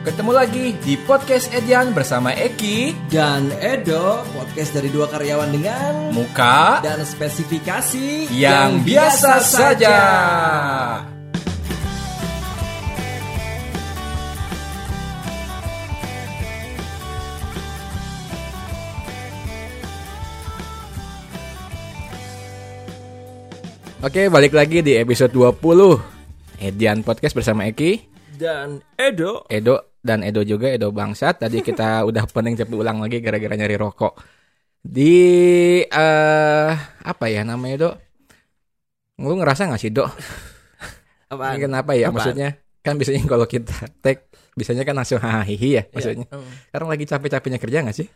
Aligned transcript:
Ketemu 0.00 0.32
lagi 0.32 0.72
di 0.80 0.96
podcast 1.04 1.52
Edian 1.52 1.92
bersama 1.92 2.32
Eki, 2.32 2.96
dan 3.12 3.52
Edo, 3.60 4.24
podcast 4.32 4.72
dari 4.72 4.88
dua 4.88 5.04
karyawan 5.04 5.52
dengan 5.52 6.08
Muka, 6.16 6.80
dan 6.80 7.04
spesifikasi 7.04 8.32
yang 8.32 8.80
biasa 8.80 9.44
saja. 9.44 9.98
Oke, 24.00 24.32
balik 24.32 24.56
lagi 24.56 24.80
di 24.80 24.96
episode 24.96 25.36
20 25.36 25.60
Edian 26.56 27.04
Podcast 27.04 27.36
bersama 27.36 27.68
Eki, 27.68 28.00
dan 28.40 28.80
Edo. 28.96 29.44
Edo 29.52 29.89
dan 30.00 30.24
Edo 30.24 30.40
juga 30.42 30.68
Edo 30.68 30.90
Bangsat. 30.90 31.40
Tadi 31.40 31.60
kita 31.60 32.02
udah 32.08 32.24
pening 32.26 32.56
tapi 32.56 32.72
ulang 32.74 33.00
lagi 33.00 33.20
gara-gara 33.20 33.54
nyari 33.54 33.76
rokok. 33.76 34.14
Di 34.80 35.12
eh 35.84 36.72
apa 37.04 37.24
ya 37.28 37.44
namanya, 37.44 37.76
Dok? 37.88 37.94
Lu 39.20 39.36
ngerasa 39.36 39.68
gak 39.68 39.80
sih, 39.80 39.92
Dok? 39.92 40.08
Apaan? 41.30 41.60
Kenapa 41.60 41.92
ya 41.92 42.08
Apaan? 42.08 42.16
maksudnya? 42.16 42.50
Kan 42.80 42.96
biasanya 42.96 43.20
kalau 43.28 43.44
kita 43.44 43.76
tag 44.00 44.24
biasanya 44.56 44.82
kan 44.82 44.96
langsung 44.96 45.20
hahihi 45.20 45.68
ya 45.76 45.82
Iya. 45.84 45.92
maksudnya. 45.92 46.26
Hmm. 46.32 46.48
Sekarang 46.72 46.88
lagi 46.88 47.04
capek-capeknya 47.04 47.58
kerja 47.60 47.78
gak 47.84 47.96
sih? 47.96 48.08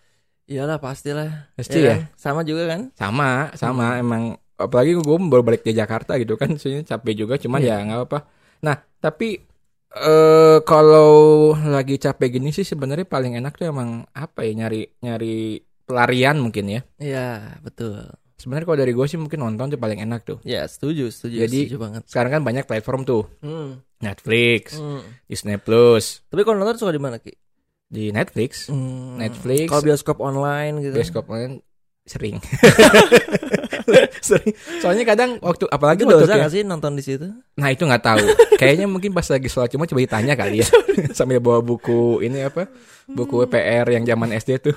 Iyalah 0.45 0.80
pastilah. 0.80 1.52
Pasti 1.52 1.78
Iya 1.78 1.84
ya? 1.84 1.95
kan? 1.95 2.01
Sama 2.16 2.40
juga 2.42 2.62
kan? 2.68 2.80
Sama, 2.96 3.52
Hmm. 3.52 3.56
sama 3.60 3.87
emang 3.96 4.23
apalagi 4.56 4.96
gue 4.96 5.16
baru 5.28 5.42
balik 5.42 5.62
ke 5.62 5.73
Jakarta 5.73 6.16
gitu 6.16 6.40
kan, 6.40 6.56
sebenarnya 6.56 6.96
capek 6.96 7.14
juga, 7.16 7.34
cuman 7.37 7.60
Iya. 7.60 7.74
ya 7.76 7.84
nggak 7.84 7.98
apa-apa. 8.01 8.18
Nah, 8.62 8.74
tapi 8.98 9.42
eh 9.96 10.58
kalau 10.62 11.12
lagi 11.54 11.96
capek 11.96 12.36
gini 12.36 12.50
sih 12.50 12.62
sebenarnya 12.62 13.06
paling 13.06 13.38
enak 13.38 13.54
tuh 13.54 13.70
emang 13.70 14.02
apa 14.10 14.42
ya 14.42 14.52
nyari 14.56 14.90
nyari 14.98 15.59
pelarian 15.84 16.40
mungkin 16.40 16.66
ya. 16.66 16.80
Iya, 16.96 17.28
betul. 17.60 18.02
Sebenarnya 18.34 18.66
kalau 18.66 18.80
dari 18.80 18.92
gue 18.92 19.06
sih 19.06 19.16
mungkin 19.16 19.38
nonton 19.38 19.70
tuh 19.70 19.78
paling 19.78 20.01
enak 20.01 20.26
tuh. 20.26 20.38
Ya, 20.42 20.66
setuju, 20.66 21.09
setuju, 21.09 21.46
Jadi- 21.46 21.70
setuju 21.70 21.78
banget. 21.78 22.02
Sekarang 22.10 22.30
kan 22.32 22.42
banyak 22.42 22.64
platform 22.64 23.04
tuh, 23.04 23.24
Hmm. 23.38 23.78
Netflix, 24.01 24.76
Hmm. 24.76 25.01
Disney 25.24 25.56
Plus, 25.56 26.20
Tapi 26.26 26.42
kalau 26.42 26.58
nonton 26.58 26.76
suka 26.76 26.92
di 26.92 27.01
mana, 27.01 27.16
Ki? 27.16 27.32
di 27.84 28.10
Netflix, 28.10 28.66
Hmm. 28.66 29.16
Netflix, 29.16 29.70
Kalau 29.70 29.84
bioskop 29.84 30.18
online 30.18 30.82
gitu. 30.82 30.96
bioskop 30.98 31.30
online 31.30 31.62
sering. 32.05 32.37
sering. 34.29 34.52
Soalnya 34.80 35.05
kadang 35.09 35.41
waktu 35.41 35.65
apalagi 35.73 36.05
dosa 36.05 36.37
gak 36.37 36.52
sih 36.52 36.60
nonton 36.60 36.97
di 36.97 37.02
situ? 37.05 37.33
Nah 37.57 37.69
itu 37.73 37.85
nggak 37.85 38.05
tahu. 38.05 38.24
Kayaknya 38.60 38.87
mungkin 38.88 39.16
pas 39.16 39.24
lagi 39.29 39.49
sholat 39.49 39.73
cuma 39.73 39.88
coba 39.88 40.01
ditanya 40.05 40.37
kali 40.37 40.60
ya. 40.60 40.69
Sambil 41.19 41.41
bawa 41.41 41.65
buku 41.65 42.21
ini 42.21 42.45
apa? 42.45 42.69
Buku 43.09 43.45
WPR 43.45 43.88
yang 43.93 44.05
zaman 44.05 44.37
SD 44.37 44.51
tuh. 44.60 44.77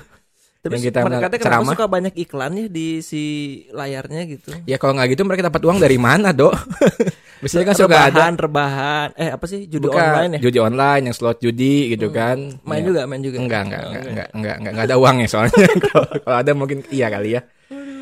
Tapi 0.68 0.76
Yang 0.76 0.84
kita 0.86 0.98
mereka 1.02 1.26
kenapa 1.30 1.40
ceramah. 1.40 1.72
suka 1.72 1.84
banyak 1.88 2.14
iklan 2.14 2.52
ya 2.54 2.66
di 2.68 2.88
si 3.00 3.22
layarnya 3.68 4.20
gitu. 4.28 4.50
Ya 4.62 4.76
kalau 4.76 4.92
nggak 4.92 5.08
gitu 5.10 5.22
mereka 5.24 5.48
dapat 5.48 5.62
uang 5.64 5.78
dari 5.78 5.96
mana 5.96 6.30
dok? 6.30 6.52
Biasanya 7.40 7.64
kan 7.64 7.76
suka 7.76 7.98
ada 8.04 8.22
rebahan. 8.28 9.08
Eh 9.14 9.30
apa 9.30 9.44
sih 9.44 9.64
judi 9.64 9.86
bukan 9.86 9.96
online 9.96 10.30
ya? 10.36 10.40
judi 10.42 10.58
online 10.58 11.02
yang 11.06 11.14
slot 11.14 11.38
judi 11.38 11.88
gitu 11.90 12.10
kan. 12.10 12.36
Main 12.62 12.82
Ya. 12.82 12.86
juga, 12.86 13.00
main 13.04 13.22
juga. 13.22 13.36
Enggak, 13.38 13.62
enggak, 13.64 13.80
Oh, 13.80 13.88
enggak, 13.88 14.02
enggak, 14.04 14.28
enggak, 14.28 14.54
enggak, 14.58 14.72
enggak 14.74 14.86
ada 14.86 14.96
uangnya 14.96 15.26
soalnya. 15.26 15.66
kalau, 15.88 16.08
kalau 16.18 16.36
ada 16.36 16.52
mungkin 16.52 16.78
iya 16.90 17.06
kali 17.08 17.30
ya. 17.32 17.40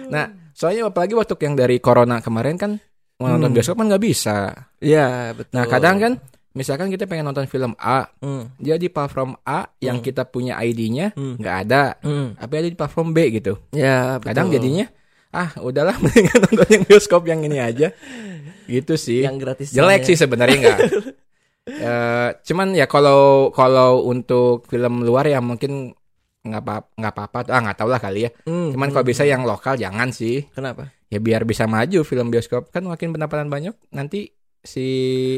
Nah, 0.06 0.24
soalnya 0.50 0.88
apalagi 0.88 1.12
waktu 1.12 1.36
yang 1.38 1.54
dari 1.54 1.76
corona 1.78 2.18
kemarin 2.18 2.56
kan 2.56 2.70
mau 3.16 3.28
nonton 3.28 3.48
Hmm. 3.48 3.56
bioskop 3.56 3.76
kan 3.76 3.86
nggak 3.86 4.02
bisa. 4.02 4.36
Iya, 4.76 5.32
betul. 5.32 5.52
Nah, 5.52 5.64
kadang 5.66 5.96
kan 5.96 6.12
misalkan 6.56 6.88
kita 6.88 7.04
pengen 7.04 7.28
nonton 7.28 7.44
film 7.44 7.76
A, 7.76 8.08
Hmm. 8.18 8.48
dia 8.56 8.74
di 8.74 8.88
platform 8.88 9.36
A 9.42 9.68
yang 9.78 10.00
kita 10.00 10.24
punya 10.24 10.56
ID-nya 10.56 11.12
Hmm. 11.12 11.36
nggak 11.36 11.56
ada, 11.62 12.00
Hmm. 12.00 12.32
tapi 12.34 12.52
ada 12.56 12.66
di 12.66 12.74
platform 12.74 13.12
B 13.12 13.18
gitu. 13.30 13.60
Ya, 13.70 14.16
betul. 14.16 14.26
Kadang 14.26 14.48
jadinya 14.50 14.86
ah 15.30 15.52
udahlah 15.60 15.94
mendingan 16.02 16.40
nonton 16.40 16.66
yang 16.66 16.82
bioskop 16.82 17.22
yang 17.24 17.44
ini 17.44 17.60
aja. 17.60 17.92
Gitu 18.64 18.96
sih. 18.96 19.20
yang 19.20 19.36
gratis. 19.36 19.70
Jelek 19.70 20.02
sih 20.02 20.16
sebenarnya 20.16 20.56
nggak. 20.58 20.78
Eh, 21.66 22.30
cuman 22.46 22.78
ya 22.78 22.86
kalau 22.86 23.50
kalau 23.50 24.06
untuk 24.06 24.70
film 24.70 25.02
luar 25.02 25.26
ya 25.26 25.42
mungkin 25.42 25.98
nggak 26.46 26.62
apa 26.62 26.74
nggak 26.94 27.10
apa-apa 27.10 27.38
ah 27.50 27.58
nggak 27.58 27.74
tahu 27.74 27.90
lah 27.90 27.98
kali 27.98 28.22
ya. 28.22 28.30
Hmm. 28.46 28.70
Cuman 28.70 28.94
kalau 28.94 29.02
bisa 29.02 29.26
yang 29.26 29.42
lokal 29.42 29.74
jangan 29.74 30.14
sih. 30.14 30.46
Kenapa? 30.54 30.94
Ya 31.10 31.18
biar 31.18 31.42
bisa 31.42 31.66
maju 31.66 32.06
film 32.06 32.30
bioskop 32.30 32.70
kan 32.70 32.86
makin 32.86 33.10
pendapatan 33.10 33.50
banyak 33.50 33.74
nanti 33.90 34.30
si 34.66 34.86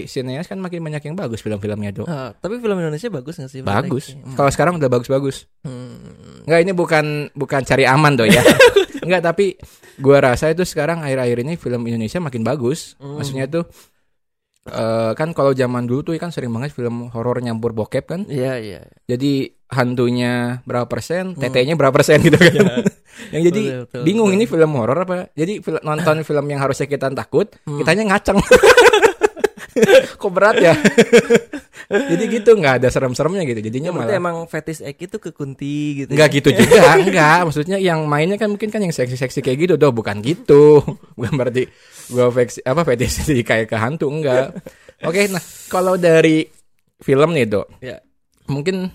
sineas 0.04 0.48
kan 0.48 0.56
makin 0.56 0.80
banyak 0.80 1.04
yang 1.04 1.14
bagus 1.14 1.38
film-filmnya 1.38 1.92
dong. 1.92 2.08
Ah, 2.08 2.32
tapi 2.32 2.56
film 2.56 2.74
Indonesia 2.74 3.06
bagus 3.06 3.36
gak 3.36 3.46
sih? 3.46 3.60
Bagus. 3.60 4.16
Hmm. 4.16 4.32
Kalau 4.32 4.48
sekarang 4.48 4.74
udah 4.76 4.88
bagus-bagus. 4.88 5.44
Hmm. 5.62 6.42
Enggak 6.42 6.60
ini 6.64 6.72
bukan 6.72 7.04
bukan 7.32 7.60
cari 7.62 7.84
aman 7.84 8.16
doh 8.16 8.24
ya. 8.24 8.40
Enggak 9.04 9.22
tapi 9.22 9.60
gua 9.96 10.24
rasa 10.24 10.48
itu 10.48 10.64
sekarang 10.64 11.00
akhir-akhir 11.00 11.38
ini 11.40 11.54
film 11.54 11.84
Indonesia 11.84 12.18
makin 12.18 12.40
bagus. 12.40 12.96
Hmm. 12.96 13.20
Maksudnya 13.20 13.46
tuh 13.46 13.68
eh 14.68 15.12
kan 15.12 15.32
kalau 15.32 15.52
zaman 15.52 15.88
dulu 15.88 16.04
tuh 16.04 16.12
kan 16.16 16.28
sering 16.28 16.52
banget 16.52 16.72
film 16.72 17.08
horor 17.08 17.40
nyampur 17.40 17.72
bokep 17.72 18.04
kan. 18.04 18.20
Iya, 18.24 18.56
iya. 18.58 18.80
Jadi 19.04 19.48
hantunya 19.68 20.64
berapa 20.64 20.84
persen, 20.84 21.36
tetenya 21.36 21.76
berapa 21.76 21.92
persen 21.92 22.20
gitu 22.20 22.36
kan. 22.36 22.52
yang 23.34 23.42
jadi 23.44 23.60
Hmm. 23.60 23.68
Betul, 23.68 23.84
betul, 23.84 24.02
bingung 24.04 24.28
betul. 24.30 24.38
ini 24.38 24.44
film 24.46 24.70
horor 24.76 24.98
apa. 25.02 25.28
Jadi 25.32 25.60
fil- 25.60 25.80
nonton 25.80 26.20
film 26.20 26.44
yang 26.46 26.60
harusnya 26.60 26.84
kita 26.84 27.08
takut, 27.10 27.48
Hmm. 27.64 27.80
kitanya 27.80 28.12
ngaceng. 28.12 28.38
Kok 30.20 30.30
berat 30.30 30.56
ya? 30.58 30.74
jadi 32.10 32.24
gitu 32.28 32.50
nggak 32.52 32.82
ada 32.82 32.88
serem-seremnya 32.88 33.44
gitu. 33.44 33.60
Jadinya 33.62 33.90
Ya, 33.90 33.96
malah 33.96 34.14
emang 34.14 34.36
fetish 34.44 34.80
Eki 34.80 35.04
itu 35.06 35.18
ke 35.18 35.30
kunti 35.30 35.74
gitu. 35.98 36.10
Enggak 36.12 36.28
ya? 36.28 36.36
gitu 36.36 36.48
juga, 36.54 36.82
enggak. 37.00 37.38
Maksudnya 37.44 37.76
yang 37.76 38.04
mainnya 38.04 38.36
kan 38.36 38.48
mungkin 38.48 38.68
kan 38.68 38.80
yang 38.80 38.90
seksi-seksi 38.90 39.40
kayak 39.40 39.58
gitu, 39.62 39.74
doh, 39.74 39.90
bukan 39.90 40.20
gitu. 40.20 40.80
Bukan 41.14 41.32
berarti 41.34 41.68
gua 42.08 42.28
fetish 42.28 42.60
apa 42.62 42.82
fetish 42.82 43.24
jadi 43.24 43.42
kayak 43.42 43.66
ke 43.68 43.76
hantu 43.76 44.08
enggak. 44.08 44.56
Oke, 45.00 45.28
nah 45.28 45.40
kalau 45.68 45.94
dari 45.94 46.44
film 46.98 47.30
nih, 47.30 47.46
Dok. 47.46 47.66
Ya. 47.78 48.02
Mungkin 48.46 48.90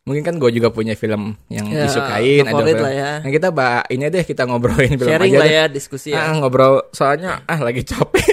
mungkin 0.00 0.22
kan 0.22 0.34
gue 0.36 0.50
juga 0.50 0.68
punya 0.68 0.92
film 0.92 1.38
yang 1.46 1.70
Ya, 1.70 1.86
disukain 1.86 2.42
ada 2.42 2.58
film. 2.58 2.82
lah 2.82 2.90
ya. 2.90 3.10
Nah, 3.22 3.30
kita 3.30 3.48
bah 3.48 3.84
ini 3.86 4.08
deh 4.08 4.24
kita 4.24 4.42
ngobrolin 4.42 4.98
film 4.98 5.06
Sharing 5.06 5.30
aja 5.30 5.38
lah 5.38 5.46
deh. 5.46 5.54
ya, 5.54 5.64
diskusi 5.66 6.10
Ah, 6.10 6.28
ya. 6.28 6.34
ngobrol 6.34 6.90
soalnya 6.90 7.44
ah 7.44 7.60
lagi 7.60 7.80
capek. 7.80 8.26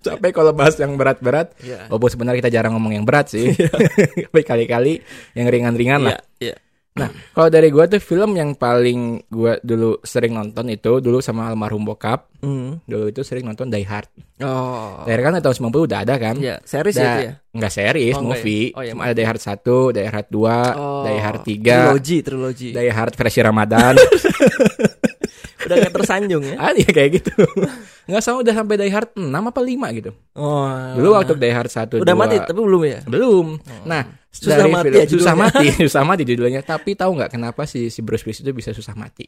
Capek 0.00 0.30
kalau 0.32 0.52
bahas 0.52 0.74
yang 0.74 0.94
berat-berat. 0.94 1.54
Iya. 1.60 1.86
Walaupun 1.86 2.10
sebenarnya 2.10 2.38
kita 2.40 2.52
jarang 2.52 2.72
ngomong 2.74 2.92
yang 2.92 3.04
berat 3.04 3.28
sih. 3.28 3.50
Tapi 4.28 4.42
kali-kali 4.42 4.98
yang 5.32 5.46
ringan-ringan 5.46 6.00
lah. 6.02 6.18
Iya, 6.38 6.52
iya. 6.52 6.56
Nah, 6.98 7.06
kalau 7.30 7.46
dari 7.46 7.70
gua 7.70 7.86
tuh 7.86 8.02
film 8.02 8.34
yang 8.34 8.58
paling 8.58 9.22
gua 9.30 9.54
dulu 9.62 10.02
sering 10.02 10.34
nonton 10.34 10.66
itu 10.66 10.98
dulu 10.98 11.22
sama 11.22 11.46
almarhum 11.46 11.86
bokap. 11.86 12.26
Hmm. 12.42 12.82
Dulu 12.82 13.06
itu 13.06 13.22
sering 13.22 13.46
nonton 13.46 13.70
Die 13.70 13.86
Hard. 13.86 14.10
Oh. 14.42 15.06
Die 15.06 15.12
Hard 15.12 15.22
kan 15.22 15.38
tahun 15.38 15.56
90 15.70 15.86
udah 15.86 15.98
ada 16.02 16.14
kan? 16.18 16.34
Iya, 16.34 16.58
series 16.66 16.98
Da- 16.98 17.02
ya 17.02 17.06
itu 17.08 17.22
ya. 17.22 17.32
Enggak 17.54 17.72
series, 17.72 18.14
Oh, 18.14 18.22
enggak 18.26 18.40
movie. 18.42 18.66
ya? 18.66 18.74
Oh, 18.74 18.82
iya, 18.82 18.90
Cuma 18.90 19.02
ada 19.06 19.14
Die 19.14 19.28
Hard 19.30 19.40
1, 19.40 19.94
Die 19.94 20.08
Hard 20.10 20.26
2, 20.26 20.42
Oh. 20.74 21.02
Die 21.06 21.20
Hard 21.22 21.40
3, 21.40 21.74
Trilogi, 21.86 22.18
trilogi. 22.18 22.68
Die 22.74 22.90
Hard 22.90 23.14
versi 23.14 23.38
Ramadan. 23.40 23.94
Udah 25.60 25.76
kayak 25.76 25.90
tersanjung 25.92 26.42
ya. 26.42 26.54
ah, 26.56 26.72
iya 26.72 26.86
kayak 26.86 27.10
gitu. 27.16 27.32
Enggak 28.06 28.22
sama 28.22 28.40
udah 28.40 28.54
sampai 28.54 28.74
Die 28.76 28.88
Hard 28.88 29.10
6 29.12 29.26
apa 29.26 29.60
5 29.60 29.98
gitu. 29.98 30.10
Oh. 30.32 30.70
Dulu 30.94 31.08
waktu 31.12 31.34
Die 31.34 31.50
Hard 31.50 31.68
1 31.68 31.98
udah 31.98 32.06
2, 32.08 32.16
mati 32.16 32.36
tapi 32.38 32.58
belum 32.58 32.82
ya? 32.82 33.00
belum. 33.04 33.46
Nah, 33.84 34.02
Susah 34.28 34.56
dari 34.56 34.70
mati 34.70 34.86
film- 34.86 34.96
ya 34.96 35.04
susah 35.06 35.34
mati, 35.34 35.66
susah 35.84 36.02
mati 36.02 36.22
judulnya. 36.24 36.60
Tapi 36.62 36.94
tahu 36.94 37.10
nggak 37.14 37.30
kenapa 37.30 37.64
si 37.64 37.88
si 37.88 38.00
Bruce 38.00 38.22
Willis 38.22 38.40
itu 38.40 38.50
bisa 38.50 38.70
susah 38.70 38.92
mati? 38.92 39.26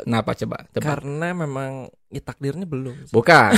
Kenapa 0.00 0.34
coba? 0.34 0.66
Tebak. 0.68 0.82
Karena 0.84 1.28
memang 1.32 1.70
ya, 2.08 2.20
takdirnya 2.20 2.64
belum. 2.64 3.06
Bukan. 3.14 3.50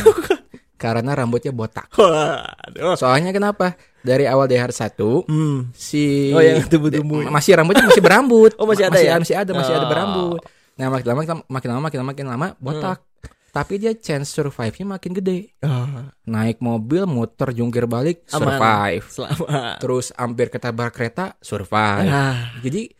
Karena 0.76 1.16
rambutnya 1.16 1.50
botak. 1.50 1.88
Waduh. 1.90 2.94
Soalnya 2.94 3.32
kenapa? 3.32 3.72
Dari 3.98 4.28
awal 4.28 4.44
Die 4.44 4.60
Hard 4.60 4.70
1 4.70 5.24
Hmm. 5.24 5.72
si 5.72 6.30
Oh, 6.30 6.38
yang 6.38 6.60
tumbuh-tumbuh. 6.62 7.26
masih 7.26 7.56
rambutnya 7.56 7.88
masih 7.88 8.04
berambut. 8.04 8.52
Oh, 8.54 8.68
masih 8.68 8.84
ada 8.84 8.94
masih, 8.94 9.08
ya? 9.08 9.14
Masih 9.16 9.34
ada, 9.34 9.50
masih 9.52 9.72
ada 9.72 9.82
Oh. 9.82 9.90
berambut. 9.90 10.40
Nah, 10.76 10.92
makin 10.92 11.06
lama 11.08 11.20
makin 11.48 11.68
lama 11.72 11.80
makin 11.88 11.98
lama 12.00 12.08
makin 12.12 12.26
lama 12.28 12.48
botak. 12.60 13.00
Tapi 13.56 13.80
dia 13.80 13.96
chance 13.96 14.36
survive-nya 14.36 15.00
makin 15.00 15.16
gede. 15.16 15.56
Ah, 15.64 16.12
Naik 16.28 16.60
mobil, 16.60 17.08
muter, 17.08 17.56
jungkir 17.56 17.88
balik, 17.88 18.28
aman. 18.28 18.52
survive. 18.52 19.04
Selamat. 19.08 19.76
Terus 19.80 20.06
hampir 20.12 20.52
ketabrak 20.52 20.92
kereta, 20.92 21.40
survive. 21.40 22.04
Ah. 22.12 22.52
Jadi 22.60 22.92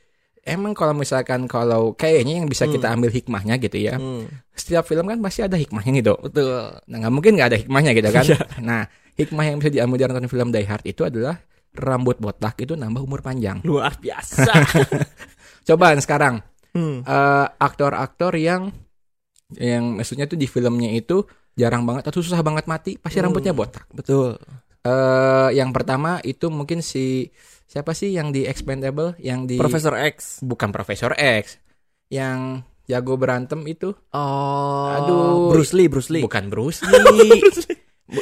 emang 0.49 0.73
kalau 0.73 0.97
misalkan 0.97 1.45
kalau 1.45 1.93
kayaknya 1.93 2.41
yang 2.41 2.49
bisa 2.49 2.65
kita 2.65 2.89
ambil 2.89 3.13
hikmahnya 3.13 3.61
gitu 3.61 3.77
ya. 3.77 4.01
Hmm. 4.01 4.25
Setiap 4.57 4.89
film 4.89 5.05
kan 5.05 5.21
pasti 5.21 5.45
ada 5.45 5.61
hikmahnya 5.61 5.93
nih, 5.93 6.05
Dok. 6.09 6.21
Betul. 6.33 6.57
Nah, 6.89 6.97
nggak 7.05 7.13
mungkin 7.13 7.33
nggak 7.37 7.49
ada 7.53 7.59
hikmahnya 7.61 7.91
gitu 7.93 8.09
kan. 8.09 8.25
Iya. 8.25 8.41
nah, 8.65 8.83
hikmah 9.21 9.45
yang 9.45 9.57
bisa 9.61 9.69
diambil 9.69 9.97
dari 10.01 10.13
nonton 10.17 10.33
film 10.33 10.49
Die 10.57 10.65
Hard 10.65 10.89
itu 10.89 11.05
adalah 11.05 11.37
rambut 11.77 12.17
botak 12.17 12.57
itu 12.65 12.73
nambah 12.73 13.05
umur 13.05 13.21
panjang. 13.21 13.61
Luar 13.61 13.93
biasa. 14.01 14.49
Coba 15.69 15.93
sekarang 16.01 16.41
hmm. 16.77 16.97
eh, 17.03 17.47
aktor-aktor 17.57 18.37
yang 18.37 18.69
yang 19.53 19.95
maksudnya 19.95 20.27
tuh 20.27 20.35
di 20.35 20.45
filmnya 20.45 20.91
itu 20.91 21.25
jarang 21.53 21.83
banget 21.83 22.05
atau 22.05 22.21
susah 22.21 22.41
banget 22.41 22.67
mati, 22.67 22.93
pasti 22.95 23.17
Hmm. 23.17 23.27
rambutnya 23.27 23.51
botak. 23.51 23.89
Betul. 23.91 24.37
eh 24.83 25.51
yang 25.51 25.71
pertama 25.71 26.23
itu 26.23 26.47
mungkin 26.47 26.79
si 26.79 27.27
siapa 27.65 27.91
sih 27.91 28.13
yang 28.13 28.31
di 28.31 28.45
Expendable 28.45 29.19
yang 29.19 29.43
di 29.43 29.57
Profesor 29.57 29.99
X. 29.99 30.39
bukan 30.41 30.71
Profesor 30.71 31.11
X 31.13 31.59
yang 32.07 32.63
jago 32.85 33.19
berantem 33.19 33.67
itu 33.67 33.91
Oh. 34.13 34.87
Aduh. 34.89 35.51
Bruce 35.51 35.75
Lee, 35.75 35.91
Bruce 35.91 36.07
Lee. 36.07 36.23
bukan 36.23 36.47
Bruce 36.47 36.87
Lee. 36.87 37.43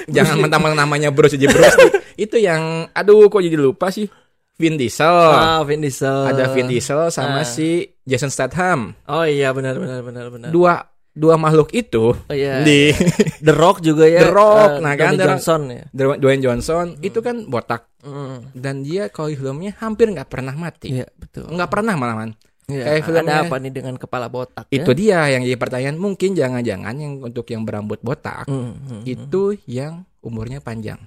Jangan 0.09 0.41
mentang-mentang 0.41 0.81
namanya 0.81 1.13
Bruce 1.13 1.37
jadi 1.37 1.53
Bruce 1.53 1.77
Lee. 1.77 1.93
Itu 2.17 2.37
yang 2.37 2.89
aduh 2.91 3.29
kok 3.29 3.41
jadi 3.41 3.59
lupa 3.59 3.93
sih. 3.93 4.09
Vin 4.55 4.81
Diesel. 4.81 5.05
Ah, 5.11 5.61
Vin 5.61 5.83
Diesel. 5.83 6.31
Ada 6.31 6.49
Vin 6.49 6.65
Diesel 6.65 7.11
sama 7.11 7.43
Ah. 7.43 7.45
si 7.45 7.93
Jason 8.05 8.29
Statham. 8.29 8.93
Oh 9.05 9.23
iya 9.23 9.51
benar 9.51 9.75
benar 9.75 10.01
benar 10.01 10.27
benar. 10.29 10.49
Dua 10.49 10.85
dua 11.11 11.35
makhluk 11.35 11.71
itu 11.71 12.11
Oh 12.11 12.35
iya. 12.35 12.61
di 12.61 12.91
The 13.47 13.53
Rock 13.53 13.81
juga 13.81 14.05
ya. 14.05 14.21
The 14.21 14.31
Rock, 14.31 14.71
eh, 14.73 14.81
nah 14.81 14.93
kan, 14.93 15.09
Dwayne 15.09 15.15
The 15.15 15.23
Rock. 15.23 15.31
Johnson 15.37 15.61
ya. 15.69 15.85
Dwayne 15.95 16.43
Johnson 16.43 16.87
itu 17.01 17.19
kan 17.19 17.37
botak 17.45 17.89
Mm. 18.05 18.53
dan 18.53 18.85
dia 18.85 19.09
kalau 19.09 19.31
filmnya 19.31 19.73
hampir 19.79 20.05
nggak 20.07 20.29
pernah 20.29 20.53
mati. 20.53 20.93
Iya, 20.93 21.09
betul. 21.15 21.49
Nggak 21.49 21.71
pernah 21.71 21.97
malahan. 21.97 22.37
Iya, 22.65 22.85
Kayak 22.87 23.01
filmnya- 23.03 23.25
ada 23.25 23.35
apa 23.43 23.57
nih 23.59 23.73
dengan 23.73 23.95
kepala 23.95 24.27
botak 24.27 24.69
Itu 24.69 24.91
ya? 24.91 24.97
dia 24.97 25.19
yang 25.33 25.43
jadi 25.43 25.57
pertanyaan. 25.57 25.97
Mungkin 25.97 26.33
jangan-jangan 26.33 26.93
yang 26.95 27.13
untuk 27.23 27.45
yang 27.47 27.63
berambut 27.63 28.01
botak 28.01 28.45
Mm, 28.45 28.53
mm, 28.53 28.73
mm. 28.75 29.01
itu 29.07 29.43
yang 29.65 30.05
umurnya 30.21 30.61
panjang. 30.61 31.01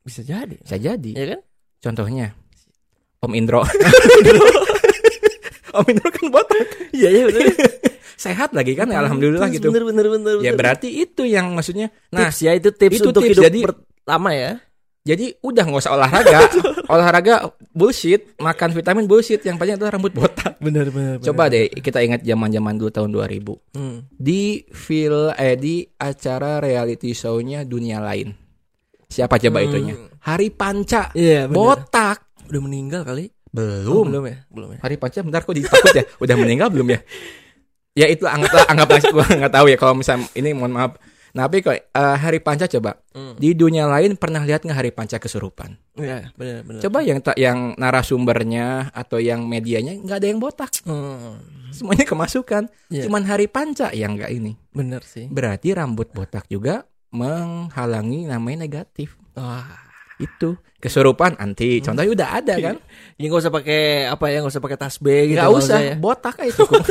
bisa 0.00 0.22
jadi. 0.22 0.58
Bisa 0.58 0.74
jadi. 0.74 1.10
Ya 1.12 1.26
kan? 1.28 1.40
Contohnya 1.80 2.34
Om 3.20 3.32
Indro. 3.32 3.62
Om 5.72 5.86
Indro 5.86 6.08
kan 6.08 6.26
botak. 6.28 6.66
Iya, 6.90 7.08
iya 7.08 7.22
benar. 7.26 7.42
Sehat 8.20 8.52
lagi 8.52 8.74
kan 8.74 8.86
alhamdulillah 8.86 9.48
Terus 9.48 9.56
gitu. 9.56 9.68
Bener 9.70 9.84
bener 9.86 10.06
bener. 10.08 10.34
Ya 10.38 10.50
bener. 10.50 10.56
berarti 10.56 10.88
itu 10.92 11.24
yang 11.24 11.52
maksudnya. 11.52 11.88
Nah, 12.08 12.28
tips 12.28 12.38
ya 12.40 12.52
itu 12.52 12.68
tips 12.68 12.94
itu 12.94 13.08
untuk 13.08 13.22
tips, 13.22 13.32
hidup 13.32 13.44
jadi- 13.48 13.64
pertama 13.64 14.30
ya. 14.32 14.52
jadi 15.00 15.32
udah 15.40 15.64
nggak 15.64 15.80
usah 15.80 15.96
olahraga. 15.96 16.38
olahraga 16.92 17.34
bullshit, 17.72 18.36
makan 18.36 18.70
vitamin 18.70 19.08
bullshit. 19.08 19.40
Yang 19.40 19.56
paling 19.56 19.74
adalah 19.74 19.96
rambut 19.96 20.12
botak. 20.12 20.60
Bener 20.60 20.92
bener. 20.92 21.16
Coba 21.20 21.48
deh 21.48 21.72
kita 21.72 22.04
ingat 22.04 22.20
zaman-zaman 22.20 22.76
dulu 22.76 22.92
tahun 22.92 23.08
2000. 23.08 23.40
Hmm. 23.72 24.04
Di 24.12 24.68
fil 24.68 25.32
eh 25.32 25.56
di 25.56 25.80
acara 25.96 26.60
reality 26.60 27.16
show-nya 27.16 27.64
dunia 27.64 27.96
lain. 27.98 28.36
Siapa 29.08 29.40
coba 29.40 29.58
Hmm. 29.58 29.66
itunya? 29.66 29.94
Hari 30.20 30.52
Panca. 30.52 31.08
Iya 31.16 31.48
bener. 31.48 31.56
Botak. 31.56 32.18
Udah 32.46 32.60
meninggal 32.60 33.00
kali? 33.02 33.32
Belum. 33.50 33.92
Oh, 33.92 34.04
belum 34.06 34.24
ya? 34.26 34.36
Belum 34.46 34.68
ya? 34.74 34.78
Hari 34.80 34.96
Panca 34.96 35.20
bentar 35.20 35.42
kok 35.42 35.52
ditakut 35.52 35.90
ya? 35.92 36.04
Udah 36.22 36.36
meninggal 36.36 36.70
belum 36.70 36.88
ya? 36.88 37.00
Ya 37.92 38.06
itu 38.06 38.22
anggaplah 38.22 38.70
anggaplah 38.70 39.02
gua 39.10 39.26
nggak 39.26 39.52
tahu 39.52 39.66
ya 39.66 39.76
kalau 39.76 39.94
misal 39.94 40.22
ini 40.32 40.54
mohon 40.54 40.70
maaf. 40.70 40.94
Nah, 41.30 41.46
tapi 41.46 41.62
kok 41.62 41.74
eh, 41.74 41.86
Hari 42.16 42.38
Panca 42.38 42.66
coba 42.66 42.98
Hmm. 43.10 43.34
di 43.34 43.54
dunia 43.54 43.86
lain 43.86 44.14
pernah 44.14 44.42
lihat 44.42 44.62
nggak 44.62 44.78
Hari 44.78 44.90
Panca 44.90 45.18
kesurupan? 45.18 45.74
Iya 45.94 46.30
bener 46.34 46.62
bener. 46.62 46.80
Coba 46.80 47.02
yang 47.02 47.18
ta- 47.18 47.34
yang 47.34 47.74
narasumbernya 47.74 48.90
atau 48.90 49.18
yang 49.18 49.46
medianya 49.46 49.94
nggak 49.96 50.16
ada 50.16 50.26
yang 50.26 50.38
botak, 50.38 50.70
Hmm. 50.82 51.38
semuanya 51.70 52.06
kemasukan. 52.06 52.70
Iya. 52.86 53.06
Cuman 53.06 53.26
Hari 53.26 53.46
Panca 53.46 53.90
yang 53.90 54.14
nggak 54.14 54.30
ini. 54.30 54.54
Bener 54.70 55.02
sih. 55.02 55.26
Berarti 55.26 55.70
rambut 55.70 56.10
botak 56.10 56.46
juga 56.46 56.86
menghalangi 57.10 58.26
namanya 58.26 58.62
negatif. 58.62 59.18
Wah. 59.34 59.66
Itu 60.16 60.58
kesurupan 60.80 61.36
anti. 61.36 61.78
Contohnya 61.78 62.10
udah 62.10 62.28
ada 62.34 62.54
kan? 62.56 62.76
Ya 63.14 63.24
nggak 63.28 63.38
usah 63.38 63.52
pakai 63.52 63.80
apa 64.06 64.24
ya? 64.26 64.40
Nggak 64.40 64.52
usah 64.56 64.64
pakai 64.64 64.78
tasbih 64.78 65.20
gitu. 65.28 65.36
Nggak 65.36 65.52
usah, 65.54 65.78
ya. 65.78 65.94
botak 65.94 66.36
aja 66.40 66.52
cukup. 66.56 66.82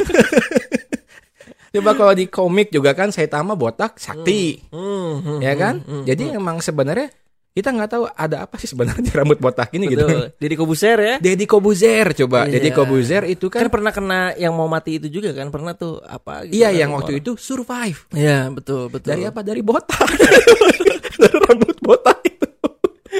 Coba 1.69 1.94
kalau 1.94 2.13
di 2.13 2.25
komik 2.25 2.69
juga 2.69 2.94
kan 2.94 3.09
Saitama 3.09 3.53
botak 3.53 3.97
sakti, 3.97 4.57
Hmm, 4.69 5.21
hmm, 5.21 5.39
ya 5.39 5.53
kan? 5.53 5.75
hmm, 5.77 5.86
hmm, 5.86 6.03
Jadi 6.03 6.24
emang 6.33 6.57
sebenarnya 6.59 7.13
kita 7.50 7.69
nggak 7.69 7.89
tahu 7.91 8.03
ada 8.07 8.45
apa 8.45 8.57
sih 8.57 8.65
sebenarnya 8.65 9.01
di 9.03 9.12
rambut 9.12 9.38
botak 9.38 9.69
ini 9.74 9.86
gitu. 9.86 10.01
Betul. 10.01 10.25
Deddy 10.33 10.56
Kobuser 10.56 10.97
ya. 10.97 11.15
Deddy 11.19 11.45
Kobuzer 11.45 12.06
coba, 12.15 12.45
Iya. 12.45 12.53
Deddy 12.56 12.69
Kobuzer 12.71 13.24
itu 13.27 13.45
Kan 13.50 13.68
kan, 13.68 13.69
pernah 13.69 13.92
kena 13.92 14.19
yang 14.33 14.53
mau 14.53 14.65
mati 14.65 14.97
itu 14.97 15.09
juga 15.12 15.30
kan? 15.31 15.50
Pernah 15.50 15.74
tuh 15.74 16.01
apa 16.01 16.45
gitu. 16.45 16.57
iya 16.57 16.69
kan, 16.69 16.77
yang 16.80 16.89
orang. 16.89 17.06
waktu 17.06 17.13
itu 17.19 17.31
survive 17.35 18.00
Iya, 18.13 18.50
betul, 18.50 18.89
betul. 18.89 19.06
dari 19.07 19.24
apa? 19.25 19.39
Dari 19.44 19.62
botak, 19.62 20.09
dari 21.21 21.38
rambut 21.44 21.77
botak. 21.80 22.18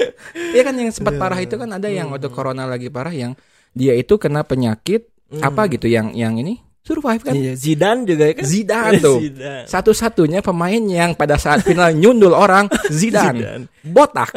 Iya 0.56 0.62
kan 0.66 0.74
yang 0.76 0.90
sempat 0.90 1.14
parah 1.16 1.38
itu 1.38 1.54
kan 1.54 1.70
ada 1.70 1.88
yang 1.88 2.10
waktu 2.10 2.28
corona 2.28 2.64
lagi 2.66 2.88
parah 2.88 3.12
yang 3.12 3.32
dia 3.70 3.94
itu 3.94 4.18
kena 4.18 4.42
penyakit 4.42 5.06
apa 5.38 5.70
gitu 5.70 5.86
yang 5.86 6.10
yang 6.12 6.34
ini 6.36 6.58
survive 6.80 7.22
kan? 7.22 7.34
Iya, 7.36 7.54
Zidane 7.54 8.02
juga 8.02 8.24
ya 8.26 8.34
kan? 8.34 8.44
Zidane 8.48 8.98
tuh. 8.98 9.18
Zidane. 9.24 9.64
Satu-satunya 9.68 10.40
pemain 10.42 10.82
yang 10.82 11.14
pada 11.14 11.38
saat 11.38 11.62
final 11.62 11.94
nyundul 11.94 12.34
orang 12.34 12.66
Zidane. 12.90 13.38
Zidane. 13.38 13.64
Botak. 13.84 14.32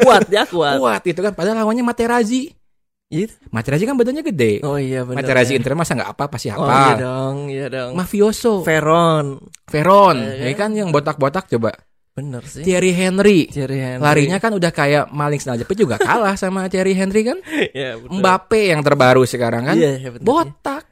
Kuat 0.00 0.30
ya, 0.32 0.48
kuat. 0.48 0.80
Kuat 0.80 1.02
itu 1.04 1.20
kan 1.20 1.36
padahal 1.36 1.60
lawannya 1.60 1.84
Materazzi. 1.84 2.48
Gitu. 3.12 3.36
Materazzi 3.52 3.84
kan 3.84 4.00
badannya 4.00 4.24
gede. 4.24 4.64
Oh 4.64 4.80
iya 4.80 5.04
benar. 5.04 5.22
Materazzi 5.22 5.52
ya. 5.54 5.60
Inter 5.60 5.76
masa 5.76 5.92
nggak 5.92 6.10
apa 6.16 6.24
pasti 6.32 6.48
Oh 6.50 6.64
apa. 6.64 6.72
iya 6.72 6.94
dong, 6.96 7.36
iya 7.52 7.66
dong. 7.68 7.90
Mafioso. 7.94 8.64
Veron. 8.64 9.44
Veron. 9.68 10.16
Iya 10.24 10.50
Ya 10.50 10.56
kan 10.56 10.72
yang 10.72 10.88
botak-botak 10.88 11.52
coba. 11.52 11.74
Bener 12.14 12.46
sih. 12.46 12.62
Thierry 12.62 12.94
Henry. 12.94 13.50
Thierry 13.50 13.82
Henry. 13.82 13.98
Larinya 13.98 14.38
kan 14.38 14.54
udah 14.54 14.70
kayak 14.70 15.10
maling 15.10 15.42
sendal 15.42 15.58
jepit 15.58 15.82
juga 15.82 15.98
kalah 15.98 16.38
sama 16.38 16.70
Thierry 16.70 16.94
Henry 16.94 17.26
kan. 17.26 17.38
Iya, 17.74 17.98
betul. 17.98 18.22
Mbappe 18.22 18.60
yang 18.70 18.80
terbaru 18.86 19.26
sekarang 19.26 19.66
kan. 19.66 19.74
Iya, 19.74 19.98
iya, 19.98 20.08
bener, 20.14 20.22
botak. 20.22 20.86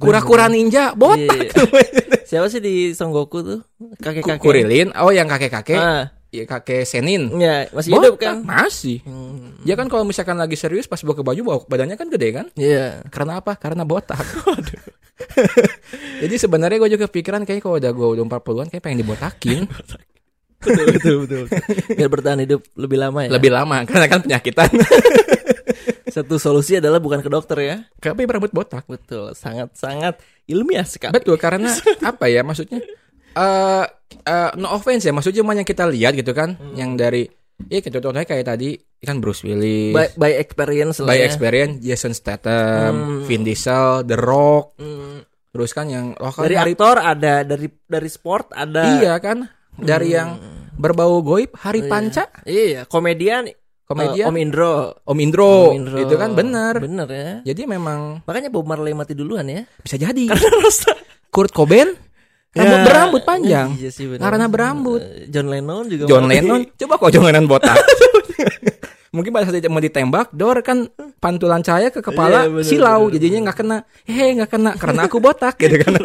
Kura-kura 0.00 0.48
ninja 0.48 0.96
botak. 0.96 1.52
Iya. 1.52 2.24
Siapa 2.30 2.48
sih 2.48 2.64
di 2.64 2.96
Son 2.96 3.12
Goku 3.12 3.44
tuh? 3.44 3.60
Kakek-kakek. 4.00 4.40
Kurilin. 4.40 4.88
Oh 4.96 5.12
yang 5.12 5.28
kakek-kakek. 5.28 5.76
Ah, 5.76 6.08
Ya 6.30 6.46
kakek 6.46 6.86
Senin. 6.86 7.26
iya, 7.42 7.66
masih 7.74 7.90
hidup 7.90 8.14
Botak, 8.14 8.22
kan? 8.22 8.36
Masih. 8.46 9.02
Hmm. 9.02 9.58
Dia 9.66 9.74
kan 9.74 9.90
kalau 9.90 10.06
misalkan 10.06 10.38
lagi 10.38 10.54
serius 10.54 10.86
pas 10.86 11.02
buka 11.02 11.26
baju 11.26 11.40
bawa 11.42 11.58
badannya 11.66 11.98
kan 11.98 12.06
gede 12.06 12.28
kan? 12.30 12.46
Iya. 12.54 13.02
Karena 13.10 13.42
apa? 13.42 13.58
Karena 13.58 13.82
botak. 13.82 14.22
Jadi 16.22 16.34
sebenarnya 16.38 16.78
gue 16.80 16.90
juga 16.96 17.10
pikiran 17.10 17.42
kayak 17.42 17.60
kalau 17.60 17.76
udah 17.82 17.92
gue 17.92 18.08
udah 18.14 18.24
40-an 18.24 18.70
kayak 18.70 18.78
pengen 18.80 19.02
dibotakin 19.02 19.66
betul, 20.60 20.84
betul, 20.96 21.14
betul. 21.24 21.44
Biar 21.90 22.08
bertahan 22.08 22.40
hidup 22.40 22.60
lebih 22.74 22.98
lama 22.98 23.20
ya. 23.24 23.30
lebih 23.30 23.50
lama 23.50 23.76
karena 23.84 24.06
kan 24.06 24.20
penyakitan. 24.20 24.68
Satu 26.10 26.36
solusi 26.36 26.74
adalah 26.74 26.98
bukan 26.98 27.18
ke 27.18 27.30
dokter 27.30 27.58
ya. 27.60 27.76
Tapi 27.96 28.26
berambut 28.26 28.50
botak. 28.50 28.82
Betul, 28.84 29.30
sangat-sangat 29.32 30.18
ilmiah 30.44 30.82
sekali. 30.82 31.14
Betul 31.14 31.38
karena 31.38 31.70
apa 32.10 32.26
ya 32.26 32.42
maksudnya? 32.42 32.82
Eh 33.30 33.84
eh, 34.20 34.50
no 34.54 34.68
offense 34.70 35.06
ya, 35.06 35.12
maksudnya 35.12 35.40
cuma 35.40 35.54
yang 35.54 35.62
kita 35.62 35.86
lihat 35.86 36.12
gitu 36.12 36.30
kan, 36.30 36.58
yang 36.74 36.98
dari 36.98 37.30
ya 37.62 37.78
gitu 37.78 37.92
contohnya 37.94 38.24
kayak 38.24 38.48
tadi 38.48 38.74
kan 38.98 39.20
Bruce 39.20 39.44
Willis, 39.44 39.92
By, 39.92 40.10
by 40.18 40.32
experience 40.34 40.98
lah 40.98 41.12
by 41.12 41.18
ya. 41.18 41.24
experience 41.24 41.78
Jason 41.78 42.10
Statham, 42.10 42.90
Hmm. 42.90 43.20
Vin 43.22 43.44
Diesel, 43.44 44.02
The 44.02 44.16
Rock, 44.16 44.74
Hmm. 44.76 45.22
terus 45.50 45.70
kan 45.70 45.86
yang 45.86 46.16
lokal 46.16 46.42
Dari 46.42 46.56
hari 46.56 46.72
aktor 46.74 46.96
ada, 46.98 47.34
dari 47.44 47.68
dari 47.80 48.08
sport 48.08 48.50
ada. 48.50 48.98
iya 48.98 49.14
kan 49.16 49.46
dari 49.74 50.12
yang 50.12 50.38
berbau 50.74 51.20
goib 51.20 51.52
Hari 51.54 51.84
Iya. 51.84 51.88
Panca 51.88 52.24
Iya, 52.42 52.80
komedian, 52.86 53.46
komedian 53.84 54.24
eh, 54.24 54.30
Om 54.30 54.36
Indro. 54.38 54.74
Om 55.04 55.18
Indro, 55.18 55.52
Om 55.68 55.76
Indro. 55.76 55.96
itu 56.00 56.14
kan 56.16 56.30
benar. 56.32 56.74
Bener 56.78 57.08
ya. 57.08 57.30
Jadi 57.52 57.62
memang 57.66 58.24
Makanya 58.24 58.48
Bob 58.48 58.64
Marley 58.64 58.96
mati 58.96 59.12
duluan 59.12 59.44
ya. 59.44 59.68
bisa 59.78 59.94
jadi. 59.94 60.24
Kurt 61.34 61.52
Cobain 61.52 61.94
rambut 62.50 62.74
Ya, 62.74 62.82
berambut 62.82 63.22
panjang. 63.22 63.68
Iya 63.78 63.90
sih 63.94 64.10
bener. 64.10 64.26
Karena 64.26 64.50
berambut. 64.50 64.98
Eh, 64.98 65.30
John 65.30 65.46
Lennon 65.46 65.86
juga. 65.86 66.04
John 66.08 66.26
mati. 66.26 66.34
Lennon, 66.34 66.60
coba 66.74 66.94
kok 66.98 67.10
John 67.14 67.24
Lennon 67.30 67.46
botak. 67.46 67.76
Mungkin 69.14 69.34
pada 69.34 69.46
saat 69.46 69.58
dia 69.58 69.66
mau 69.66 69.82
ditembak, 69.82 70.30
dor 70.30 70.62
kan 70.62 70.86
pantulan 71.18 71.62
cahaya 71.62 71.90
ke 71.90 71.98
kepala 71.98 72.46
Iya, 72.46 72.50
bener, 72.50 72.66
silau, 72.66 73.00
bener, 73.06 73.14
jadinya 73.18 73.38
nggak 73.50 73.58
kena. 73.58 73.78
Hehe, 74.06 74.26
nggak 74.38 74.50
kena 74.50 74.70
karena 74.78 75.00
aku 75.06 75.18
botak 75.18 75.54
gitu 75.58 75.76
kan. 75.82 75.94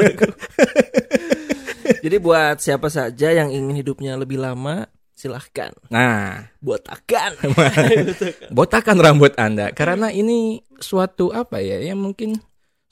Jadi 1.85 2.17
buat 2.17 2.57
siapa 2.61 2.89
saja 2.89 3.31
yang 3.31 3.53
ingin 3.53 3.77
hidupnya 3.77 4.17
lebih 4.17 4.41
lama, 4.41 4.89
silahkan 5.15 5.71
nah, 5.87 6.51
botakan. 6.59 7.39
botakan 8.57 8.97
rambut 8.99 9.33
Anda 9.39 9.71
karena 9.71 10.11
ini 10.11 10.61
suatu 10.77 11.31
apa 11.31 11.63
ya? 11.63 11.79
Ya 11.79 11.95
mungkin 11.95 12.43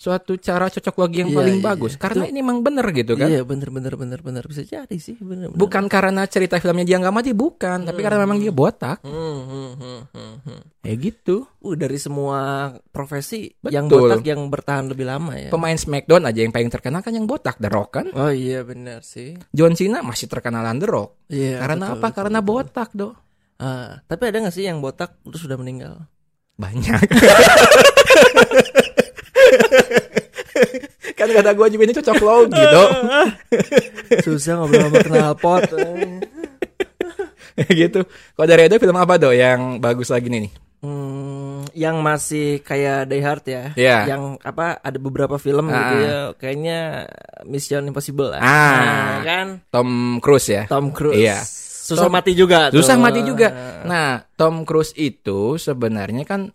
suatu 0.04 0.36
cara 0.36 0.68
cocok 0.68 0.96
logi 1.00 1.24
yang 1.24 1.32
Iya, 1.32 1.38
paling 1.40 1.58
iya, 1.58 1.64
bagus 1.64 1.96
iya. 1.96 2.02
karena 2.04 2.24
ini 2.28 2.40
memang 2.44 2.60
bener 2.60 2.84
gitu 2.92 3.16
kan. 3.16 3.32
Iya 3.32 3.48
bener 3.48 3.72
bener 3.72 3.96
bener 3.96 4.20
bener 4.20 4.44
bisa 4.44 4.68
jadi 4.68 4.98
sih 5.00 5.16
bener. 5.16 5.48
bener. 5.48 5.56
Bukan 5.56 5.88
karena 5.88 6.28
cerita 6.28 6.60
filmnya 6.60 6.84
dia 6.84 7.00
nggak 7.00 7.16
mati, 7.16 7.32
bukan. 7.32 7.88
Tapi 7.88 8.04
karena 8.04 8.20
memang 8.28 8.36
dia 8.44 8.52
botak. 8.52 9.00
Hmm, 9.08 9.40
hmm, 9.48 9.72
hmm, 9.80 10.02
hmm, 10.12 10.36
hmm. 10.44 10.62
Ya 10.84 10.94
gitu. 11.00 11.48
Uh 11.64 11.80
dari 11.80 11.96
semua 11.96 12.70
profesi 12.92 13.48
yang 13.72 13.88
Betul. 13.88 14.12
botak 14.12 14.28
yang 14.28 14.52
bertahan 14.52 14.92
lebih 14.92 15.08
lama 15.08 15.40
ya. 15.40 15.48
Pemain 15.48 15.80
Smackdown 15.80 16.28
aja 16.28 16.44
yang 16.44 16.52
paling 16.52 16.68
terkenal 16.68 17.00
kan 17.00 17.16
yang 17.16 17.24
botak, 17.24 17.56
The 17.64 17.72
Rock 17.72 17.90
kan. 17.96 18.12
Oh 18.12 18.28
iya 18.28 18.68
benar 18.68 19.08
sih. 19.08 19.40
John 19.56 19.80
Cena 19.80 20.04
masih 20.04 20.28
terkenalan 20.28 20.84
The 20.84 20.88
Rock. 20.92 21.32
Iya. 21.32 21.64
karena 21.64 21.86
betul, 21.88 21.96
apa? 21.96 22.08
betul, 22.12 22.18
karena 22.20 22.40
betul. 22.44 22.52
botak, 22.52 22.90
Do. 22.92 23.10
Ah, 23.64 24.04
tapi 24.12 24.24
ada 24.28 24.44
nggak 24.44 24.52
sih 24.52 24.68
yang 24.68 24.84
botak 24.84 25.16
terus 25.24 25.48
sudah 25.48 25.56
meninggal? 25.56 26.12
Banyak. 26.60 27.08
kan 31.14 31.28
kata 31.30 31.54
gue 31.54 31.68
juga 31.70 31.84
ini 31.84 31.94
cocok 31.94 32.18
logi, 32.20 32.64
Do. 32.64 32.84
Susah 34.26 34.60
ngobrol 34.60 34.90
sama 34.90 35.00
knalpot. 35.02 35.62
gitu. 37.70 38.00
Kalau 38.34 38.48
dari 38.48 38.62
Edo 38.66 38.78
film 38.78 38.98
apa 38.98 39.18
do 39.18 39.30
yang 39.30 39.78
bagus 39.78 40.10
lagi 40.10 40.28
nih? 40.28 40.50
Hmm, 40.84 41.64
yang 41.72 42.04
masih 42.04 42.60
kayak 42.60 43.08
Die 43.08 43.24
Hard 43.24 43.46
ya. 43.48 43.64
Iya. 43.74 43.98
Yang 44.18 44.24
apa 44.44 44.84
ada 44.84 44.98
beberapa 45.00 45.40
film 45.40 45.70
Ah. 45.70 45.76
gitu 45.78 45.96
ya. 45.96 46.16
Kayaknya 46.36 46.80
Mission 47.48 47.88
Impossible 47.88 48.36
lah. 48.36 48.42
Ah. 48.44 48.52
Nah, 48.76 49.18
kan 49.24 49.48
Tom 49.72 49.90
Cruise 50.20 50.50
ya. 50.52 50.64
Tom 50.68 50.92
Cruise. 50.92 51.16
Iya. 51.16 51.40
Susah 51.84 52.08
Tom- 52.08 52.16
mati 52.16 52.32
juga 52.36 52.68
tuh. 52.68 52.84
Susah 52.84 52.96
mati 53.00 53.24
juga. 53.24 53.48
Nah, 53.86 54.28
Tom 54.36 54.68
Cruise 54.68 54.92
itu 54.96 55.56
sebenarnya 55.56 56.26
kan 56.28 56.52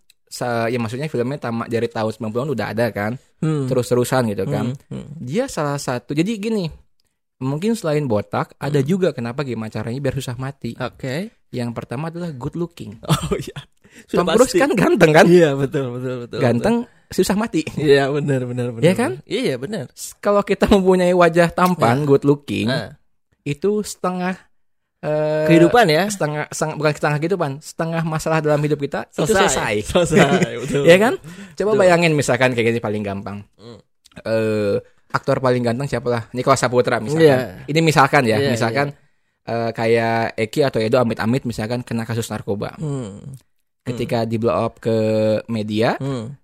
ya 0.68 0.76
maksudnya 0.76 1.08
filmnya 1.08 1.40
tamat 1.40 1.72
dari 1.72 1.88
tahun 1.88 2.12
90-an 2.12 2.52
udah 2.52 2.66
ada 2.76 2.86
kan. 2.92 3.16
Hmm. 3.38 3.66
Terus-terusan 3.66 4.30
gitu 4.30 4.44
kan. 4.44 4.74
Hmm, 4.88 4.98
hmm. 4.98 5.08
Dia 5.18 5.46
salah 5.46 5.78
satu. 5.78 6.10
Jadi 6.10 6.36
gini, 6.36 6.66
mungkin 7.38 7.74
selain 7.74 8.02
botak 8.04 8.54
ada 8.56 8.80
Hmm. 8.80 8.88
juga 8.88 9.08
kenapa 9.12 9.42
gimana 9.42 9.68
caranya 9.68 9.98
biar 9.98 10.14
susah 10.14 10.34
mati. 10.34 10.74
Oke. 10.74 11.30
Yang 11.48 11.70
pertama 11.72 12.10
adalah 12.10 12.30
good 12.30 12.54
looking. 12.54 12.98
Oh 13.08 13.34
iya. 13.34 13.58
Tom 14.06 14.22
Sudah 14.22 14.34
Cruise 14.36 14.52
pasti. 14.54 14.58
kan 14.58 14.70
ganteng 14.74 15.10
kan? 15.10 15.26
Iya, 15.26 15.54
betul 15.54 15.90
betul 15.98 16.14
betul. 16.22 16.38
Ganteng 16.38 16.76
susah 17.08 17.34
mati. 17.34 17.62
betul. 17.62 17.82
Iya, 17.82 18.04
benar 18.08 18.40
benar 18.44 18.66
benar. 18.70 18.84
Iya 18.84 18.92
kan? 18.94 19.10
Iya, 19.24 19.54
benar. 19.58 19.84
Kalau 20.18 20.42
kita 20.42 20.66
mempunyai 20.66 21.10
wajah 21.10 21.50
tampan, 21.50 22.06
good 22.06 22.22
looking, 22.22 22.68
Nah, 22.68 22.94
itu 23.42 23.82
setengah 23.82 24.38
eh, 24.98 25.46
kehidupan 25.46 25.86
ya. 25.86 26.10
setengah, 26.10 26.44
setengah 26.50 26.74
bukan 26.74 26.92
setengah 26.94 27.18
kehidupan, 27.18 27.50
setengah 27.62 28.02
masalah 28.02 28.38
dalam 28.42 28.58
hidup 28.58 28.78
kita 28.78 29.06
itu 29.08 29.26
selesai. 29.28 29.74
Selesai, 29.86 30.50
betul. 30.62 30.82
ya 30.86 30.96
kan? 30.98 31.14
Coba 31.54 31.70
Betul. 31.72 31.80
bayangin 31.80 32.12
misalkan 32.14 32.54
kayak 32.54 32.74
gini 32.74 32.80
paling 32.80 33.02
gampang. 33.02 33.42
Hmm. 33.58 33.78
Eh 34.22 34.76
aktor 35.08 35.40
paling 35.40 35.64
ganteng 35.64 35.88
siapa 35.88 36.08
lah? 36.10 36.22
Nicholas 36.34 36.60
Saputra 36.60 37.00
misalkan. 37.00 37.24
Iya. 37.24 37.38
Ini 37.64 37.80
misalkan 37.80 38.22
ya, 38.28 38.36
Iya, 38.36 38.50
misalkan 38.52 38.86
eh, 39.48 39.70
kayak 39.72 40.36
Eki 40.36 40.60
atau 40.66 40.78
Edo 40.82 41.00
amit-amit 41.00 41.48
misalkan 41.48 41.80
kena 41.80 42.04
kasus 42.04 42.28
narkoba. 42.28 42.76
Hmm. 42.76 43.38
Ketika 43.86 44.28
di 44.28 44.36
blow 44.36 44.52
up 44.52 44.84
ke 44.84 44.92
media, 45.48 45.96
Hmm. 45.96 46.36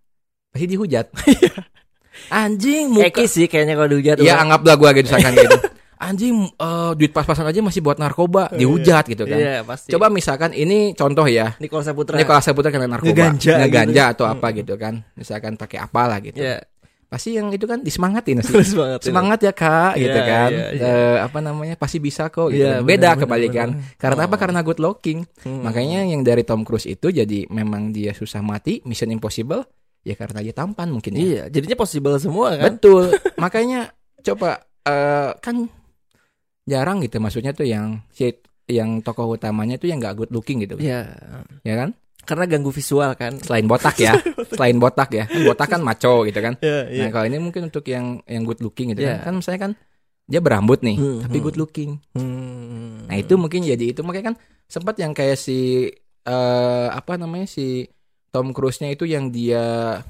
pasti 0.48 0.64
dihujat. 0.64 1.12
Anjing 2.32 2.88
muka. 2.88 3.10
Eki 3.10 3.24
sih 3.26 3.46
kayaknya 3.50 3.74
kalau 3.76 3.90
dihujat. 3.92 4.16
Ya 4.22 4.38
anggaplah 4.40 4.78
gua 4.78 4.90
gitu 4.94 5.10
misalkan 5.10 5.34
gitu. 5.34 5.58
Anjing 5.98 6.50
eh, 6.50 6.90
duit 6.98 7.12
pas-pasan 7.14 7.46
aja 7.46 7.60
masih 7.62 7.80
buat 7.80 7.96
narkoba, 7.96 8.50
dihujat 8.52 9.04
gitu 9.08 9.24
kan. 9.24 9.38
Iya, 9.38 9.62
pasti. 9.62 9.90
Coba 9.94 10.10
misalkan 10.10 10.50
ini 10.52 10.92
contoh 10.92 11.24
ya. 11.24 11.54
Nicholas 11.62 11.86
Saputra. 11.86 12.18
Ini 12.18 12.24
kalau 12.26 12.42
Saputra 12.42 12.70
kena 12.74 12.90
narkoba, 12.90 13.10
Ngeganja 13.14 13.54
ngeganja 13.62 14.04
gitu. 14.10 14.12
atau 14.18 14.24
apa 14.26 14.46
gitu 14.52 14.74
kan. 14.74 15.00
Misalkan 15.14 15.54
pakai 15.54 15.78
apalah 15.80 16.18
gitu. 16.20 16.42
Iya. 16.42 16.62
Pasti 17.04 17.38
yang 17.38 17.54
itu 17.54 17.62
kan 17.70 17.78
disemangatin 17.78 18.42
sih. 18.42 18.58
Itu. 18.74 18.82
Semangat 18.98 19.38
ya 19.38 19.54
kak, 19.54 19.94
Iya, 19.94 20.02
gitu 20.02 20.20
kan. 20.26 20.50
iya, 20.50 20.66
iya. 20.74 20.82
Eh, 20.82 21.16
apa 21.22 21.38
namanya 21.38 21.78
pasti 21.78 22.02
bisa 22.02 22.26
kok. 22.26 22.50
Gitu. 22.50 22.66
Iya, 22.66 22.82
Beda 22.82 23.14
benar, 23.14 23.22
kebalikan. 23.22 23.68
Karena 24.02 24.26
apa? 24.26 24.34
Oh. 24.34 24.40
Karena 24.42 24.60
good 24.66 24.82
looking. 24.82 25.22
Hmm. 25.46 25.62
Makanya 25.62 26.02
yang 26.10 26.26
dari 26.26 26.42
Tom 26.42 26.66
Cruise 26.66 26.90
itu 26.90 27.14
jadi 27.14 27.46
memang 27.54 27.94
dia 27.94 28.10
susah 28.10 28.42
mati, 28.42 28.82
Mission 28.82 29.14
Impossible. 29.14 29.62
Ya 30.02 30.18
karena 30.18 30.42
dia 30.42 30.50
tampan 30.52 30.90
mungkin 30.90 31.14
ya. 31.14 31.22
Iya, 31.22 31.42
jadinya 31.54 31.78
possible 31.78 32.18
semua 32.18 32.58
kan? 32.58 32.82
Betul. 32.82 33.14
Makanya 33.38 33.94
coba 34.20 34.66
eh, 34.82 35.30
kan 35.38 35.70
jarang 36.64 37.00
gitu 37.00 37.20
maksudnya 37.20 37.52
tuh 37.52 37.64
yang 37.64 38.00
si 38.10 38.32
yang 38.64 39.04
tokoh 39.04 39.36
utamanya 39.36 39.76
itu 39.76 39.92
yang 39.92 40.00
gak 40.00 40.16
good 40.16 40.32
looking 40.32 40.64
gitu. 40.64 40.80
Iya. 40.80 41.12
Ya 41.60 41.74
kan? 41.76 41.92
Karena 42.24 42.48
ganggu 42.48 42.72
visual 42.72 43.12
kan. 43.12 43.36
Selain 43.36 43.68
botak 43.68 44.00
ya. 44.00 44.16
Selain 44.56 44.80
botak 44.80 45.12
ya. 45.12 45.28
Kan 45.28 45.44
botak 45.44 45.68
kan 45.68 45.80
maco 45.84 46.24
gitu 46.24 46.40
kan. 46.40 46.56
Iya, 46.64 47.04
Nah, 47.04 47.08
kalau 47.12 47.28
ini 47.28 47.36
mungkin 47.36 47.68
untuk 47.68 47.84
yang 47.84 48.24
yang 48.24 48.48
good 48.48 48.64
looking 48.64 48.96
gitu 48.96 49.04
Iya. 49.04 49.20
kan. 49.20 49.28
Kan 49.28 49.34
misalnya 49.44 49.60
kan 49.60 49.72
dia 50.24 50.40
berambut 50.40 50.80
nih, 50.80 50.96
Hmm, 50.96 51.20
tapi 51.20 51.36
hmm. 51.36 51.44
good 51.44 51.58
looking. 51.60 51.90
Hmm. 52.16 53.04
Nah, 53.04 53.16
itu 53.20 53.36
mungkin 53.36 53.60
jadi 53.60 53.92
itu 53.92 54.00
makanya 54.00 54.32
kan 54.32 54.36
sempat 54.64 54.96
yang 54.96 55.12
kayak 55.12 55.36
si 55.36 55.92
eh 56.24 56.88
apa 56.88 57.20
namanya 57.20 57.44
si 57.44 57.84
Tom 58.32 58.56
Cruise-nya 58.56 58.88
itu 58.88 59.04
yang 59.04 59.28
dia 59.28 59.60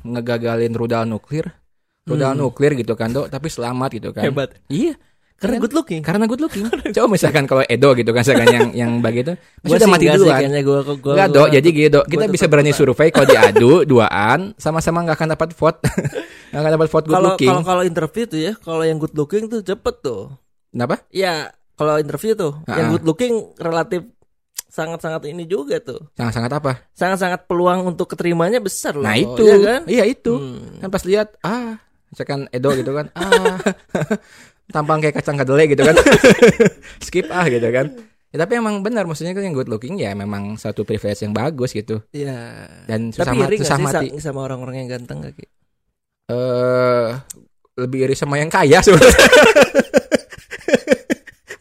ngegagalin 0.06 0.70
rudal 0.70 1.10
nuklir. 1.10 1.50
Rudal 2.06 2.38
Hmm. 2.38 2.46
nuklir 2.46 2.78
gitu 2.78 2.94
kan, 2.94 3.10
Dok, 3.10 3.26
tapi 3.26 3.50
selamat 3.50 3.90
gitu 3.90 4.14
kan. 4.14 4.22
Hebat. 4.22 4.54
Iya, 4.70 4.94
Karena 5.34 5.56
Kan? 5.56 5.62
good 5.62 5.74
looking. 5.74 6.00
karena 6.00 6.24
good 6.24 6.40
looking. 6.40 6.64
Coba 6.94 7.06
misalkan 7.10 7.44
kalau 7.44 7.62
Edo 7.64 7.92
gitu 7.92 8.10
kan 8.10 8.22
misalkan 8.22 8.48
yang 8.48 8.68
yang 8.72 8.90
begitu, 8.98 9.34
Gua 9.62 9.66
masih 9.66 9.76
udah 9.76 9.88
mati 9.88 10.04
sih 10.04 10.14
duluan. 10.14 10.38
kayaknya 10.40 10.60
gua 10.62 10.78
gua, 10.80 10.96
gua 10.96 11.12
Enggak, 11.12 11.28
Dok. 11.30 11.48
Jadi 11.50 11.68
gitu. 11.70 12.00
Kita 12.06 12.24
gua 12.24 12.32
bisa 12.32 12.46
berani 12.46 12.72
survei 12.72 13.08
kalau 13.10 13.26
diadu 13.26 13.72
duaan 13.84 14.40
sama-sama 14.56 15.02
nggak 15.02 15.16
akan 15.16 15.28
dapat 15.32 15.48
vote. 15.52 15.78
Nggak 16.54 16.62
akan 16.62 16.72
dapat 16.72 16.88
vote 16.88 17.04
good 17.04 17.14
kalau 17.14 17.28
looking. 17.28 17.50
kalau 17.50 17.62
kalau 17.66 17.82
interview 17.82 18.24
tuh 18.24 18.38
ya, 18.40 18.52
kalau 18.56 18.82
yang 18.82 18.96
good 18.96 19.10
looking 19.12 19.44
tuh 19.48 19.60
cepet 19.60 19.94
tuh. 20.00 20.30
Kenapa? 20.70 21.02
Ya, 21.10 21.50
kalau 21.74 21.98
interview 21.98 22.32
tuh, 22.32 22.62
Ah. 22.64 22.78
yang 22.78 22.86
good 22.90 23.02
looking 23.02 23.34
relatif 23.58 24.06
sangat-sangat 24.66 25.26
ini 25.26 25.44
juga 25.44 25.78
tuh. 25.78 25.98
Sangat-sangat 26.12 26.52
apa? 26.52 26.72
Sangat-sangat 26.90 27.40
peluang 27.44 27.90
untuk 27.90 28.06
keterimanya 28.06 28.58
besar 28.58 28.94
loh. 28.94 29.02
Nah, 29.02 29.14
itu. 29.14 29.42
Iya 29.42 29.56
kan? 29.60 29.80
Iya, 29.86 30.04
itu. 30.06 30.30
Hmm. 30.34 30.78
Kan 30.78 30.88
pas 30.88 31.02
lihat 31.02 31.34
ah, 31.42 31.74
misalkan 32.08 32.46
Edo 32.48 32.70
gitu 32.72 32.90
kan. 32.90 33.10
Ah. 33.12 33.58
Tampang 34.70 35.00
kayak 35.00 35.20
kacang 35.20 35.36
kedelai 35.36 35.66
gitu 35.68 35.82
kan. 35.82 35.96
Skip 37.04 37.28
ah 37.28 37.44
gitu 37.48 37.68
kan. 37.68 37.92
Ya, 38.34 38.42
tapi 38.42 38.58
emang 38.58 38.82
benar 38.82 39.06
maksudnya 39.06 39.30
kan 39.30 39.46
yang 39.46 39.54
good 39.54 39.70
looking 39.70 39.94
ya 39.94 40.10
memang 40.10 40.58
satu 40.58 40.82
privilege 40.82 41.22
yang 41.22 41.30
bagus 41.30 41.70
gitu. 41.70 42.02
Iya. 42.10 42.66
Dan 42.90 43.14
susah, 43.14 43.30
Tapi 43.30 43.46
iri 43.46 43.56
susah 43.62 43.78
sih 43.78 43.86
mati. 43.86 44.06
sa- 44.18 44.30
sama 44.30 44.42
orang-orang 44.42 44.82
yang 44.82 44.88
ganteng 44.90 45.22
gak 45.22 45.38
Ki? 45.38 45.46
eh 46.24 47.08
lebih 47.76 48.08
iri 48.08 48.16
sama 48.16 48.40
yang 48.40 48.48
kaya 48.48 48.80
sebenarnya. 48.80 49.12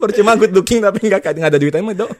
Percuma 0.01 0.36
good 0.36 0.51
looking 0.51 0.83
tapi 0.83 1.07
nggak 1.07 1.22
nggak 1.24 1.50
ada 1.51 1.60
duitnya 1.60 1.79
mah 1.79 1.95
dok. 1.95 2.12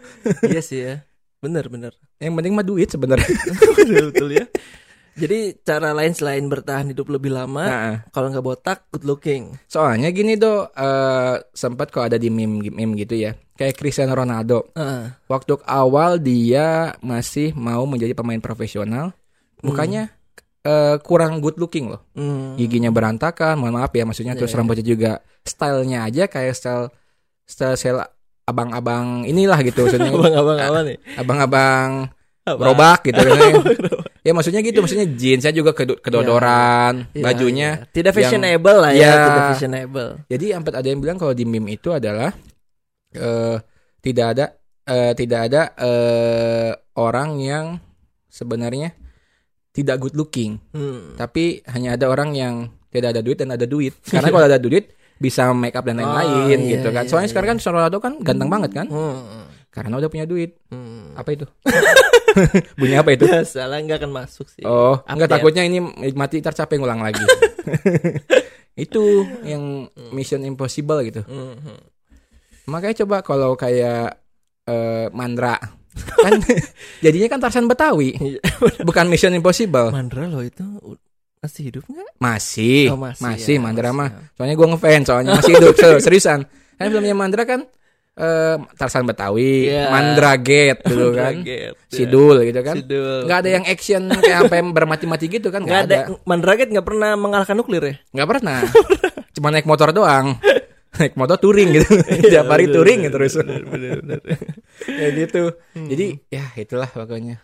iya 0.48 0.62
sih 0.64 0.80
ya. 0.86 1.04
Bener 1.44 1.68
bener. 1.68 1.92
Yang 2.22 2.34
penting 2.40 2.54
mah 2.56 2.64
duit 2.64 2.88
sebenarnya. 2.88 3.28
betul 3.76 4.06
betul 4.14 4.30
ya. 4.32 4.46
Jadi 5.14 5.62
cara 5.62 5.94
lain 5.94 6.12
selain 6.12 6.42
bertahan 6.44 6.90
hidup 6.90 7.06
lebih 7.08 7.30
lama, 7.30 7.64
Nah, 7.64 7.96
kalau 8.10 8.28
nggak 8.28 8.42
botak, 8.42 8.78
good 8.90 9.04
looking. 9.04 9.54
soalnya 9.66 10.10
gini 10.10 10.34
dok, 10.34 10.74
eh 10.74 11.36
sempat 11.52 11.88
kok 11.88 12.02
ada 12.04 12.18
di 12.18 12.28
meme 12.28 12.66
meme 12.68 12.98
gitu 12.98 13.14
ya, 13.20 13.32
kayak 13.54 13.74
Cristiano 13.74 14.12
Ronaldo. 14.12 14.74
Ah, 14.74 15.22
Waktu 15.26 15.62
awal 15.64 16.18
dia 16.18 16.98
masih 17.00 17.54
mau 17.54 17.86
menjadi 17.86 18.12
pemain 18.12 18.40
profesional, 18.40 19.14
bukannya 19.60 20.10
eh, 20.62 20.98
kurang 21.00 21.40
good 21.40 21.56
looking 21.58 21.88
loh. 21.88 22.02
hmm. 22.14 22.56
Giginya 22.56 22.90
berantakan, 22.90 23.54
mohon 23.56 23.78
maaf 23.78 23.92
ya 23.92 24.04
maksudnya 24.04 24.34
Iya, 24.34 24.40
terus 24.40 24.52
iya. 24.52 24.58
rambutnya 24.58 24.86
juga 24.88 25.12
stylenya 25.44 26.00
aja 26.04 26.24
kayak 26.26 26.54
style 26.54 26.86
style, 27.44 27.76
style 27.76 28.02
abang-abang 28.44 29.24
inilah 29.24 29.62
gitu 29.62 29.86
maksudnya. 29.86 30.10
Abang-abang 30.16 30.58
apa 30.58 30.80
nih? 30.84 30.98
abang-abang 31.16 31.90
Apa? 32.44 32.60
gerobak 32.60 33.00
gitu 33.08 33.20
kan. 33.24 33.54
ya 34.20 34.32
maksudnya 34.32 34.60
gitu, 34.60 34.84
maksudnya 34.84 35.08
jeansnya 35.08 35.52
juga 35.52 35.72
kedo- 35.72 35.96
kedodoran, 35.98 37.08
Iya, 37.12 37.24
bajunya. 37.24 37.70
iya. 37.80 37.88
tidak 37.90 38.12
yang- 38.12 38.20
fashionable 38.20 38.78
lah 38.84 38.92
ya, 38.92 39.00
Iya. 39.00 39.14
tidak 39.16 39.44
fashionable. 39.56 40.10
Jadi 40.28 40.46
sempat 40.52 40.74
ada 40.76 40.88
yang 40.88 41.00
bilang 41.00 41.16
kalau 41.16 41.32
di 41.32 41.44
meme 41.44 41.72
itu 41.72 41.90
adalah 41.90 42.36
eh 43.12 43.58
tidak 44.00 44.26
ada 44.36 44.46
eh, 44.84 45.14
tidak 45.14 45.40
ada 45.48 45.62
eh, 45.74 46.72
orang 46.96 47.30
yang 47.40 47.66
sebenarnya 48.28 48.92
tidak 49.72 49.98
good 49.98 50.14
looking, 50.14 50.60
Hmm. 50.70 51.16
tapi 51.16 51.64
hanya 51.66 51.96
ada 51.96 52.06
orang 52.06 52.36
yang 52.36 52.56
tidak 52.92 53.16
ada 53.16 53.22
duit 53.22 53.40
dan 53.40 53.50
ada 53.50 53.64
duit. 53.64 53.96
Karena 54.12 54.30
kalau 54.30 54.46
ada 54.46 54.60
duit 54.60 54.92
bisa 55.16 55.48
make 55.50 55.74
up 55.74 55.82
dan 55.82 55.96
lain-lain 55.96 56.28
Oh, 56.28 56.46
iya, 56.52 56.58
gitu 56.76 56.90
kan. 56.92 57.04
iya, 57.06 57.10
Soalnya 57.10 57.26
iya. 57.26 57.34
sekarang 57.34 57.50
kan 57.56 57.60
Ronaldo 57.64 57.98
kan 57.98 58.14
ganteng 58.20 58.50
banget 58.52 58.72
kan? 58.76 58.88
Hmm. 58.92 59.48
Karena 59.72 59.98
udah 59.98 60.06
punya 60.06 60.28
duit. 60.28 60.60
Hmm. 60.68 61.16
Apa 61.16 61.34
itu? 61.34 61.48
Bunyi 62.80 62.96
apa 62.96 63.10
itu? 63.12 63.24
Ya, 63.24 63.42
salah 63.44 63.78
nggak 63.78 64.00
akan 64.00 64.12
masuk 64.14 64.48
sih. 64.48 64.64
Oh, 64.64 64.98
enggak 65.04 65.28
Update. 65.28 65.34
takutnya 65.34 65.64
ini 65.64 65.78
mati 66.12 66.38
ntar 66.38 66.54
capek 66.54 66.78
ngulang 66.78 67.00
lagi. 67.00 67.22
itu 68.76 69.04
yang 69.44 69.86
Mission 70.10 70.42
Impossible 70.42 71.00
gitu. 71.04 71.22
Hmm, 71.24 71.56
hmm. 71.56 71.80
Makanya 72.66 73.04
coba 73.04 73.22
kalau 73.22 73.54
kayak 73.54 74.18
eh, 74.64 75.08
Mandra 75.10 75.60
kan 75.94 76.42
jadinya 77.06 77.28
kan 77.30 77.40
Tarsan 77.40 77.68
Betawi, 77.68 78.18
Iya. 78.18 78.42
bukan 78.82 79.06
Mission 79.06 79.30
Impossible. 79.32 79.94
Mandra 79.94 80.26
lo 80.26 80.42
itu 80.42 80.64
masih 81.38 81.70
hidup 81.70 81.84
nggak? 81.86 82.18
Masih, 82.18 82.90
Oh, 82.90 82.98
masih, 82.98 83.22
masih 83.22 83.56
ya, 83.56 83.62
Mandra 83.62 83.90
masih 83.90 84.00
mah. 84.00 84.10
ya. 84.10 84.20
Soalnya 84.34 84.56
gue 84.56 84.68
ngefans, 84.72 85.06
soalnya 85.06 85.32
masih 85.36 85.54
hidup 85.54 85.74
Se- 85.76 86.02
seriusan. 86.02 86.40
Kan 86.74 86.88
filmnya 86.90 87.14
Mandra 87.14 87.44
kan 87.46 87.68
eh, 88.14 88.56
Tarsan 88.78 89.06
Betawi, 89.10 89.70
Iya. 89.70 89.90
Mandra 89.90 90.34
Gate 90.38 90.82
dulu 90.86 91.14
kan, 91.18 91.34
Mandraget, 91.42 91.74
ya. 91.74 91.90
Sidul 91.90 92.36
gitu 92.46 92.62
kan. 92.62 92.76
Sidul. 92.78 93.20
Nggak 93.26 93.40
ada 93.42 93.50
yang 93.50 93.66
action 93.66 94.04
kayak 94.10 94.38
sampai 94.46 94.60
bermati-mati 94.70 95.26
gitu 95.30 95.48
kan? 95.50 95.62
Nggak 95.66 95.82
ada. 95.90 95.98
Mandraget 96.26 96.70
nggak 96.70 96.86
pernah 96.86 97.18
mengalahkan 97.18 97.56
nuklir 97.58 97.84
ya? 97.84 97.96
Nggak 98.14 98.30
pernah. 98.30 98.60
Cuma 99.34 99.50
naik 99.50 99.66
motor 99.66 99.90
doang. 99.90 100.38
naik 101.02 101.18
motor 101.18 101.38
touring 101.42 101.74
gitu. 101.74 101.90
Tiap 102.32 102.46
hari 102.50 102.70
bener, 102.70 102.76
touring 102.78 103.00
bener, 103.02 103.14
terus. 103.18 103.34
bener, 103.42 103.62
bener, 103.66 103.98
bener. 104.06 104.20
ya 105.02 105.08
gitu. 105.18 105.42
Jadi 105.74 106.08
ya 106.30 106.46
itulah 106.54 106.90
pokoknya. 106.90 107.42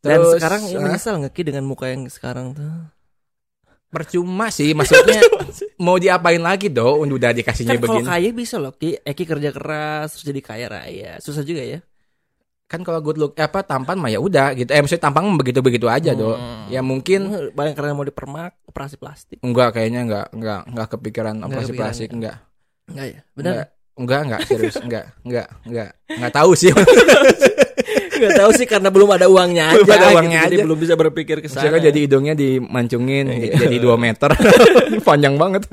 Dan 0.00 0.16
Terus, 0.16 0.40
sekarang 0.40 0.62
ya, 0.64 0.80
menyesal 0.80 1.20
nggak 1.20 1.34
Ki 1.36 1.42
dengan 1.44 1.64
muka 1.68 1.92
yang 1.92 2.08
sekarang 2.08 2.56
tuh? 2.56 2.88
Percuma 3.90 4.48
sih 4.48 4.70
maksudnya 4.70 5.18
mau 5.84 5.98
diapain 5.98 6.38
lagi 6.38 6.70
do 6.70 7.02
udah 7.02 7.34
dikasihnya 7.34 7.74
Kan 7.74 7.82
kalau 7.82 7.98
begini. 7.98 8.06
kaya 8.06 8.30
bisa 8.30 8.56
loh 8.56 8.70
Ki. 8.72 8.94
Eki 8.96 9.24
kerja 9.26 9.50
keras 9.50 10.14
terus 10.14 10.24
jadi 10.24 10.40
kaya 10.40 10.66
raya. 10.66 11.12
Susah 11.18 11.42
juga 11.42 11.60
ya. 11.60 11.82
kan 12.64 12.86
kalau 12.86 13.02
good 13.02 13.18
look 13.18 13.34
apa 13.34 13.66
tampan 13.66 13.98
mah 13.98 14.06
ya 14.06 14.22
udah 14.22 14.54
gitu. 14.54 14.70
Eh 14.70 14.78
maksudnya 14.78 15.02
tampang 15.02 15.26
begitu 15.34 15.58
begitu 15.58 15.90
aja 15.90 16.14
do. 16.14 16.38
Hmm. 16.38 16.70
Ya 16.70 16.78
mungkin 16.80 17.50
Paling 17.50 17.74
karena 17.74 17.92
mau 17.92 18.06
dipermak 18.06 18.62
operasi 18.64 18.94
plastik. 18.94 19.42
enggak 19.42 19.74
kayaknya 19.74 20.06
enggak 20.06 20.26
enggak 20.30 20.60
enggak 20.70 20.88
kepikiran 20.88 21.34
operasi 21.42 21.66
kepikiran, 21.66 21.82
plastik 21.82 22.06
ya. 22.06 22.14
enggak. 22.14 22.36
Enggak 22.86 23.06
ya? 23.06 23.10
Enggak, 23.10 23.34
Benar. 23.34 23.50
enggak 23.52 23.68
enggak 23.96 24.40
serius 24.44 24.76
enggak 24.76 25.10
enggak 25.22 25.46
enggak 25.64 25.90
enggak 26.06 26.32
tahu 26.32 26.52
sih. 26.52 26.70
Enggak 28.20 28.36
tahu 28.36 28.50
sih 28.52 28.68
karena 28.68 28.92
belum 28.92 29.16
ada 29.16 29.32
uangnya 29.32 29.72
aja. 29.72 29.80
Belum 29.80 29.96
ada 29.96 30.08
uangnya 30.12 30.40
Jadi 30.44 30.56
aja. 30.60 30.64
belum 30.68 30.78
bisa 30.78 30.92
berpikir 30.92 31.40
ke 31.40 31.48
sana. 31.48 31.64
Misalkan 31.64 31.88
jadi 31.88 31.98
hidungnya 32.04 32.34
dimancungin 32.36 33.32
Iya. 33.32 33.64
jadi 33.64 33.76
2 33.80 33.96
meter. 33.96 34.28
Panjang 35.08 35.40
banget. 35.40 35.64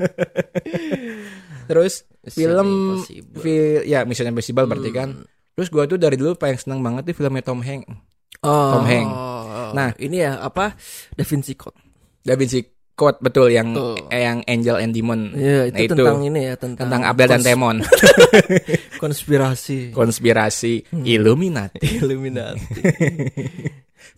Terus 1.68 2.08
film 2.24 2.68
Impossible. 2.96 3.36
fi- 3.36 3.84
ya 3.84 4.08
Mission 4.08 4.32
Impossible 4.32 4.64
berarti 4.64 4.90
kan. 4.90 5.08
Hmm. 5.12 5.28
Terus 5.52 5.68
gua 5.68 5.84
tuh 5.84 6.00
dari 6.00 6.16
dulu 6.16 6.40
paling 6.40 6.56
seneng 6.56 6.80
banget 6.80 7.12
tuh 7.12 7.20
filmnya 7.20 7.44
Tom 7.44 7.60
Hanks. 7.60 7.92
Oh. 8.40 8.72
Tom 8.72 8.86
Hanks. 8.86 9.12
Nah, 9.12 9.72
Nah. 9.76 9.90
ini 10.00 10.16
ya 10.16 10.40
apa? 10.40 10.72
Da 11.12 11.24
Vinci 11.26 11.52
Code. 11.52 11.76
Da 12.22 12.32
Vinci 12.32 12.64
Code 12.98 13.22
betul 13.22 13.48
yang 13.48 13.70
Betul. 13.70 14.10
eh, 14.10 14.26
yang 14.26 14.42
Angel 14.42 14.76
and 14.76 14.90
Demon. 14.90 15.30
Iya, 15.32 15.70
itu, 15.70 15.72
Nah, 15.72 15.80
itu. 15.80 15.94
tentang 15.94 16.18
ini 16.20 16.40
ya, 16.42 16.54
tentang 16.58 16.82
Tentang 16.84 17.02
Abel 17.06 17.28
dan 17.30 17.40
Temon. 17.40 17.76
konspirasi. 19.02 19.94
Konspirasi 19.94 20.90
Hmm. 20.90 21.06
Illuminati. 21.06 21.78
Illuminati. 22.02 22.66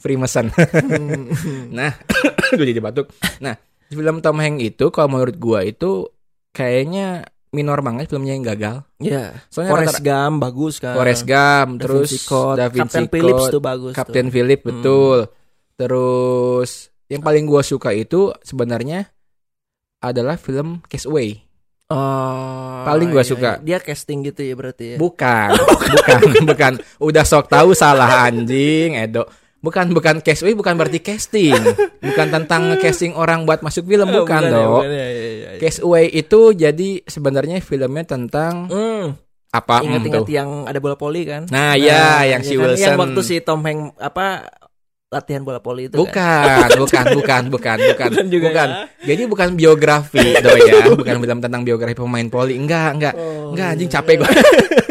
Freemason. 0.01 0.49
nah, 1.71 1.93
gue 2.57 2.65
jadi 2.65 2.81
batuk. 2.81 3.13
Nah, 3.39 3.61
film 3.87 4.19
Tom 4.19 4.41
Hanks 4.41 4.65
itu 4.65 4.89
kalau 4.89 5.13
menurut 5.13 5.37
gua 5.37 5.61
itu 5.61 6.09
kayaknya 6.51 7.29
minor 7.51 7.83
banget 7.83 8.09
filmnya 8.09 8.33
yang 8.33 8.47
gagal. 8.47 8.77
Iya. 8.97 9.35
Soalnya 9.49 9.73
Forrest 9.75 10.01
Gump 10.01 10.37
bagus 10.41 10.75
kan. 10.79 10.95
Forrest 10.95 11.25
Gump, 11.25 11.71
Da 11.77 11.83
terus 11.83 12.09
Vinci 12.09 12.19
Code. 12.23 12.57
Da 12.57 12.67
Vinci 12.67 12.81
Captain 12.81 13.07
Phillips 13.07 13.45
tuh 13.51 13.61
bagus. 13.61 13.93
Captain 13.93 14.27
tuh. 14.27 14.33
Philip 14.33 14.61
Hmm. 14.61 14.69
betul. 14.71 15.19
Terus 15.77 16.71
yang 17.11 17.21
paling 17.21 17.45
gua 17.45 17.61
suka 17.61 17.91
itu 17.91 18.31
sebenarnya 18.41 19.11
adalah 20.01 20.39
film 20.39 20.81
Castaway. 20.87 21.43
Oh. 21.91 22.87
Paling 22.87 23.11
gua 23.11 23.27
iya, 23.27 23.31
suka. 23.35 23.51
iya. 23.59 23.63
Dia 23.67 23.79
casting 23.83 24.23
gitu 24.23 24.47
ya 24.47 24.55
berarti 24.55 24.85
ya. 24.95 24.97
Bukan, 24.97 25.51
bukan, 25.99 26.21
bukan. 26.47 26.73
Udah 27.03 27.27
sok 27.27 27.51
tahu 27.51 27.75
salah 27.75 28.25
anjing, 28.25 28.95
Edo. 28.95 29.27
Bukan, 29.61 29.93
bukan 29.93 30.25
Castaway, 30.25 30.57
bukan 30.57 30.73
berarti 30.73 31.05
casting. 31.05 31.53
Bukan 32.01 32.27
tentang 32.33 32.81
casting 32.81 33.13
orang 33.13 33.45
buat 33.45 33.61
masuk 33.61 33.85
film, 33.85 34.09
bukan, 34.09 34.41
ya, 34.49 34.55
dong. 34.57 34.81
bukan, 34.81 34.89
ya, 34.89 35.09
ya, 35.13 35.21
ya, 35.21 35.31
ya. 35.37 35.51
Castaway 35.61 36.09
itu 36.09 36.41
jadi 36.57 36.91
sebenarnya 37.05 37.61
filmnya 37.61 38.09
tentang 38.09 38.73
Hmm, 38.73 39.21
apa? 39.53 39.85
ingat-ingat 39.85 40.25
yang 40.33 40.65
ada 40.65 40.81
bola 40.81 40.97
poli 40.97 41.29
kan? 41.29 41.45
Nah, 41.53 41.77
ya, 41.77 42.25
yang 42.25 42.41
si 42.41 42.57
kan? 42.57 42.73
Wilson. 42.73 42.81
Yang 42.89 42.97
waktu 43.05 43.21
si 43.21 43.35
Tom 43.45 43.61
Hanks 43.61 44.01
apa 44.01 44.49
latihan 45.11 45.43
bola 45.43 45.59
poli 45.59 45.91
itu 45.91 45.99
kan? 46.07 46.07
Bukan, 46.07 46.69
bukan, 46.87 47.05
bukan, 47.19 47.43
bukan, 47.51 47.77
bukan, 47.91 48.09
Bukan 48.15 48.27
juga 48.31 48.47
bukan. 48.55 48.69
ya? 48.71 48.87
Jadi 49.11 49.23
bukan 49.27 49.49
biografi, 49.59 50.23
do 50.47 50.51
ya, 50.55 50.87
bukan 50.95 51.17
film 51.19 51.39
tentang 51.43 51.63
biografi 51.67 51.99
pemain 51.99 52.29
poli. 52.31 52.55
Enggak, 52.55 52.95
enggak, 52.95 53.15
Oh, 53.19 53.51
enggak. 53.51 53.75
Anjing 53.75 53.91
iya. 53.91 53.95
capek 53.99 54.15
gue. 54.23 54.31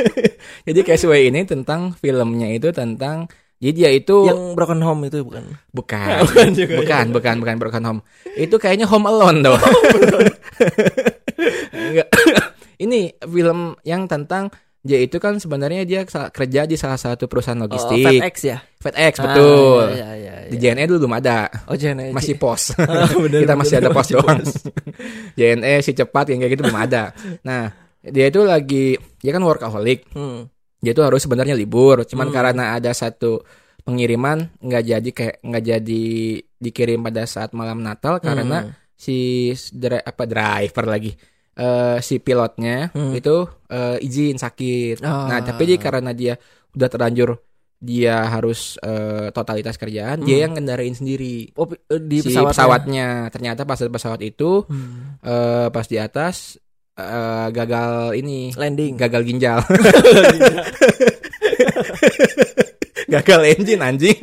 jadi 0.67 0.79
Castaway 0.83 1.31
ini 1.31 1.47
tentang 1.47 1.95
filmnya 1.95 2.51
itu 2.51 2.67
tentang 2.75 3.31
jadi 3.59 3.71
dia 3.75 3.89
itu 3.91 4.23
Yang 4.23 4.55
Broken 4.55 4.79
Home 4.83 5.01
itu 5.07 5.23
bukan? 5.23 5.43
bukan, 5.71 6.07
Bukan 6.27 6.47
juga, 6.55 6.75
bukan, 6.83 7.05
bukan, 7.15 7.35
bukan 7.39 7.55
Broken 7.59 7.83
Home. 7.87 8.01
Itu 8.35 8.55
kayaknya 8.59 8.91
Home 8.91 9.07
Alone. 9.07 9.39
Enggak. 11.71 12.07
ini 12.83 13.15
film 13.23 13.75
yang 13.87 14.07
tentang 14.07 14.51
dia 14.79 14.95
itu 14.97 15.17
kan 15.17 15.35
sebenarnya 15.35 15.83
dia 15.83 16.01
kerja 16.07 16.63
di 16.63 16.75
salah 16.75 16.95
satu 16.95 17.27
perusahaan 17.27 17.57
Oh, 17.57 17.67
logistik. 17.67 17.99
FedEx 17.99 18.35
ya? 18.41 18.57
FedEx 18.79 19.13
betul. 19.19 19.83
Ah, 19.83 19.91
iya, 19.91 20.09
iya, 20.13 20.33
iya. 20.39 20.49
Di 20.49 20.57
JNE 20.57 20.87
dulu 20.87 20.99
belum 21.03 21.15
ada. 21.15 21.51
Oh, 21.67 21.75
JNE. 21.75 22.09
Masih 22.09 22.35
pos. 22.35 22.71
Ah, 22.73 23.11
bener, 23.23 23.39
Kita 23.43 23.53
masih 23.53 23.75
bener, 23.75 23.83
ada 23.85 23.89
pos 23.91 24.07
doang. 24.07 24.39
JNE 25.37 25.73
si 25.81 25.91
cepat 25.91 26.31
yang 26.31 26.39
kayak 26.39 26.51
gitu 26.53 26.63
belum 26.63 26.79
ada. 26.79 27.11
Nah, 27.41 27.71
dia 28.01 28.25
itu 28.27 28.41
lagi 28.41 28.85
dia 29.19 29.31
kan 29.31 29.43
workaholic. 29.43 30.07
Hmm. 30.11 30.47
Dia 30.79 30.91
itu 30.91 31.03
harus 31.03 31.19
sebenarnya 31.19 31.53
libur, 31.53 32.07
cuman 32.07 32.27
Hmm. 32.27 32.33
karena 32.33 32.63
ada 32.73 32.91
satu 32.91 33.43
pengiriman 33.83 34.47
nggak 34.59 34.83
jadi 34.85 35.09
kayak 35.09 35.35
nggak 35.41 35.63
jadi 35.65 36.03
dikirim 36.55 36.99
pada 37.01 37.23
saat 37.25 37.51
malam 37.51 37.79
Natal 37.79 38.19
karena 38.19 38.63
Hmm. 38.63 38.71
si 38.93 39.17
dri- 39.71 39.99
apa 39.99 40.23
driver 40.23 40.85
lagi 40.85 41.11
eh 41.59 41.99
si 41.99 42.17
pilotnya 42.17 42.87
Hmm. 42.89 43.11
itu 43.11 43.35
eh, 43.67 43.99
izin 43.99 44.35
sakit. 44.35 45.03
Ah. 45.03 45.27
Nah, 45.27 45.39
tapi 45.41 45.65
dia 45.65 45.77
karena 45.77 46.11
dia 46.11 46.39
udah 46.71 46.87
terlanjur 46.87 47.35
dia 47.77 48.27
harus 48.27 48.75
eh, 48.77 49.27
totalitas 49.29 49.75
kerjaan, 49.75 50.19
dia 50.19 50.35
Hmm. 50.35 50.43
yang 50.43 50.51
ngendarain 50.53 50.91
sendiri 50.91 51.51
Oh, 51.53 51.67
eh, 51.67 51.75
di 51.97 52.19
si 52.19 52.27
pesawatnya. 52.27 52.51
pesawatnya. 52.51 53.07
Ternyata 53.29 53.61
pas 53.63 53.77
di 53.77 53.87
pesawat 53.89 54.19
itu 54.21 54.63
Hmm. 54.63 55.19
eh, 55.19 55.67
pas 55.67 55.85
di 55.85 55.95
atas 55.95 56.59
eh, 56.95 57.47
gagal 57.49 58.11
ini, 58.13 58.51
Landing. 58.51 58.95
gagal 58.95 59.23
ginjal. 59.23 59.59
gagal 63.09 63.41
engine 63.47 63.81
anjing. 63.81 64.19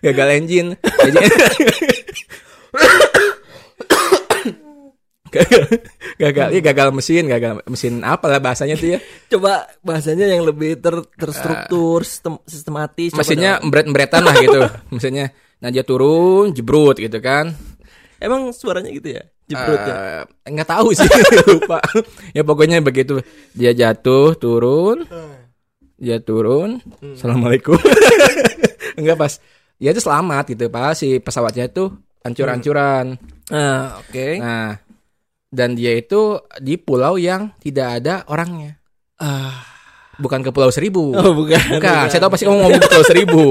gagal 0.00 0.28
engine. 0.30 0.68
Gagal, 5.30 5.62
gagal, 6.16 6.48
iya, 6.50 6.60
gagal 6.60 6.88
mesin, 6.90 7.24
gagal 7.24 7.62
mesin 7.64 8.02
apa 8.02 8.26
lah 8.26 8.38
bahasanya 8.38 8.74
tuh 8.74 8.94
ya. 8.94 8.98
Coba 9.28 9.64
bahasanya 9.80 10.26
yang 10.26 10.42
lebih 10.42 10.76
ter 10.76 10.94
terstruktur, 11.14 12.02
sistem, 12.02 12.42
sistematis. 12.44 13.10
Mesinnya 13.12 13.56
dong. 13.56 13.66
embret-embretan 13.66 14.22
lah 14.22 14.34
gitu. 14.36 14.60
Mesinnya. 14.92 15.30
Nah 15.58 15.68
dia 15.68 15.82
turun, 15.82 16.50
jebrut 16.50 16.96
gitu 16.96 17.18
kan. 17.18 17.54
Emang 18.16 18.50
suaranya 18.50 18.90
gitu 18.90 19.14
ya? 19.14 19.22
Jebrut 19.46 19.80
ya? 19.80 19.94
Eh, 20.22 20.22
nggak 20.46 20.68
tahu 20.68 20.92
sih 20.92 21.08
lupa 21.48 21.82
ya 22.30 22.42
pokoknya 22.42 22.78
begitu 22.78 23.18
dia 23.50 23.70
jatuh 23.72 24.34
turun 24.34 25.02
dia 25.96 26.16
turun 26.18 26.78
assalamualaikum 27.02 27.74
enggak 28.98 29.16
pas 29.16 29.42
ya 29.76 29.90
itu 29.90 29.98
selamat 29.98 30.44
gitu 30.48 30.70
pas 30.70 30.94
si 30.94 31.18
pesawatnya 31.18 31.66
itu 31.66 31.90
hancur-hancuran 32.22 33.18
Ah, 33.50 33.98
oke. 33.98 34.26
nah 34.38 34.78
dan 35.50 35.74
dia 35.74 35.92
itu 35.92 36.38
di 36.56 36.78
pulau 36.78 37.18
yang 37.18 37.50
tidak 37.58 38.00
ada 38.00 38.22
orangnya 38.26 38.78
Ah. 39.20 39.60
bukan 40.16 40.40
ke 40.40 40.48
pulau 40.48 40.70
seribu 40.70 41.12
Oh, 41.12 41.32
bukan. 41.32 41.60
Bukan, 41.76 42.08
saya 42.08 42.20
tahu 42.20 42.32
pasti 42.32 42.44
kamu 42.44 42.56
ngomong 42.56 42.80
ke 42.80 42.88
Pulau 42.88 43.04
Seribu. 43.08 43.44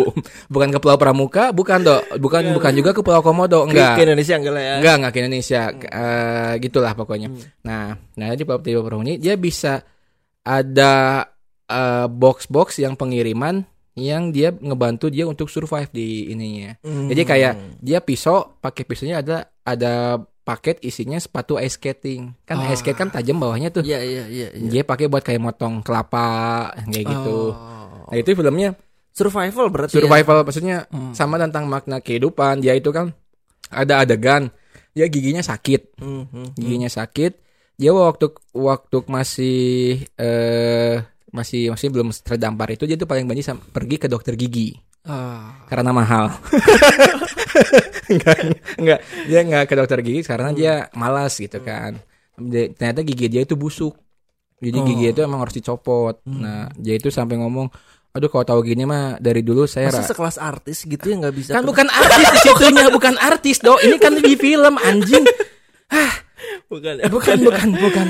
Bukan 0.54 0.70
ke 0.70 0.78
Pulau 0.78 0.98
Pramuka, 1.02 1.50
bukan 1.50 1.82
dok. 1.82 2.02
Bukan, 2.22 2.54
bukan 2.54 2.72
juga 2.78 2.94
ke 2.94 3.02
Pulau 3.02 3.26
Komodo, 3.26 3.66
enggak. 3.66 3.98
ke 3.98 4.06
Indonesia 4.06 4.38
enggak 4.38 4.54
lah 4.54 4.64
ya? 4.64 4.76
Enggak, 4.78 4.96
enggak 5.02 5.12
ke 5.12 5.20
Indonesia. 5.26 5.62
Eh, 5.74 6.54
gitulah 6.62 6.94
pokoknya. 6.94 7.30
Hmm. 7.34 7.42
Nah, 7.66 7.86
nah 8.14 8.34
di 8.34 8.46
Pulau 8.46 8.62
Perahu 8.62 9.02
ini 9.02 9.18
dia 9.18 9.34
bisa 9.34 9.82
ada 10.46 11.26
eh, 11.66 12.08
box-box 12.10 12.82
yang 12.82 12.94
pengiriman 12.94 13.66
yang 13.98 14.30
dia 14.30 14.54
ngebantu 14.54 15.10
dia 15.10 15.26
untuk 15.26 15.50
survive 15.50 15.90
di 15.90 16.30
ininya. 16.30 16.78
Hmm. 16.86 17.10
Jadi 17.10 17.22
kayak 17.26 17.54
dia 17.82 18.00
pisau, 18.00 18.58
pakai 18.62 18.86
pisaunya 18.86 19.26
ada 19.26 19.50
ada 19.66 20.22
paket 20.50 20.82
isinya 20.82 21.22
sepatu 21.22 21.62
ice 21.62 21.78
skating. 21.78 22.34
Kan 22.42 22.58
Ah. 22.58 22.74
ice 22.74 22.82
skate 22.82 22.98
kan 22.98 23.14
tajam 23.14 23.38
bawahnya 23.38 23.70
tuh. 23.70 23.86
Iya, 23.86 24.02
iya, 24.02 24.24
iya. 24.26 24.48
iya. 24.50 24.66
Dia 24.66 24.82
pakai 24.82 25.06
buat 25.06 25.22
kayak 25.22 25.38
motong 25.38 25.86
kelapa 25.86 26.26
kayak 26.90 27.06
gitu. 27.06 27.54
Oh. 27.54 28.10
Nah, 28.10 28.18
itu 28.18 28.34
filmnya 28.34 28.74
Survival 29.10 29.68
berarti 29.70 29.94
ya? 29.94 30.02
survival 30.02 30.38
maksudnya 30.42 30.78
Hmm. 30.90 31.14
sama 31.14 31.38
tentang 31.38 31.70
makna 31.70 32.02
kehidupan. 32.02 32.66
Dia 32.66 32.74
itu 32.74 32.90
kan 32.90 33.14
ada 33.70 34.02
adegan 34.02 34.50
dia 34.98 35.06
giginya 35.06 35.46
sakit. 35.46 36.02
Hmm, 36.02 36.26
hmm, 36.26 36.30
hmm. 36.34 36.48
giginya 36.58 36.90
sakit 36.90 37.38
dia 37.76 37.96
waktu 37.96 38.28
waktu 38.52 38.98
masih 39.08 39.60
eh 40.20 41.00
masih 41.32 41.72
masih 41.72 41.88
belum 41.88 42.12
terdampar 42.12 42.68
itu 42.74 42.84
dia 42.84 43.00
tuh 43.00 43.08
paling 43.08 43.24
banyak 43.24 43.46
pergi 43.72 43.96
ke 43.96 44.12
dokter 44.12 44.36
gigi 44.36 44.76
Ah. 45.08 45.64
karena 45.72 45.96
mahal 45.96 46.28
enggak 48.10 48.38
enggak. 48.76 49.00
Dia 49.26 49.40
enggak 49.42 49.64
ke 49.66 49.74
dokter 49.74 50.00
gigi 50.00 50.22
karena 50.22 50.50
dia 50.52 50.74
malas 50.94 51.34
gitu 51.34 51.60
kan. 51.60 52.02
Dia- 52.36 52.70
ternyata 52.70 53.02
gigi 53.02 53.28
dia 53.28 53.42
itu 53.42 53.54
busuk. 53.54 53.94
Jadi 54.58 54.76
Oh. 54.76 54.84
gigi 54.84 55.06
itu 55.10 55.22
emang 55.22 55.40
harus 55.40 55.54
dicopot. 55.54 56.20
Nah 56.26 56.68
dia 56.74 56.94
itu 56.94 57.08
sampai 57.08 57.38
ngomong 57.38 57.70
aduh 58.10 58.26
kalau 58.26 58.42
tahu 58.44 58.60
gini 58.66 58.84
mah 58.84 59.16
dari 59.18 59.40
dulu 59.40 59.64
saya 59.64 59.88
Masa 59.88 60.02
sekelas 60.04 60.36
artis 60.36 60.82
gitu 60.82 61.06
ya 61.06 61.16
nggak 61.16 61.30
bisa 61.32 61.54
kan 61.54 61.62
bukan 61.62 61.86
artis 61.86 62.26
situnya 62.42 62.90
bukan 62.90 63.14
artis 63.16 63.62
dong 63.62 63.78
ini 63.80 63.96
kan 63.96 64.18
di 64.18 64.34
film 64.34 64.76
anjing. 64.80 65.22
Bukan. 66.66 66.94
Bukan 67.08 67.38
bukan 67.40 67.70
bukan. 67.76 68.08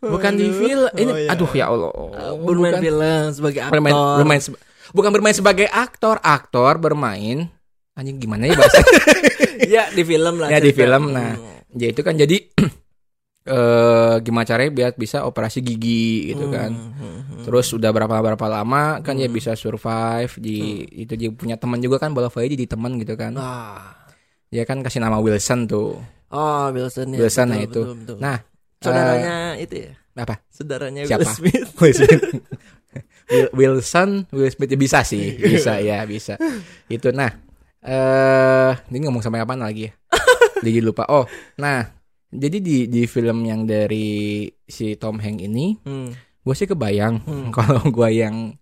Bukan 0.00 0.32
di 0.32 0.48
film 0.48 0.88
ini 0.94 1.10
Oh, 1.10 1.18
iya. 1.18 1.28
aduh 1.30 1.50
ya 1.50 1.64
allah. 1.68 1.92
Bermain 2.40 2.72
bukan, 2.72 2.80
film 2.80 3.22
sebagai 3.32 3.60
aktor. 3.60 3.72
bermain, 3.74 3.94
bermain 4.16 4.40
seba- 4.40 4.62
bukan 4.90 5.10
bermain 5.12 5.36
sebagai 5.36 5.68
aktor. 5.68 6.16
Aktor 6.20 6.72
bermain 6.78 7.52
anjing 7.98 8.18
gimana 8.18 8.46
ya 8.46 8.54
bahasa 8.54 8.80
ya 9.74 9.82
di 9.92 10.02
film 10.06 10.34
lah 10.40 10.48
ya 10.48 10.58
di 10.62 10.72
film 10.72 11.10
nah 11.12 11.34
Hmm. 11.70 11.78
dia 11.78 11.94
itu 11.94 12.02
kan 12.02 12.18
jadi 12.18 12.36
eh 13.50 14.14
gimana 14.20 14.44
caranya 14.44 14.70
biar 14.74 14.90
bisa 14.98 15.24
operasi 15.24 15.64
gigi 15.64 16.34
gitu 16.34 16.52
kan. 16.52 16.70
Hmm, 16.70 16.92
hmm, 16.92 17.20
hmm. 17.24 17.42
Terus 17.48 17.72
udah 17.72 17.90
berapa 17.94 18.20
berapa 18.20 18.46
lama 18.50 19.00
kan 19.00 19.16
dia 19.16 19.32
bisa 19.32 19.56
survive 19.56 20.28
di 20.36 20.84
itu 20.92 21.16
dia 21.16 21.32
punya 21.32 21.56
teman 21.56 21.80
juga 21.80 21.96
kan 21.96 22.12
bola 22.12 22.28
jadi 22.28 22.68
teman 22.68 23.00
gitu 23.00 23.16
kan. 23.16 23.32
Ah. 23.40 23.96
Dia 24.50 24.66
kan 24.66 24.82
kasih 24.82 25.00
nama 25.00 25.22
Wilson 25.22 25.70
tuh. 25.70 25.96
Oh, 26.30 26.64
Wilson 26.74 27.16
ya. 27.16 27.18
Wilson 27.22 27.46
nah 27.50 27.58
betul, 27.58 27.66
itu. 27.66 27.80
betul, 27.80 27.96
betul. 28.02 28.16
Nah, 28.18 28.36
saudaranya 28.78 29.36
itu 29.58 29.74
ya. 29.88 29.92
apa? 30.20 30.34
Saudaranya 30.50 31.02
Siapa? 31.06 31.22
Will 31.22 31.34
Smith. 31.34 31.68
Will 31.80 31.94
Smith. 31.96 32.22
Will- 33.30 33.52
Wilson, 33.54 34.08
Will 34.34 34.50
Smith 34.50 34.70
ya 34.74 34.78
bisa 34.78 34.98
sih, 35.06 35.38
bisa 35.38 35.78
ya, 35.78 36.02
bisa. 36.02 36.34
Itu 36.90 37.14
nah, 37.14 37.30
eh 37.82 38.72
ini 38.86 38.96
ngomong 39.00 39.20
sampai 39.20 39.40
kapan 39.40 39.60
lagi 39.60 39.88
ya? 39.88 39.92
Jadi 40.60 40.80
lupa. 40.80 41.08
Oh, 41.08 41.24
nah, 41.56 41.80
jadi 42.28 42.60
di 42.60 42.84
di 42.86 43.02
film 43.04 43.42
yang 43.42 43.64
dari 43.64 44.44
si 44.62 44.94
Tom 44.94 45.16
Hanks 45.16 45.40
ini, 45.42 45.74
Hmm. 45.80 46.12
gue 46.12 46.54
sih 46.54 46.64
kebayang 46.64 47.20
Hmm. 47.20 47.48
kalau 47.56 47.80
gue 47.82 48.08
yang 48.12 48.52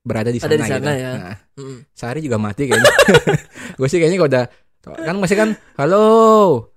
berada 0.00 0.28
di 0.28 0.36
sana, 0.36 0.50
Ada 0.50 0.56
di 0.56 0.66
sana 0.66 0.90
gitu. 0.90 0.90
ya. 0.98 1.12
Nah, 1.14 1.36
Hmm. 1.54 1.78
sehari 1.92 2.20
juga 2.20 2.36
mati 2.36 2.66
kayaknya. 2.66 2.92
gue 3.78 3.86
sih 3.86 3.96
kayaknya 3.96 4.18
kalau 4.18 4.30
udah 4.30 4.46
kan 4.82 5.14
masih 5.16 5.36
kan 5.38 5.48
halo 5.78 6.04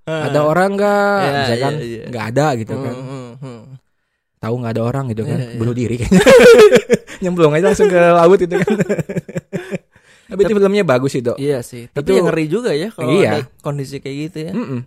ada 0.06 0.40
orang 0.40 0.78
nggak 0.78 1.18
Ya, 1.18 1.30
misalkan 1.42 1.72
ya, 1.74 1.82
ya. 1.82 2.04
nggak 2.06 2.24
ada 2.30 2.46
gitu 2.54 2.74
kan 2.76 2.94
Hmm, 2.94 3.10
hmm, 3.10 3.30
hmm. 3.42 3.62
tahu 4.38 4.54
nggak 4.56 4.72
ada 4.72 4.82
orang 4.84 5.04
gitu 5.10 5.22
kan 5.22 5.34
Iya, 5.34 5.46
iya. 5.48 5.58
bunuh 5.58 5.74
diri 5.74 5.94
kayaknya 5.98 6.22
nyemplung 7.18 7.50
aja 7.50 7.66
langsung 7.66 7.90
ke 7.90 7.98
laut 7.98 8.38
itu 8.38 8.54
kan 8.54 8.72
tapi 10.26 10.40
itu 10.42 10.52
filmnya 10.52 10.82
bagus 10.82 11.10
sih 11.10 11.20
dok 11.20 11.36
Iya 11.36 11.58
sih. 11.60 11.86
Tapi 11.86 12.02
Itu- 12.04 12.16
yang 12.16 12.26
ngeri 12.26 12.44
juga 12.46 12.70
ya 12.70 12.88
kalau 12.88 13.10
Iya. 13.12 13.30
ada 13.32 13.40
kondisi 13.58 13.96
kayak 13.96 14.16
gitu 14.26 14.38
ya. 14.42 14.52
Mm-mm. 14.52 14.80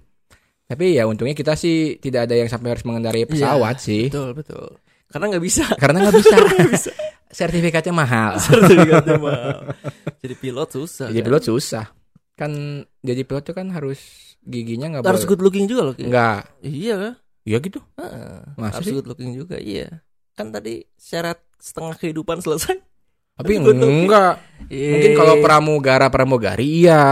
tapi 0.66 0.94
ya 0.94 1.04
untungnya 1.04 1.34
kita 1.34 1.54
sih 1.54 1.98
tidak 1.98 2.30
ada 2.30 2.36
yang 2.36 2.46
sampai 2.46 2.70
harus 2.70 2.84
mengendarai 2.84 3.26
pesawat 3.26 3.80
sih 3.80 4.08
Betul, 4.08 4.32
betul. 4.34 4.68
Karena 5.08 5.26
nggak 5.28 5.42
bisa. 5.42 5.64
karena 5.82 5.98
nggak 6.00 6.16
bisa 6.16 6.92
sertifikatnya 7.28 7.90
mahal 7.92 8.38
Sertifikatnya 8.44 9.18
mahal. 9.18 9.58
Jadi 10.18 10.36
pilot 10.36 10.70
susah. 10.72 11.08
jadi 11.08 11.20
kan? 11.20 11.28
pilot 11.28 11.44
susah 11.46 11.86
kan 12.36 12.52
jadi 13.00 13.22
pilot 13.22 13.44
tuh 13.44 13.54
kan 13.54 13.68
harus 13.70 14.00
giginya 14.40 14.88
nggak 14.90 15.04
harus 15.04 15.22
boleh 15.22 15.30
good 15.30 15.42
looking 15.44 15.66
juga 15.66 15.82
loh. 15.84 15.96
Nggak 15.96 16.40
Iya 16.62 16.96
kan? 16.96 17.14
iya 17.42 17.58
gitu 17.60 17.80
Heeh. 17.96 18.40
Masa 18.56 18.74
harus 18.76 18.86
sih? 18.86 18.94
good 18.94 19.08
looking 19.08 19.32
juga. 19.34 19.58
Iya. 19.58 20.06
Kan 20.32 20.50
tadi 20.50 20.86
syarat 20.96 21.42
setengah 21.58 21.98
kehidupan 21.98 22.40
selesai. 22.40 22.78
Tapi 23.40 23.56
enggak 23.56 24.36
mungkin 24.68 25.10
Eh, 25.10 25.16
kalau 25.16 25.40
pramugara 25.40 26.12
pramugari 26.12 26.84
iya 26.84 27.04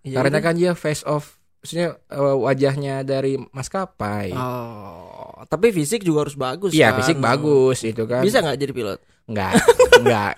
Iya, 0.00 0.16
karena 0.20 0.38
kan 0.38 0.54
dia 0.54 0.72
face 0.72 1.02
off 1.04 1.36
maksudnya 1.58 1.96
eh, 1.96 2.36
wajahnya 2.36 3.02
dari 3.02 3.36
maskapai 3.36 4.32
Oh, 4.32 5.40
tapi 5.44 5.72
fisik 5.72 6.00
juga 6.00 6.28
harus 6.28 6.36
bagus. 6.36 6.70
iya 6.70 6.92
kan? 6.92 7.00
fisik 7.00 7.16
bagus 7.16 7.80
itu 7.82 8.04
kan 8.04 8.20
Bisa 8.20 8.40
nggak 8.40 8.56
jadi 8.56 8.72
pilot? 8.72 9.00
Enggak, 9.26 9.52
enggak. 9.96 10.34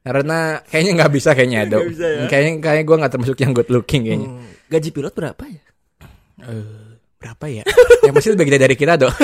Karena 0.00 0.38
kayaknya 0.64 0.92
nggak 0.96 1.12
bisa 1.12 1.30
kayaknya, 1.32 1.60
Dok. 1.68 1.84
Bisa 1.92 2.06
ya? 2.08 2.24
Kayaknya 2.24 2.52
kayaknya 2.60 2.84
gue 2.84 2.96
nggak 3.00 3.12
termasuk 3.12 3.36
yang 3.36 3.52
good 3.52 3.68
looking 3.68 4.02
kayaknya. 4.04 4.28
Hmm. 4.28 4.48
Gaji 4.68 4.88
pilot 4.92 5.12
berapa 5.12 5.42
ya? 5.44 5.62
Eh, 6.40 6.64
berapa 7.20 7.44
ya? 7.48 7.64
yang 8.04 8.12
pasti 8.12 8.28
lebih 8.32 8.44
gede 8.48 8.58
dari 8.60 8.76
kita, 8.76 8.92
Dok. 8.96 9.12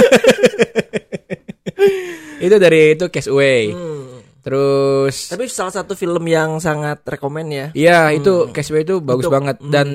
itu 2.45 2.57
dari 2.57 2.81
itu 2.93 3.05
Castaway. 3.09 3.73
Hmm. 3.73 4.05
Terus 4.47 5.35
Tapi 5.35 5.51
salah 5.51 5.75
satu 5.75 5.99
film 5.99 6.23
yang 6.31 6.63
sangat 6.63 7.03
rekomen 7.03 7.51
ya. 7.51 7.67
iya, 7.75 8.15
itu 8.15 8.47
Hmm. 8.47 8.55
Castaway 8.55 8.87
itu 8.87 9.03
bagus 9.03 9.27
banget 9.27 9.59
hmm. 9.59 9.73
dan 9.75 9.89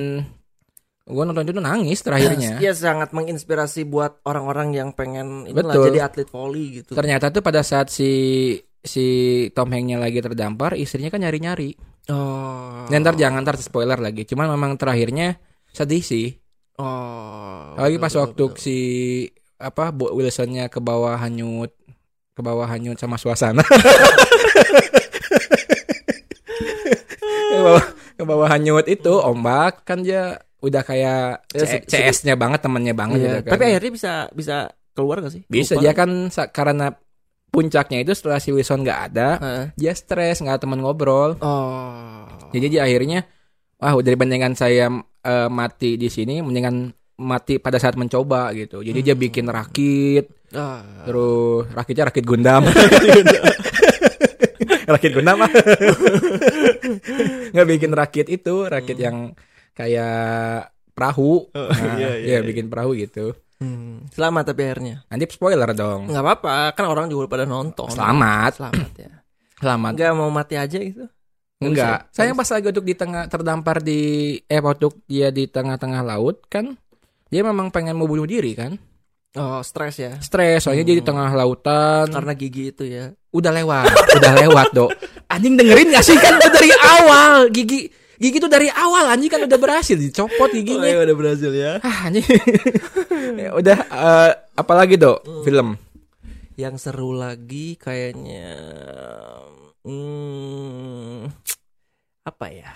gue 1.02 1.24
nonton 1.24 1.48
itu 1.48 1.56
nangis 1.56 2.04
terakhirnya. 2.04 2.60
Iya 2.60 2.76
sangat 2.76 3.16
menginspirasi 3.16 3.88
buat 3.88 4.20
orang-orang 4.28 4.76
yang 4.76 4.88
pengen 4.92 5.48
inilah 5.48 5.72
Betul. 5.72 5.84
jadi 5.88 6.00
atlet 6.04 6.28
volley 6.28 6.84
gitu. 6.84 6.92
Ternyata 6.92 7.32
tuh 7.32 7.40
pada 7.40 7.64
saat 7.64 7.88
si 7.88 8.12
si 8.84 9.06
Tom 9.56 9.72
Hanks-nya 9.72 9.96
lagi 9.96 10.20
terdampar, 10.20 10.76
istrinya 10.76 11.08
kan 11.08 11.24
nyari-nyari. 11.24 11.72
Oh. 12.12 12.84
Nah, 12.90 12.98
ntar 12.98 13.14
jangan 13.16 13.40
ntar 13.46 13.56
spoiler 13.56 13.96
lagi. 13.96 14.28
Cuman 14.28 14.52
memang 14.52 14.76
terakhirnya 14.76 15.38
sedih 15.72 16.02
sih. 16.04 16.34
Oh. 16.76 17.72
Lagi 17.78 17.96
pas 17.96 18.12
betul, 18.12 18.20
waktu 18.20 18.44
betul. 18.52 18.60
si 18.60 18.78
apa 19.62 19.94
Bo 19.94 20.10
Wilsonnya 20.12 20.66
ke 20.66 20.82
bawah 20.82 21.14
hanyut 21.14 21.70
ke 22.32 22.40
bawah 22.40 22.64
hanyut 22.64 22.96
sama 22.96 23.16
suasana. 23.16 23.60
ke 27.22 27.58
bawah 27.58 27.84
ke 28.12 28.24
bawah 28.24 28.48
hanyut 28.48 28.86
itu 28.86 29.12
ombak 29.14 29.84
kan 29.84 30.00
dia 30.00 30.40
udah 30.58 30.82
kayak 30.82 31.42
Ya, 31.50 31.66
C- 31.66 31.84
CS-nya 31.84 32.34
banget 32.34 32.60
temennya 32.60 32.94
banget 32.94 33.18
Iya, 33.18 33.26
gitu 33.26 33.38
kan. 33.42 33.52
Tapi 33.52 33.62
akhirnya 33.66 33.90
bisa 33.92 34.12
bisa 34.30 34.56
keluar 34.92 35.20
gak 35.20 35.32
sih? 35.32 35.42
bisa 35.46 35.74
Lupa. 35.74 35.82
dia 35.82 35.92
kan 35.92 36.10
karena 36.48 36.86
puncaknya 37.48 37.98
itu 38.00 38.12
setelah 38.12 38.38
si 38.38 38.48
Wilson 38.48 38.80
nggak 38.80 39.00
ada 39.06 39.28
Heeh. 39.36 39.64
dia 39.74 39.92
stres 39.92 40.40
nggak 40.40 40.54
ada 40.54 40.62
teman 40.62 40.80
ngobrol 40.80 41.36
Oh. 41.38 42.24
jadi 42.48 42.66
dia 42.70 42.80
akhirnya 42.82 43.28
wah 43.76 43.92
dari 43.98 44.16
bandingan 44.16 44.52
saya 44.52 44.88
eh, 45.18 45.48
mati 45.48 45.96
di 45.96 46.08
sini 46.08 46.40
mendingan 46.40 46.88
mati 47.18 47.56
pada 47.56 47.76
saat 47.76 47.92
mencoba 47.94 48.52
gitu 48.52 48.80
jadi 48.80 49.00
dia 49.02 49.12
Hmm. 49.12 49.22
bikin 49.22 49.46
rakit 49.46 50.32
Ah. 50.52 50.84
Terus 51.08 51.68
rakitnya 51.72 52.04
rakit 52.08 52.24
Gundam. 52.24 52.62
rakit 54.92 55.10
Gundam 55.16 55.38
ah. 55.42 55.50
Nggak 57.52 57.66
bikin 57.68 57.90
rakit 57.92 58.26
itu, 58.28 58.68
rakit 58.68 58.96
yang 59.00 59.32
kayak 59.72 60.72
perahu. 60.92 61.48
Oh, 61.52 61.68
Nah, 61.72 61.96
iya, 61.96 62.10
ya 62.20 62.38
iya, 62.38 62.38
bikin 62.44 62.68
perahu 62.68 62.92
gitu. 62.96 63.32
Hmm. 63.62 64.04
Selamat 64.10 64.52
tapi 64.52 64.66
akhirnya. 64.66 65.06
Nanti 65.06 65.24
spoiler 65.30 65.70
dong. 65.72 66.10
Nggak 66.10 66.24
apa-apa, 66.24 66.56
kan 66.74 66.84
orang 66.90 67.06
juga 67.06 67.30
pada 67.30 67.44
nonton. 67.46 67.88
Selamat, 67.88 68.58
Selamat 68.58 68.92
ya. 68.98 69.12
selamat. 69.62 69.92
Nggak 69.94 70.12
mau 70.18 70.30
mati 70.34 70.54
aja 70.58 70.78
gitu. 70.78 71.06
Enggak. 71.62 72.10
Saya 72.10 72.34
pas 72.34 72.50
lagi 72.50 72.66
untuk 72.74 72.82
di 72.82 72.94
tengah 72.98 73.30
terdampar 73.30 73.78
di 73.78 74.34
eh 74.50 74.58
untuk 74.58 74.98
dia 75.06 75.30
di 75.30 75.46
tengah-tengah 75.46 76.02
laut 76.02 76.42
kan 76.50 76.74
dia 77.30 77.46
memang 77.46 77.70
pengen 77.70 77.94
mau 77.94 78.10
bunuh 78.10 78.26
diri 78.26 78.58
kan. 78.58 78.74
Oh, 79.32 79.64
stres 79.64 79.96
ya. 79.96 80.12
Stres 80.20 80.60
soalnya 80.60 80.84
dia 80.84 81.00
di 81.00 81.04
tengah 81.04 81.32
lautan. 81.32 82.04
Karena 82.12 82.32
gigi 82.36 82.68
itu 82.68 82.84
ya. 82.84 83.16
udah 83.32 83.48
lewat, 83.48 83.88
udah 84.20 84.32
lewat, 84.44 84.66
Dok. 84.76 84.90
Anjing 85.32 85.56
dengerin 85.56 85.88
gak 85.88 86.04
sih 86.04 86.12
kan 86.20 86.36
dari 86.36 86.68
awal. 86.68 87.48
Gigi 87.48 87.88
gigi 88.20 88.36
tuh 88.38 88.52
dari 88.52 88.68
awal 88.68 89.08
anjing 89.08 89.32
kan 89.32 89.42
udah 89.42 89.58
berhasil 89.58 89.96
dicopot 89.96 90.46
Oh, 90.46 90.52
giginya. 90.52 90.84
iya, 90.84 91.00
udah 91.00 91.16
berhasil 91.16 91.48
ya. 91.48 91.72
Ah, 91.80 92.12
anjing. 92.12 92.28
Ya 93.40 93.50
udah 93.56 93.78
eh, 93.88 94.30
apalagi, 94.52 95.00
Dok? 95.00 95.48
Film. 95.48 95.80
Yang 96.60 96.84
seru 96.84 97.16
lagi 97.16 97.80
kayaknya 97.80 98.52
hmm, 99.88 101.32
apa 102.28 102.46
ya? 102.52 102.70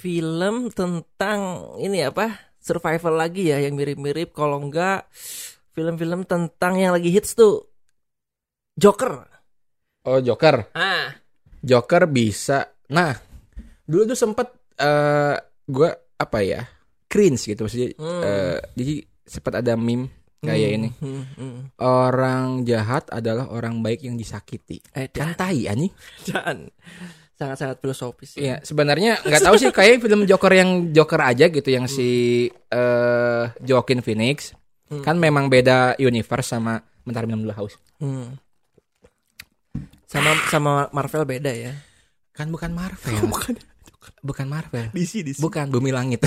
Film 0.00 0.72
tentang 0.72 1.40
ini 1.76 2.02
apa? 2.02 2.51
Survival 2.62 3.18
lagi 3.18 3.50
ya 3.50 3.58
yang 3.58 3.74
mirip-mirip 3.74 4.30
kalau 4.30 4.62
enggak 4.62 5.10
film-film 5.74 6.22
tentang 6.22 6.78
yang 6.78 6.94
lagi 6.94 7.10
hits 7.10 7.34
tuh 7.34 7.66
Joker. 8.72 9.28
Oh, 10.02 10.18
Joker. 10.18 10.70
Ah, 10.72 11.14
Joker 11.60 12.06
bisa. 12.06 12.70
Nah, 12.88 13.14
dulu 13.84 14.14
tuh 14.14 14.18
sempet 14.18 14.48
eh 14.78 15.36
gua 15.66 15.90
apa 16.16 16.38
ya? 16.40 16.62
cringe 17.06 17.44
gitu 17.44 17.68
maksudnya. 17.68 17.92
Hmm. 18.00 18.22
eh, 18.24 18.58
jadi 18.72 18.94
sempat 19.22 19.60
ada 19.60 19.76
meme 19.76 20.08
kayak 20.40 20.68
Hmm, 20.70 20.76
ini. 20.80 20.88
hmm, 20.96 21.22
hmm. 21.36 21.58
Orang 21.76 22.64
jahat 22.64 23.04
adalah 23.12 23.52
orang 23.52 23.84
baik 23.84 24.02
yang 24.02 24.16
disakiti. 24.16 24.80
Eh, 24.90 25.12
Kan 25.12 25.36
tai 25.36 25.68
anjing. 25.68 25.92
dan 26.32 26.72
sangat-sangat 27.42 27.76
filosofis. 27.82 28.38
ya. 28.38 28.40
Iya, 28.40 28.56
sebenarnya 28.62 29.18
nggak 29.26 29.42
tahu 29.42 29.56
sih 29.58 29.74
kayak 29.74 29.98
film 29.98 30.22
Joker 30.30 30.52
yang 30.54 30.94
Joker 30.94 31.20
aja 31.26 31.50
gitu 31.50 31.68
yang 31.74 31.90
si 31.90 32.46
eh 32.70 33.44
Joaquin 33.66 33.98
Phoenix. 33.98 34.54
Hmm. 34.86 35.02
Kan 35.02 35.18
memang 35.18 35.50
beda 35.50 35.98
universe 35.98 36.54
sama 36.54 36.78
bentar 37.02 37.26
minum 37.26 37.42
dulu 37.42 37.54
haus. 37.58 37.74
Hmm. 37.98 38.38
Sama 40.06 40.36
sama 40.46 40.72
Marvel 40.94 41.26
beda 41.26 41.50
ya. 41.50 41.72
Kan 42.32 42.48
bukan 42.52 42.70
Marvel. 42.72 43.18
Bukan. 43.32 43.54
Bukan 44.22 44.46
Marvel. 44.50 44.90
DC 44.94 45.22
DC. 45.22 45.38
Bukan 45.38 45.70
Bumi 45.74 45.90
Langit. 45.94 46.26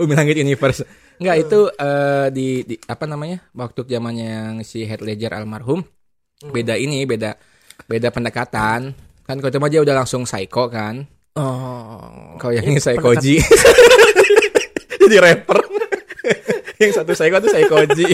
Bumi 0.00 0.14
Langit 0.16 0.40
Universe. 0.40 0.84
Enggak 1.20 1.36
itu 1.46 1.60
eh, 1.74 2.26
di, 2.32 2.48
di 2.64 2.74
apa 2.86 3.04
namanya? 3.04 3.42
Waktu 3.52 3.84
zamannya 3.88 4.26
yang 4.26 4.54
si 4.64 4.84
Heath 4.84 5.02
Ledger 5.04 5.34
almarhum. 5.36 5.84
Beda 6.38 6.78
ini, 6.78 7.02
beda 7.02 7.34
beda 7.90 8.08
pendekatan. 8.14 8.94
Kan 9.28 9.36
mah 9.38 9.68
dia 9.68 9.84
udah 9.84 9.94
langsung 9.94 10.24
psycho 10.24 10.66
kan. 10.66 11.04
Oh. 11.36 12.34
Kalau 12.34 12.50
yang 12.50 12.66
ini 12.66 12.80
Psychoji. 12.80 13.38
Jadi 15.04 15.16
rapper. 15.20 15.58
yang 16.82 16.90
satu 16.90 17.12
Psycho 17.12 17.36
tuh 17.38 17.50
Psychoji. 17.50 18.08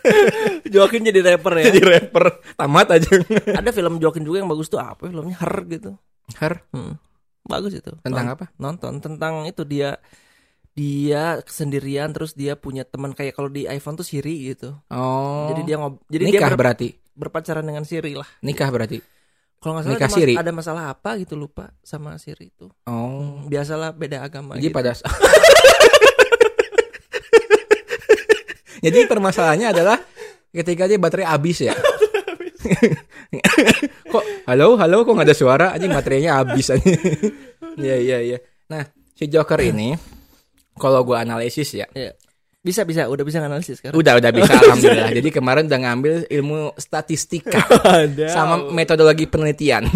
Joaquin 0.72 1.02
jadi 1.02 1.20
rapper 1.24 1.54
ya. 1.56 1.64
Jadi 1.70 1.80
rapper. 1.80 2.24
Tamat 2.54 2.86
aja. 2.92 3.10
Ada 3.54 3.70
film 3.70 3.96
Joaquin 3.96 4.22
juga 4.22 4.42
yang 4.42 4.50
bagus 4.50 4.66
tuh 4.66 4.78
apa 4.78 5.06
ya 5.06 5.10
filmnya 5.10 5.36
Her 5.38 5.54
gitu. 5.66 5.90
Her 6.36 6.62
Hmm. 6.70 6.98
Bagus 7.42 7.74
itu. 7.74 7.90
tentang 8.02 8.26
Non- 8.26 8.34
apa? 8.34 8.44
Nonton 8.58 8.94
tentang 8.98 9.46
itu 9.46 9.64
dia 9.64 9.98
dia 10.70 11.42
sendirian 11.44 12.10
terus 12.10 12.32
dia 12.32 12.54
punya 12.54 12.86
teman 12.86 13.10
kayak 13.10 13.34
kalau 13.34 13.50
di 13.50 13.66
iPhone 13.66 13.94
tuh 13.94 14.06
Siri 14.06 14.50
gitu. 14.50 14.74
Oh. 14.88 15.50
Jadi 15.50 15.60
dia 15.64 15.76
ngob 15.78 15.98
jadi 16.06 16.24
dia 16.26 16.38
nikah 16.38 16.50
ber- 16.52 16.60
berarti. 16.60 16.88
berpacaran 17.14 17.64
dengan 17.64 17.82
Siri 17.82 18.14
lah. 18.14 18.28
Nikah 18.40 18.70
berarti. 18.70 18.98
Kalau 19.60 19.76
nggak 19.76 19.84
salah 19.84 19.96
Nikah 20.00 20.08
ada, 20.08 20.14
mas- 20.16 20.24
Siri. 20.24 20.34
ada 20.40 20.52
masalah 20.56 20.84
apa 20.88 21.10
gitu 21.20 21.36
lupa 21.36 21.68
sama 21.84 22.16
Siri 22.16 22.48
itu. 22.48 22.72
Oh. 22.88 23.44
Biasalah 23.44 23.92
beda 23.92 24.24
agama 24.24 24.56
Jadi 24.56 24.72
gitu. 24.72 24.76
pada 24.76 24.96
Jadi 28.80 28.98
permasalahannya 29.04 29.68
adalah 29.68 30.00
ketika 30.48 30.88
dia 30.88 30.96
baterai 30.96 31.28
habis 31.28 31.60
ya. 31.60 31.76
kok 34.12 34.24
halo 34.48 34.80
halo 34.80 35.04
kok 35.04 35.12
nggak 35.12 35.28
ada 35.28 35.36
suara 35.36 35.66
anjing 35.76 35.92
baterainya 35.92 36.40
habis 36.40 36.72
anjing. 36.72 36.96
Iya 37.80 37.96
iya 37.96 38.18
iya. 38.18 38.38
Nah, 38.66 38.82
si 39.14 39.30
Joker 39.30 39.56
ini 39.62 39.94
kalau 40.74 41.06
gua 41.06 41.22
analisis 41.22 41.70
ya. 41.70 41.86
Iya. 41.94 42.16
Bisa 42.60 42.84
bisa 42.84 43.08
udah 43.08 43.24
bisa 43.24 43.40
analisis 43.40 43.80
sekarang. 43.80 43.96
Udah 43.96 44.20
udah 44.20 44.30
bisa 44.30 44.52
alhamdulillah. 44.60 45.16
Jadi 45.16 45.28
kemarin 45.30 45.64
udah 45.64 45.80
ngambil 45.80 46.14
ilmu 46.28 46.76
statistika 46.76 47.56
sama 48.36 48.68
metodologi 48.68 49.24
penelitian. 49.24 49.88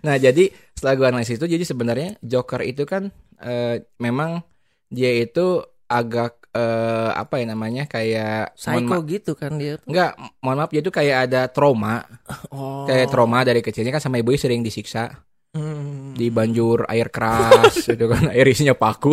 Nah, 0.00 0.16
jadi 0.16 0.48
setelah 0.72 0.94
gue 0.94 1.06
analisis 1.08 1.36
itu, 1.36 1.44
jadi 1.44 1.60
sebenarnya 1.60 2.16
Joker 2.20 2.62
itu 2.62 2.84
kan 2.84 3.12
eh, 3.36 3.84
memang 3.98 4.40
dia 4.86 5.10
itu 5.12 5.60
agak 5.84 6.48
eh, 6.50 7.10
apa 7.12 7.34
ya 7.36 7.46
namanya 7.46 7.84
kayak 7.84 8.54
Psycho 8.54 9.02
gitu 9.04 9.32
kan 9.34 9.58
dia 9.58 9.76
tuh. 9.76 9.90
enggak, 9.90 10.10
mohon 10.40 10.56
maaf 10.56 10.70
dia 10.70 10.80
itu 10.80 10.88
kayak 10.88 11.28
ada 11.28 11.46
trauma, 11.46 12.06
Oh. 12.48 12.86
kayak 12.86 13.06
trauma 13.08 13.42
dari 13.42 13.60
kecilnya 13.60 13.90
kan 13.90 14.00
sama 14.00 14.18
ibu 14.18 14.32
sering 14.32 14.62
disiksa, 14.62 15.10
Hmm. 15.50 16.14
di 16.14 16.30
banjur 16.30 16.86
air 16.86 17.10
keras 17.10 17.74
gitu 17.82 18.06
kan, 18.06 18.30
air 18.30 18.46
isinya 18.46 18.72
paku. 18.72 19.10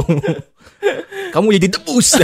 Kamu 1.38 1.47
jadi 1.56 1.67
debus. 1.71 2.17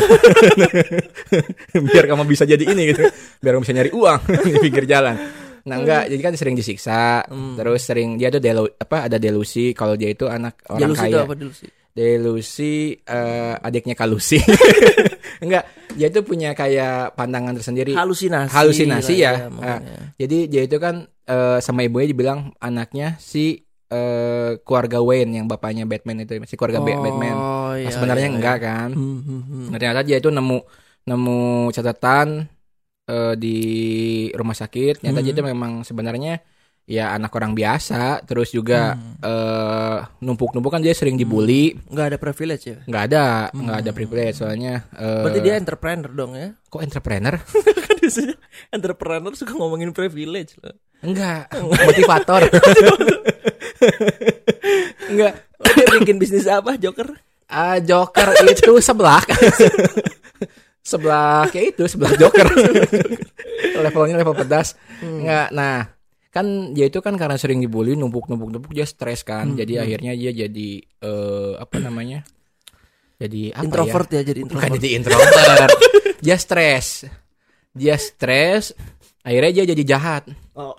biar 1.86 2.06
kamu 2.06 2.24
bisa 2.26 2.44
jadi 2.44 2.64
ini 2.64 2.90
gitu. 2.90 3.04
Biar 3.40 3.54
kamu 3.54 3.64
bisa 3.64 3.74
nyari 3.74 3.92
uang 3.92 4.20
di 4.46 4.60
pinggir 4.60 4.86
jalan. 4.86 5.16
Nah 5.64 5.80
enggak, 5.80 6.12
jadi 6.12 6.22
kan 6.22 6.34
sering 6.34 6.54
disiksa, 6.54 7.24
Hmm. 7.24 7.56
terus 7.56 7.82
sering 7.82 8.18
dia 8.18 8.28
tuh 8.28 8.38
delu, 8.38 8.68
apa 8.68 9.08
ada 9.08 9.16
delusi 9.16 9.72
kalau 9.72 9.96
dia 9.96 10.12
itu 10.12 10.28
anak 10.28 10.60
orang 10.68 10.92
Delusi 10.92 11.00
itu 11.00 11.16
kaya. 11.16 11.24
apa 11.24 11.36
delusi? 11.36 11.66
Delusi 11.94 12.74
eh, 12.98 13.54
adiknya 13.58 13.94
Kalusi. 13.94 14.44
enggak, 15.44 15.64
dia 15.94 16.08
itu 16.10 16.20
punya 16.20 16.52
kayak 16.52 17.14
pandangan 17.14 17.56
tersendiri. 17.56 17.96
Halusinasi. 17.96 18.52
Halusinasi 18.52 19.14
lah 19.16 19.22
ya. 19.22 19.32
namanya. 19.48 19.76
Jadi 20.18 20.38
dia 20.48 20.62
itu 20.64 20.78
kan 20.78 20.96
eh, 21.24 21.58
sama 21.60 21.82
ibunya 21.82 22.10
dibilang 22.10 22.52
anaknya 22.58 23.16
si 23.16 23.64
eh, 23.88 24.52
keluarga 24.60 25.00
Wayne 25.00 25.38
yang 25.38 25.48
bapaknya 25.48 25.86
Batman 25.86 26.28
itu, 26.28 26.44
si 26.44 26.58
keluarga 26.58 26.82
Ba- 26.82 27.00
Batman. 27.00 27.38
Oh, 27.74 27.76
Nah, 27.76 27.82
iya, 27.82 27.90
sebenarnya 27.92 28.28
iya, 28.30 28.36
enggak 28.36 28.58
iya. 28.58 28.64
kan. 28.64 28.90
Hmm, 28.94 29.20
hmm, 29.20 29.42
hmm. 29.44 29.66
Nah, 29.68 29.78
ternyata 29.78 30.02
dia 30.02 30.18
itu 30.18 30.30
nemu 30.30 30.58
nemu 31.04 31.42
catatan 31.70 32.28
eh, 33.04 33.34
di 33.36 33.58
rumah 34.32 34.54
sakit. 34.54 35.02
Ternyata 35.02 35.20
Hmm. 35.20 35.26
dia 35.26 35.34
itu 35.34 35.44
memang 35.44 35.72
sebenarnya 35.82 36.40
ya 36.84 37.12
anak 37.12 37.32
orang 37.32 37.52
biasa. 37.52 38.24
Terus 38.24 38.50
juga 38.50 38.94
Hmm. 38.94 39.20
eh, 39.20 39.98
numpuk-numpuk 40.20 40.70
kan 40.70 40.80
dia 40.80 40.92
sering 40.92 41.16
dibully. 41.16 41.76
Nggak 41.84 42.08
ada 42.08 42.18
privilege 42.18 42.64
ya. 42.66 42.80
Nggak 42.84 43.04
ada, 43.06 43.24
nggak 43.50 43.78
ada 43.80 43.92
privilege 43.92 44.36
soalnya. 44.38 44.88
eh, 44.94 45.20
Berarti 45.20 45.40
dia 45.42 45.56
entrepreneur 45.56 46.08
dong 46.10 46.34
ya. 46.34 46.56
kok 46.64 46.80
entrepreneur? 46.80 47.36
Kan 47.84 47.96
biasanya 48.00 48.36
entrepreneur 48.70 49.34
suka 49.34 49.52
ngomongin 49.52 49.92
privilege 49.92 50.56
loh. 50.60 50.76
Enggak, 51.02 51.52
motivator. 51.88 52.48
Enggak. 55.10 55.34
Dia 55.64 55.86
bikin 55.98 56.18
bisnis 56.18 56.46
apa 56.46 56.76
Joker? 56.76 57.16
Ah, 57.54 57.78
Joker 57.78 58.34
itu 58.50 58.82
sebelah. 58.82 59.22
sebelah 60.82 61.46
kayak 61.54 61.78
itu, 61.78 61.84
sebelah 61.86 62.18
Joker. 62.18 62.50
Levelnya 63.86 64.18
level 64.18 64.34
pedas. 64.34 64.74
Enggak. 65.06 65.54
Nah, 65.54 65.86
kan 66.34 66.74
dia 66.74 66.90
itu 66.90 66.98
kan 66.98 67.14
karena 67.14 67.38
sering 67.38 67.62
dibully 67.62 67.94
numpuk-numpuk-numpuk 67.94 68.74
dia 68.74 68.90
stres 68.90 69.22
kan. 69.22 69.54
Jadi 69.54 69.78
akhirnya 69.78 70.18
dia 70.18 70.34
jadi 70.34 70.70
eh 70.82 71.54
apa 71.62 71.78
namanya? 71.78 72.26
Jadi 73.22 73.54
apa 73.54 73.64
introvert 73.64 74.10
ya? 74.10 74.20
ya, 74.20 74.22
jadi 74.34 74.40
Bukan 74.44 74.58
introvert. 74.58 74.74
jadi 74.82 74.90
introvert. 74.98 75.70
dia 76.26 76.38
stres. 76.42 76.88
Dia 77.72 77.96
stres. 78.02 78.74
Akhirnya 79.24 79.52
dia 79.62 79.66
jadi 79.72 79.84
jahat. 79.96 80.28
Oh. 80.58 80.76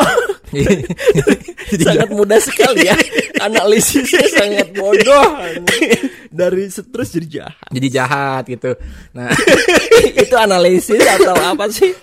jadi 1.71 1.83
sangat 1.87 2.11
mudah 2.13 2.37
sekali 2.43 2.91
ya. 2.91 2.99
Analisisnya 3.41 4.27
sangat 4.29 4.69
bodoh. 4.77 5.39
Dari 6.35 6.67
stres 6.67 7.09
jadi 7.13 7.29
jahat. 7.41 7.69
jadi 7.71 7.89
jahat 7.93 8.43
gitu. 8.45 8.75
Nah, 9.13 9.31
Itu 10.19 10.35
analisis 10.35 10.99
atau 10.99 11.33
apa 11.37 11.71
sih? 11.71 11.95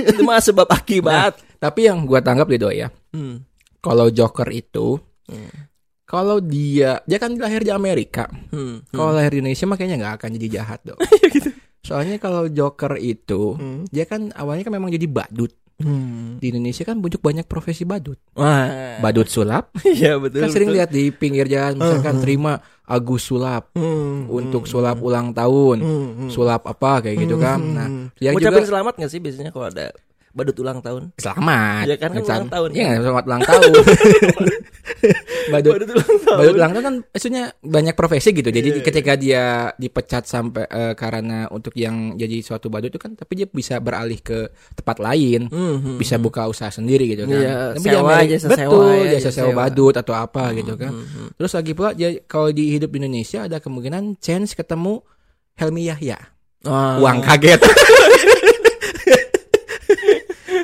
Itu 0.00 0.20
mah 0.20 0.40
sebab 0.40 0.64
akibat. 0.66 1.36
tapi 1.56 1.84
yang 1.84 2.04
gua 2.04 2.20
tanggap 2.20 2.44
gitu 2.46 2.68
ya. 2.68 2.88
Hmm. 3.10 3.44
Kalau 3.78 4.08
Joker 4.08 4.48
itu 4.48 4.96
Hmm. 5.24 5.68
kalau 6.04 6.36
dia 6.36 7.00
dia 7.02 7.16
kan 7.16 7.32
lahir 7.34 7.60
di 7.60 7.70
Amerika. 7.70 8.28
Hmm. 8.50 8.84
Kalau 8.86 9.08
lahir 9.10 9.30
di 9.30 9.40
Indonesia 9.40 9.64
mah 9.64 9.76
kayaknya 9.76 9.96
nggak 9.98 10.14
akan 10.18 10.30
jadi 10.34 10.48
jahat 10.54 10.80
dong. 10.82 11.00
Soalnya 11.86 12.16
kalau 12.16 12.44
Joker 12.46 12.96
itu 12.96 13.56
Hmm. 13.56 13.84
dia 13.86 14.04
kan 14.04 14.28
awalnya 14.32 14.64
kan 14.64 14.72
memang 14.72 14.88
jadi 14.88 15.04
badut. 15.04 15.52
Hmm. 15.74 16.36
Di 16.38 16.48
Indonesia 16.48 16.80
kan 16.82 16.96
banyak 16.96 17.18
banyak 17.18 17.46
profesi 17.46 17.82
badut. 17.82 18.20
Wah. 18.32 19.00
Badut 19.00 19.26
sulap. 19.26 19.72
Iya 19.84 20.16
betul. 20.16 20.44
kan 20.44 20.48
sering 20.48 20.68
betul. 20.68 20.78
lihat 20.78 20.90
di 20.90 21.04
pinggir 21.08 21.46
jalan 21.46 21.74
misalkan 21.74 22.20
terima 22.20 22.60
Agus 22.84 23.24
sulap 23.24 23.72
Hmm. 23.72 24.28
untuk 24.28 24.68
sulap 24.68 25.00
ulang 25.00 25.32
tahun. 25.32 25.78
Hmm. 25.80 26.08
Hmm. 26.26 26.30
Sulap 26.30 26.68
apa 26.68 27.00
kayak 27.00 27.16
gitu 27.24 27.40
kan. 27.40 27.58
Nah, 27.60 27.88
dia 28.20 28.30
Ngucapin 28.36 28.60
juga 28.60 28.70
selamat 28.76 28.94
gak 29.00 29.10
sih 29.10 29.20
biasanya 29.24 29.50
kalau 29.50 29.72
ada 29.72 29.88
badut 30.34 30.56
ulang 30.58 30.78
tahun? 30.78 31.14
selamat. 31.16 31.84
Iya 31.86 31.96
kan, 31.96 32.10
kan 32.10 32.20
ulang 32.20 32.48
tahun, 32.48 32.68
Iya, 32.70 32.84
kan? 32.84 32.98
selamat 33.00 33.24
ulang 33.24 33.42
tahun. 33.44 33.70
badut 35.46 35.72
Badut 35.72 35.88
ulang 35.90 36.08
tahun. 36.18 36.36
Badut 36.36 36.54
ulang 36.54 36.72
tahun 36.72 36.84
kan 36.84 36.94
maksudnya 37.08 37.42
banyak 37.56 37.94
profesi 37.94 38.28
gitu. 38.30 38.48
Jadi 38.48 38.68
Iya, 38.68 38.76
iya. 38.76 38.84
ketika 38.84 39.12
dia 39.14 39.44
dipecat 39.74 40.24
sampai 40.24 40.66
eh, 40.66 40.94
karena 40.94 41.46
untuk 41.48 41.72
yang 41.74 41.94
jadi 42.14 42.40
suatu 42.40 42.66
badut 42.66 42.90
itu 42.90 42.98
kan 42.98 43.14
tapi 43.14 43.32
dia 43.34 43.46
bisa 43.46 43.78
beralih 43.78 44.18
ke 44.18 44.38
tempat 44.74 44.98
lain, 44.98 45.46
Hmm, 45.46 45.76
hmm. 45.78 45.96
bisa 45.96 46.16
buka 46.16 46.44
usaha 46.44 46.68
sendiri 46.68 47.08
gitu 47.08 47.24
kan. 47.24 47.36
Iya, 47.36 47.54
Tapi 47.72 47.80
sewa 47.80 47.92
di 47.92 47.96
Amerika- 47.96 48.24
aja, 48.24 48.36
sewa 48.36 48.50
betul, 48.50 48.82
ya, 48.82 49.04
jasa 49.08 49.14
jasa 49.14 49.30
sewa 49.32 49.46
sewa. 49.46 49.58
badut 49.60 49.94
atau 49.96 50.14
apa 50.14 50.44
gitu 50.52 50.72
kan. 50.74 50.90
Hmm, 50.90 51.06
hmm. 51.06 51.28
Terus 51.36 51.52
lagi 51.52 51.72
pula 51.72 51.90
dia 51.92 52.08
kalau 52.24 52.50
di 52.50 52.64
hidup 52.70 52.90
di 52.90 52.98
Indonesia 52.98 53.40
ada 53.40 53.56
kemungkinan 53.56 54.18
chance 54.18 54.52
ketemu 54.52 54.98
Helmi 55.54 55.86
Yahya. 55.86 56.18
Wah. 56.64 56.98
Uang 56.98 57.20
kaget. 57.20 57.60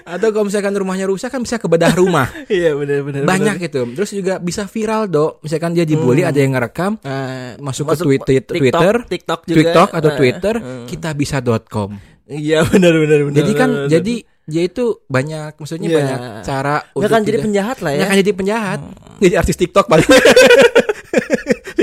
Atau 0.02 0.30
kalau 0.30 0.46
misalkan 0.46 0.72
rumahnya 0.72 1.06
rusak 1.06 1.30
kan 1.30 1.40
bisa 1.40 1.56
ke 1.56 1.66
bedah 1.66 1.92
rumah. 1.94 2.26
Iya 2.50 2.74
benar 2.74 3.02
benar. 3.02 3.20
Banyak 3.24 3.54
gitu. 3.61 3.87
Terus 3.94 4.11
juga 4.12 4.35
bisa 4.38 4.66
viral, 4.66 5.06
Dok. 5.06 5.42
Misalkan 5.42 5.70
dia 5.72 5.85
dibully 5.85 6.22
ada 6.22 6.35
yang 6.35 6.52
ngerekam, 6.52 6.98
Ah, 7.02 7.54
masuk, 7.59 7.87
masuk 7.87 8.06
ke 8.06 8.18
Twitter, 8.18 8.38
TikTok, 8.42 8.59
Twitter, 8.59 8.94
TikTok 9.06 9.40
juga. 9.44 9.59
TikTok 9.61 9.88
atau 9.92 10.11
Ah, 10.11 10.16
Twitter, 10.16 10.54
ah. 10.56 10.85
kita 10.87 11.09
bisa.com. 11.14 11.90
Iya 12.26 12.62
benar 12.64 12.94
benar 12.94 13.18
benar. 13.26 13.37
Jadi 13.38 13.52
kan 13.54 13.70
benar, 13.70 13.90
jadi 13.90 14.14
dia 14.46 14.62
itu 14.66 14.85
banyak 15.06 15.52
maksudnya 15.54 15.88
Iya. 15.88 15.96
banyak 15.98 16.18
cara 16.42 16.76
nggak 16.90 17.11
kan 17.11 17.22
jadi 17.22 17.38
penjahat 17.38 17.76
lah 17.83 17.90
ya. 17.90 17.96
nggak 17.98 18.09
akan 18.11 18.18
jadi 18.18 18.33
penjahat. 18.35 18.78
Jadi 19.20 19.35
artis 19.35 19.56
TikTok 19.59 19.87
paling. 19.87 20.06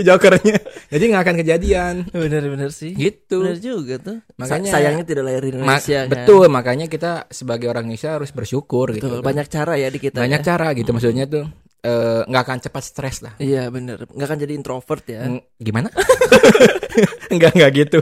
jokernya. 0.08 0.58
Jadi 0.88 1.04
nggak 1.10 1.24
akan 1.24 1.36
kejadian. 1.40 1.96
Benar 2.12 2.70
sih. 2.70 2.92
Gitu. 2.94 3.42
Benar 3.42 3.58
juga 3.58 3.96
tuh. 3.98 4.18
Makanya- 4.36 4.72
Sa- 4.72 4.78
sayangnya 4.78 5.06
tidak 5.06 5.24
lahir 5.26 5.42
di 5.42 5.52
Ma- 5.54 5.78
Indonesia 5.80 6.00
kan. 6.04 6.12
betul, 6.12 6.46
makanya 6.48 6.86
kita 6.86 7.12
sebagai 7.28 7.68
orang 7.68 7.86
Indonesia 7.86 8.16
harus 8.16 8.30
bersyukur 8.30 8.94
gitu. 8.94 9.08
Betul, 9.08 9.20
kan. 9.20 9.26
banyak 9.26 9.48
cara 9.48 9.74
ya 9.76 9.88
di 9.88 10.00
kita. 10.00 10.18
Banyak 10.20 10.42
ya. 10.42 10.46
cara 10.46 10.68
gitu 10.74 10.90
maksudnya 10.92 11.26
tuh 11.26 11.46
eh, 11.80 12.22
nggak 12.26 12.44
akan 12.44 12.58
cepat 12.60 12.84
stres 12.84 13.18
lah. 13.22 13.34
Iya 13.38 13.70
benar. 13.70 14.06
Nggak 14.10 14.28
akan 14.28 14.40
jadi 14.40 14.54
introvert 14.54 15.04
ya. 15.06 15.22
Gimana? 15.56 15.88
Enggak 17.34 17.54
enggak 17.54 17.72
gitu. 17.76 18.00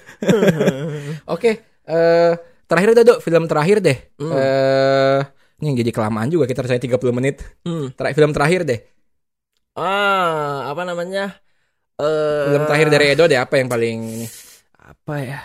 Oke, 1.34 1.50
eh 1.84 2.32
terakhir 2.64 2.90
Dodo, 2.96 3.14
film 3.20 3.44
terakhir 3.44 3.82
deh. 3.82 3.98
Hmm. 4.16 4.32
Eh 4.32 5.20
ini 5.60 5.76
jadi 5.76 5.92
kelamaan 5.92 6.32
juga 6.32 6.48
kita 6.48 6.64
saya 6.64 6.80
30 6.80 6.96
menit. 7.12 7.44
Hmm. 7.62 7.92
Ter- 7.92 8.16
film 8.16 8.32
terakhir 8.32 8.64
deh. 8.64 8.80
Ah, 9.74 10.66
apa 10.70 10.82
namanya? 10.82 11.38
Eh 11.96 12.44
Film 12.50 12.64
terakhir 12.66 12.88
dari 12.90 13.06
Edo 13.14 13.24
deh 13.30 13.38
apa 13.38 13.54
yang 13.60 13.68
paling 13.70 13.98
ini? 14.20 14.26
apa 14.80 15.14
ya? 15.22 15.38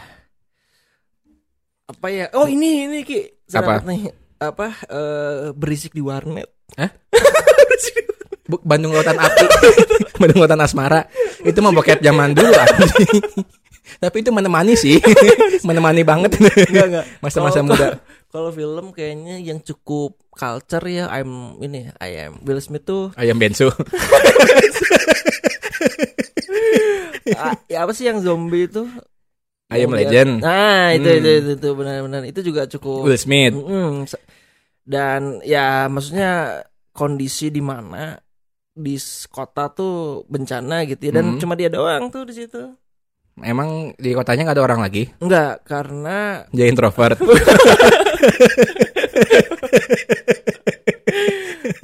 Apa 1.86 2.08
ya? 2.10 2.26
Oh, 2.34 2.50
ini 2.50 2.90
ini 2.90 3.06
Ki. 3.06 3.46
Apa? 3.54 3.86
nih. 3.86 4.10
Apa 4.42 4.68
eh, 4.90 5.54
berisik 5.54 5.94
di 5.94 6.02
warnet. 6.02 6.50
Bu- 8.46 8.62
Bandung 8.62 8.94
Lautan 8.94 9.18
Api. 9.18 9.46
Bandung 10.22 10.40
Lautan 10.42 10.62
Asmara. 10.62 11.06
Itu 11.42 11.62
mah 11.66 11.74
bokep 11.74 12.02
zaman 12.02 12.34
dulu 12.34 12.54
anjing. 12.54 13.22
Tapi 14.02 14.18
itu 14.22 14.30
menemani 14.34 14.74
sih. 14.78 14.98
menemani 15.66 16.02
banget. 16.02 16.38
Masa-masa 17.22 17.62
muda. 17.62 18.02
Kalau 18.30 18.50
film 18.54 18.94
kayaknya 18.94 19.42
yang 19.42 19.62
cukup 19.62 20.18
culture 20.36 20.84
ya 20.86 21.08
I'm 21.10 21.56
ini 21.60 21.90
I 21.98 22.28
am 22.28 22.44
Will 22.44 22.60
Smith 22.60 22.84
tuh 22.84 23.16
Ayam 23.16 23.40
bensu. 23.40 23.72
apa 27.74 27.92
sih 27.92 28.06
yang 28.06 28.22
zombie 28.22 28.68
itu? 28.68 28.86
I 29.66 29.82
Am 29.82 29.92
Legend. 29.92 30.46
Nah, 30.46 30.94
itu 30.94 31.10
Hmm. 31.10 31.18
itu 31.18 31.30
itu, 31.42 31.52
itu 31.58 31.70
benar-benar 31.74 32.22
itu 32.24 32.40
juga 32.46 32.70
cukup 32.70 33.02
Will 33.02 33.18
Smith. 33.18 33.56
Se- 34.06 34.22
Dan 34.86 35.42
ya 35.42 35.90
maksudnya 35.90 36.62
kondisi 36.94 37.50
di 37.50 37.58
mana 37.60 38.14
di 38.70 38.94
kota 39.28 39.74
tuh 39.74 40.22
bencana 40.30 40.86
gitu 40.86 41.10
ya 41.10 41.18
dan 41.18 41.26
Hmm. 41.36 41.40
cuma 41.42 41.58
dia 41.58 41.68
doang 41.68 42.14
tuh 42.14 42.30
di 42.30 42.38
situ. 42.38 42.78
Emang 43.44 43.92
di 44.00 44.16
kotanya 44.16 44.48
nggak 44.48 44.56
ada 44.56 44.64
orang 44.64 44.80
lagi? 44.80 45.12
Enggak, 45.20 45.68
karena 45.68 46.48
Dia 46.56 46.72
introvert. 46.72 47.20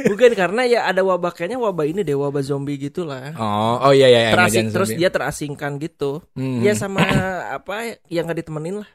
bukan 0.07 0.31
karena 0.37 0.61
ya 0.63 0.79
ada 0.87 1.01
wabah 1.03 1.33
kayaknya 1.33 1.57
wabah 1.59 1.85
ini 1.87 2.07
deh 2.07 2.15
wabah 2.15 2.39
zombie 2.39 2.77
gitulah. 2.79 3.33
oh, 3.35 3.89
oh 3.89 3.91
iya 3.91 4.07
iya. 4.07 4.19
iya, 4.29 4.35
Terasing, 4.35 4.71
terus 4.71 4.89
Zombie. 4.93 4.99
dia 5.01 5.09
terasingkan 5.11 5.71
gitu. 5.81 6.23
Hmm. 6.39 6.63
Ya 6.63 6.71
sama 6.71 7.03
apa 7.57 7.99
yang 8.07 8.31
gak 8.31 8.45
ditemenin 8.45 8.79
lah. 8.85 8.89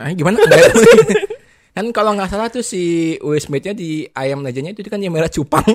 Ah, 0.00 0.10
gimana? 0.10 0.40
Kan 1.76 1.88
kalau 1.88 2.12
nggak 2.12 2.28
salah 2.28 2.52
tuh 2.52 2.60
si 2.60 3.16
Will 3.24 3.40
Smith-nya 3.40 3.72
di 3.72 4.04
ayam 4.12 4.44
legendnya 4.44 4.76
itu 4.76 4.84
kan 4.92 5.00
dia 5.00 5.08
merah 5.08 5.32
cupang. 5.32 5.64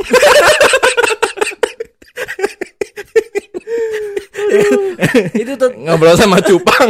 itu 5.34 5.54
tuh 5.56 5.70
Ngobrol 5.74 6.16
sama 6.16 6.38
cupang. 6.40 6.90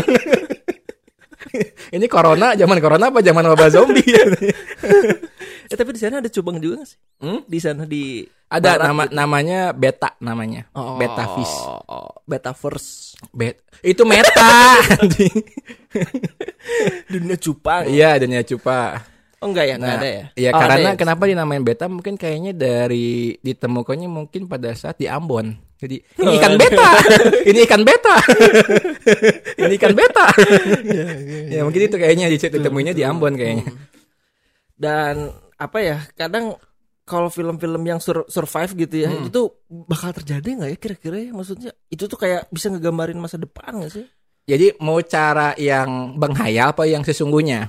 Ini 1.90 2.06
corona, 2.06 2.54
zaman 2.54 2.78
corona 2.78 3.10
apa 3.10 3.20
zaman 3.20 3.42
wabah 3.48 3.70
zombie? 3.72 4.04
eh, 4.04 5.74
tapi 5.74 5.90
di 5.90 6.00
sana 6.00 6.20
ada 6.20 6.30
cubang 6.30 6.60
juga 6.60 6.84
gak 6.84 6.90
sih? 6.92 7.00
Hmm? 7.18 7.40
Di 7.48 7.58
sana 7.58 7.84
di 7.84 8.28
Ada 8.48 8.78
Barat 8.78 8.86
nama 8.86 9.04
gitu. 9.04 9.14
namanya 9.16 9.60
beta 9.72 10.10
namanya. 10.20 10.62
Oh, 10.72 10.96
Beta 10.96 11.24
fish. 11.34 11.56
oh, 11.88 12.12
Betaverse. 12.24 13.16
Bet 13.32 13.60
itu 13.82 14.04
meta. 14.04 14.80
Dunia 17.12 17.36
cupang. 17.38 17.84
Iya, 17.88 18.20
dunia 18.20 18.44
cupa. 18.44 19.02
Oh 19.38 19.54
enggak 19.54 19.66
ya, 19.70 19.76
enggak 19.78 19.94
Nah, 19.94 20.02
ada 20.02 20.10
ya. 20.10 20.24
Iya, 20.34 20.50
Oh, 20.50 20.60
karena 20.60 20.90
ya? 20.94 20.98
kenapa 20.98 21.24
dinamain 21.26 21.62
beta 21.62 21.86
mungkin 21.86 22.18
kayaknya 22.18 22.54
dari 22.54 23.38
ditemukannya 23.40 24.10
mungkin 24.10 24.50
pada 24.50 24.74
saat 24.74 24.98
di 24.98 25.06
Ambon. 25.06 25.54
Jadi 25.78 26.02
ini 26.02 26.26
Oh, 26.30 26.36
ikan 26.36 26.54
ada. 26.54 26.60
beta. 26.60 26.90
ini 27.50 27.60
ikan 27.64 27.82
beta. 27.86 28.16
ini 29.62 29.74
ikan 29.78 29.94
beta. 29.94 30.26
ya 31.48 31.62
mungkin 31.62 31.82
itu 31.86 31.96
kayaknya 31.96 32.26
ditemuinya 32.28 32.94
di 32.94 33.06
Ambon 33.06 33.38
kayaknya. 33.38 33.70
Dan 34.74 35.30
apa 35.56 35.78
ya? 35.80 35.98
Kadang 36.14 36.58
kalau 37.02 37.30
film-film 37.30 37.82
yang 37.82 37.98
sur- 37.98 38.28
survive 38.28 38.74
gitu 38.78 39.06
ya, 39.06 39.10
Hmm. 39.10 39.26
itu 39.26 39.48
bakal 39.70 40.12
terjadi 40.12 40.60
nggak 40.60 40.70
ya 40.70 40.78
kira-kira 40.78 41.18
ya? 41.24 41.32
Maksudnya 41.32 41.72
itu 41.88 42.04
tuh 42.04 42.18
kayak 42.18 42.50
bisa 42.50 42.68
ngegambarin 42.68 43.16
masa 43.16 43.38
depan 43.38 43.80
gak 43.80 43.94
sih? 43.94 44.06
Jadi 44.44 44.76
mau 44.80 45.00
cara 45.00 45.56
yang 45.56 46.16
menghayal 46.16 46.72
apa 46.72 46.84
yang 46.84 47.04
sesungguhnya? 47.04 47.68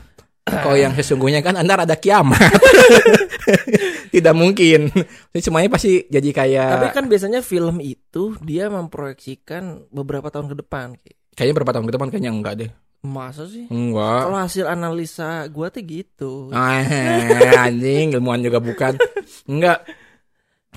Kalau 0.64 0.76
yang 0.78 0.92
sesungguhnya 0.96 1.40
kan 1.44 1.54
Anda 1.56 1.84
ada 1.84 1.96
kiamat. 1.96 2.38
Tidak 4.14 4.34
mungkin. 4.36 4.88
Jadi 5.32 5.42
semuanya 5.42 5.68
pasti 5.72 6.04
jadi 6.08 6.28
kayak 6.32 6.68
Tapi 6.78 6.88
kan 6.96 7.04
biasanya 7.06 7.40
film 7.44 7.80
itu 7.80 8.36
dia 8.44 8.68
memproyeksikan 8.72 9.92
beberapa 9.92 10.28
tahun 10.32 10.52
ke 10.52 10.56
depan. 10.64 10.96
Kayaknya 11.36 11.54
berapa 11.54 11.72
tahun 11.76 11.86
ke 11.86 11.92
depan 11.94 12.08
kayaknya 12.10 12.32
enggak 12.32 12.54
deh. 12.64 12.70
Masa 12.98 13.46
sih? 13.46 13.70
Enggak. 13.70 14.26
Kalau 14.26 14.38
hasil 14.42 14.66
analisa 14.66 15.46
gua 15.54 15.70
tuh 15.70 15.82
gitu. 15.86 16.50
Ah, 16.50 16.82
anjing 17.70 18.16
ilmuwan 18.18 18.42
juga 18.42 18.58
bukan. 18.58 18.98
Enggak. 19.46 19.86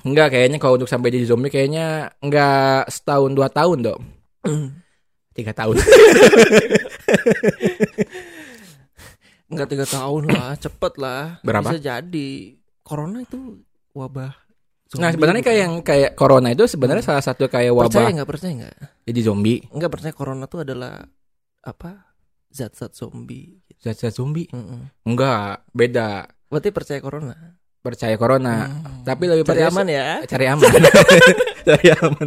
Enggak 0.02 0.34
kayaknya 0.34 0.58
kalau 0.62 0.78
untuk 0.78 0.90
sampai 0.90 1.10
jadi 1.10 1.26
zombie 1.26 1.50
kayaknya 1.50 2.14
enggak 2.22 2.86
setahun 2.88 3.34
dua 3.34 3.50
tahun 3.50 3.82
dong. 3.82 4.02
Tiga 5.36 5.56
tahun. 5.56 5.80
Enggak 9.52 9.68
tiga 9.68 9.86
tahun 9.86 10.22
lah, 10.32 10.52
cepet 10.64 10.92
lah. 10.96 11.38
Berapa? 11.44 11.68
Bisa 11.70 11.78
jadi. 11.78 12.30
Corona 12.82 13.22
itu 13.22 13.62
wabah. 13.92 14.32
Nah 14.98 15.08
zombie 15.08 15.14
sebenarnya 15.16 15.40
gitu. 15.40 15.48
kayak 15.48 15.60
yang 15.60 15.74
kayak 15.80 16.10
corona 16.12 16.48
itu 16.52 16.64
sebenarnya 16.68 17.04
salah 17.04 17.24
satu 17.24 17.48
kayak 17.48 17.72
percaya 17.72 18.04
wabah 18.04 18.12
nggak 18.12 18.28
percaya 18.28 18.52
nggak? 18.60 18.76
jadi 19.08 19.20
zombie. 19.24 19.58
Enggak 19.72 19.90
percaya 19.92 20.12
corona 20.12 20.44
tuh 20.44 20.60
adalah 20.64 21.00
apa? 21.64 22.12
Zat-zat 22.52 22.92
zombie. 22.92 23.64
Zat-zat 23.80 24.12
zombie. 24.12 24.52
Mm-mm. 24.52 24.92
Enggak, 25.08 25.64
beda. 25.72 26.28
Berarti 26.52 26.68
percaya 26.68 27.00
corona. 27.00 27.56
Percaya 27.82 28.14
corona. 28.14 28.70
Hmm. 28.70 29.02
Tapi 29.02 29.26
lebih 29.26 29.42
Cari 29.42 29.58
percaya 29.58 29.70
aman 29.74 29.86
ya. 29.90 30.06
cari 30.32 30.46
aman 30.46 30.70
cari 31.68 31.88
aman 31.94 32.26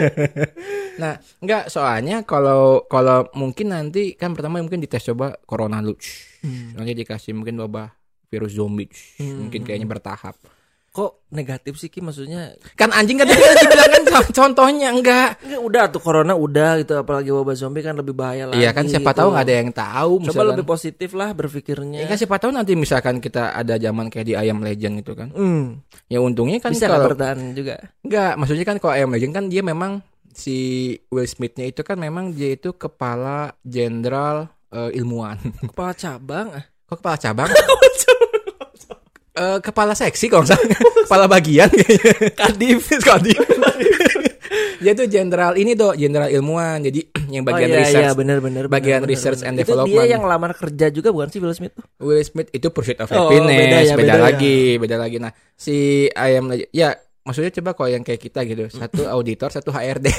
nah 1.02 1.16
enggak 1.40 1.72
soalnya 1.72 2.20
kalau 2.28 2.84
kalau 2.84 3.24
mungkin 3.32 3.72
nanti 3.72 4.12
kan 4.12 4.36
pertama 4.36 4.60
mungkin 4.60 4.80
dites 4.80 5.08
coba 5.08 5.40
corona 5.48 5.80
dulu 5.80 5.96
Shh. 5.96 6.44
Hmm. 6.44 6.76
nanti 6.76 6.92
dikasih 6.96 7.32
mungkin 7.36 7.60
wabah 7.60 7.92
virus 8.28 8.56
zombie. 8.56 8.88
Hmm. 9.16 9.48
mungkin 9.48 9.64
kayaknya 9.64 9.88
bertahap 9.88 10.36
Kok 10.90 11.30
negatif 11.30 11.78
sih 11.78 11.86
Ki 11.86 11.98
maksudnya? 11.98 12.58
kan 12.74 12.90
anjing 12.90 13.14
kan 13.14 13.24
tadi 13.24 13.38
kan 13.38 13.54
dibilang 13.56 13.90
kan 13.90 14.02
co- 14.04 14.30
contohnya 14.42 14.90
enggak 14.90 15.38
Enggak 15.40 15.62
udah 15.62 15.82
tuh 15.86 16.00
corona 16.00 16.34
udah 16.34 16.70
gitu 16.76 16.98
apalagi 16.98 17.30
wabah 17.30 17.54
zombie 17.54 17.78
kan 17.78 17.94
lebih 17.94 18.10
bahaya 18.10 18.44
lagi. 18.44 18.58
iya 18.58 18.70
kan 18.70 18.84
siapa 18.84 19.06
gitu. 19.06 19.18
tahu 19.22 19.28
nggak 19.30 19.44
ada 19.44 19.54
yang 19.56 19.70
tahu 19.70 20.12
Coba 20.12 20.22
misalkan 20.26 20.48
lebih 20.50 20.66
positif 20.66 21.10
lah 21.12 21.30
berpikirnya. 21.30 21.98
Ya 22.00 22.06
kan 22.06 22.18
siapa 22.18 22.36
tahu 22.36 22.50
nanti 22.50 22.74
misalkan 22.74 23.18
kita 23.18 23.54
ada 23.54 23.74
zaman 23.76 24.06
kayak 24.08 24.26
di 24.26 24.34
ayam 24.34 24.58
legend 24.58 24.98
gitu 24.98 25.14
kan 25.14 25.30
Hmm, 25.30 25.78
ya 26.04 26.18
untungnya 26.18 26.58
kan 26.58 26.70
bisa 26.70 26.84
kalau 26.84 27.06
bertahan 27.06 27.54
juga. 27.54 27.78
Enggak, 28.00 28.32
maksudnya 28.34 28.64
kan 28.64 28.76
kalau 28.76 28.92
ayam 28.92 29.08
legend 29.08 29.32
kan 29.32 29.44
dia 29.46 29.62
memang 29.62 30.02
si 30.28 30.58
Will 31.08 31.22
Smith-nya 31.24 31.66
itu 31.66 31.80
kan 31.80 31.96
memang 31.96 32.30
dia 32.30 32.50
itu 32.50 32.70
kepala 32.72 33.54
jenderal 33.62 34.50
eh, 34.68 34.90
ilmuwan. 34.92 35.38
Kepala 35.64 35.94
cabang 35.94 36.50
ah. 36.52 36.64
Kok 36.84 36.98
kepala 36.98 37.14
cabang? 37.16 37.50
Eh, 39.30 39.58
kepala 39.62 39.94
seksi 39.94 40.26
kalau 40.26 40.42
nggak 40.42 40.58
salah. 40.58 40.66
kepala 41.06 41.24
bagian 41.30 41.70
kayaknya. 41.70 42.34
Kadif, 42.34 42.82
Kadif. 43.08 43.38
dia 44.80 44.92
tuh 44.96 45.06
jenderal 45.06 45.54
ini 45.54 45.78
dong, 45.78 45.94
jenderal 45.94 46.26
ilmuwan. 46.26 46.82
Jadi 46.82 47.06
yang 47.34 47.46
bagian 47.46 47.70
oh, 47.70 47.74
iya, 47.74 47.80
research. 47.86 48.06
Iya, 48.10 48.18
bener, 48.18 48.38
bener, 48.42 48.64
bagian 48.66 49.06
bener, 49.06 49.12
research 49.14 49.46
bener. 49.46 49.48
and 49.54 49.56
Itu 49.56 49.62
development. 49.70 49.94
dia 49.94 50.04
yang 50.10 50.22
lamar 50.26 50.52
kerja 50.58 50.86
juga 50.90 51.08
bukan 51.14 51.28
sih 51.30 51.38
Will 51.38 51.54
Smith 51.54 51.74
tuh? 51.78 51.84
Will 52.02 52.18
Smith 52.26 52.50
itu 52.50 52.66
Pursuit 52.74 52.98
of 52.98 53.06
Oh, 53.14 53.30
Happiness, 53.30 53.54
beda 53.54 53.62
beda, 53.62 53.78
ya, 53.86 53.94
beda 53.94 54.14
ya. 54.14 54.18
lagi, 54.18 54.58
beda 54.82 54.96
lagi. 54.98 55.16
Nah, 55.22 55.30
si 55.54 55.76
ayam 56.10 56.50
ya 56.74 56.90
maksudnya 57.22 57.54
coba 57.54 57.70
kalau 57.78 57.90
yang 57.94 58.02
kayak 58.02 58.18
kita 58.18 58.42
gitu, 58.42 58.66
satu 58.66 59.06
auditor, 59.14 59.54
satu 59.54 59.70
HRD. 59.70 60.10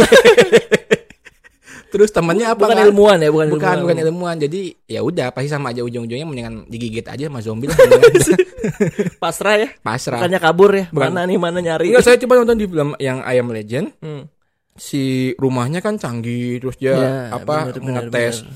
Terus 1.91 2.09
temannya 2.09 2.47
apa? 2.47 2.63
bukan 2.63 2.71
kan? 2.73 2.87
ilmuwan 2.87 3.17
ya, 3.17 3.29
bukan, 3.29 3.47
bukan 3.49 3.59
ilmuwan. 3.59 3.79
bukan 3.83 3.97
ilmuwan 4.01 4.35
jadi 4.39 4.61
ya 4.85 4.99
udah 5.01 5.27
pasti 5.29 5.47
sama 5.47 5.69
aja 5.69 5.81
ujung-ujungnya 5.81 6.23
mendingan 6.23 6.63
digigit 6.65 7.03
aja 7.03 7.27
sama 7.27 7.39
zombie 7.39 7.67
lah. 7.67 7.75
Pasrah 9.21 9.55
ya. 9.57 9.69
pasrah 9.77 10.17
Bukannya 10.17 10.39
kabur 10.39 10.71
ya. 10.71 10.85
Bukan. 10.87 11.11
Mana 11.11 11.25
nih 11.25 11.35
mana 11.35 11.59
nyari. 11.59 11.91
Enggak 11.91 12.03
saya 12.03 12.17
coba 12.17 12.33
nonton 12.37 12.55
di 12.55 12.65
film 12.65 12.89
yang 12.97 13.19
Ayam 13.21 13.49
Legend 13.49 13.91
Hmm. 13.99 14.23
si 14.71 15.03
rumahnya 15.35 15.77
kan 15.77 15.95
canggih 15.95 16.57
terus 16.57 16.75
dia 16.75 16.95
Ya, 16.95 17.11
apa 17.29 17.69
bener, 17.69 18.07
ngetes 18.07 18.41
bener. 18.41 18.55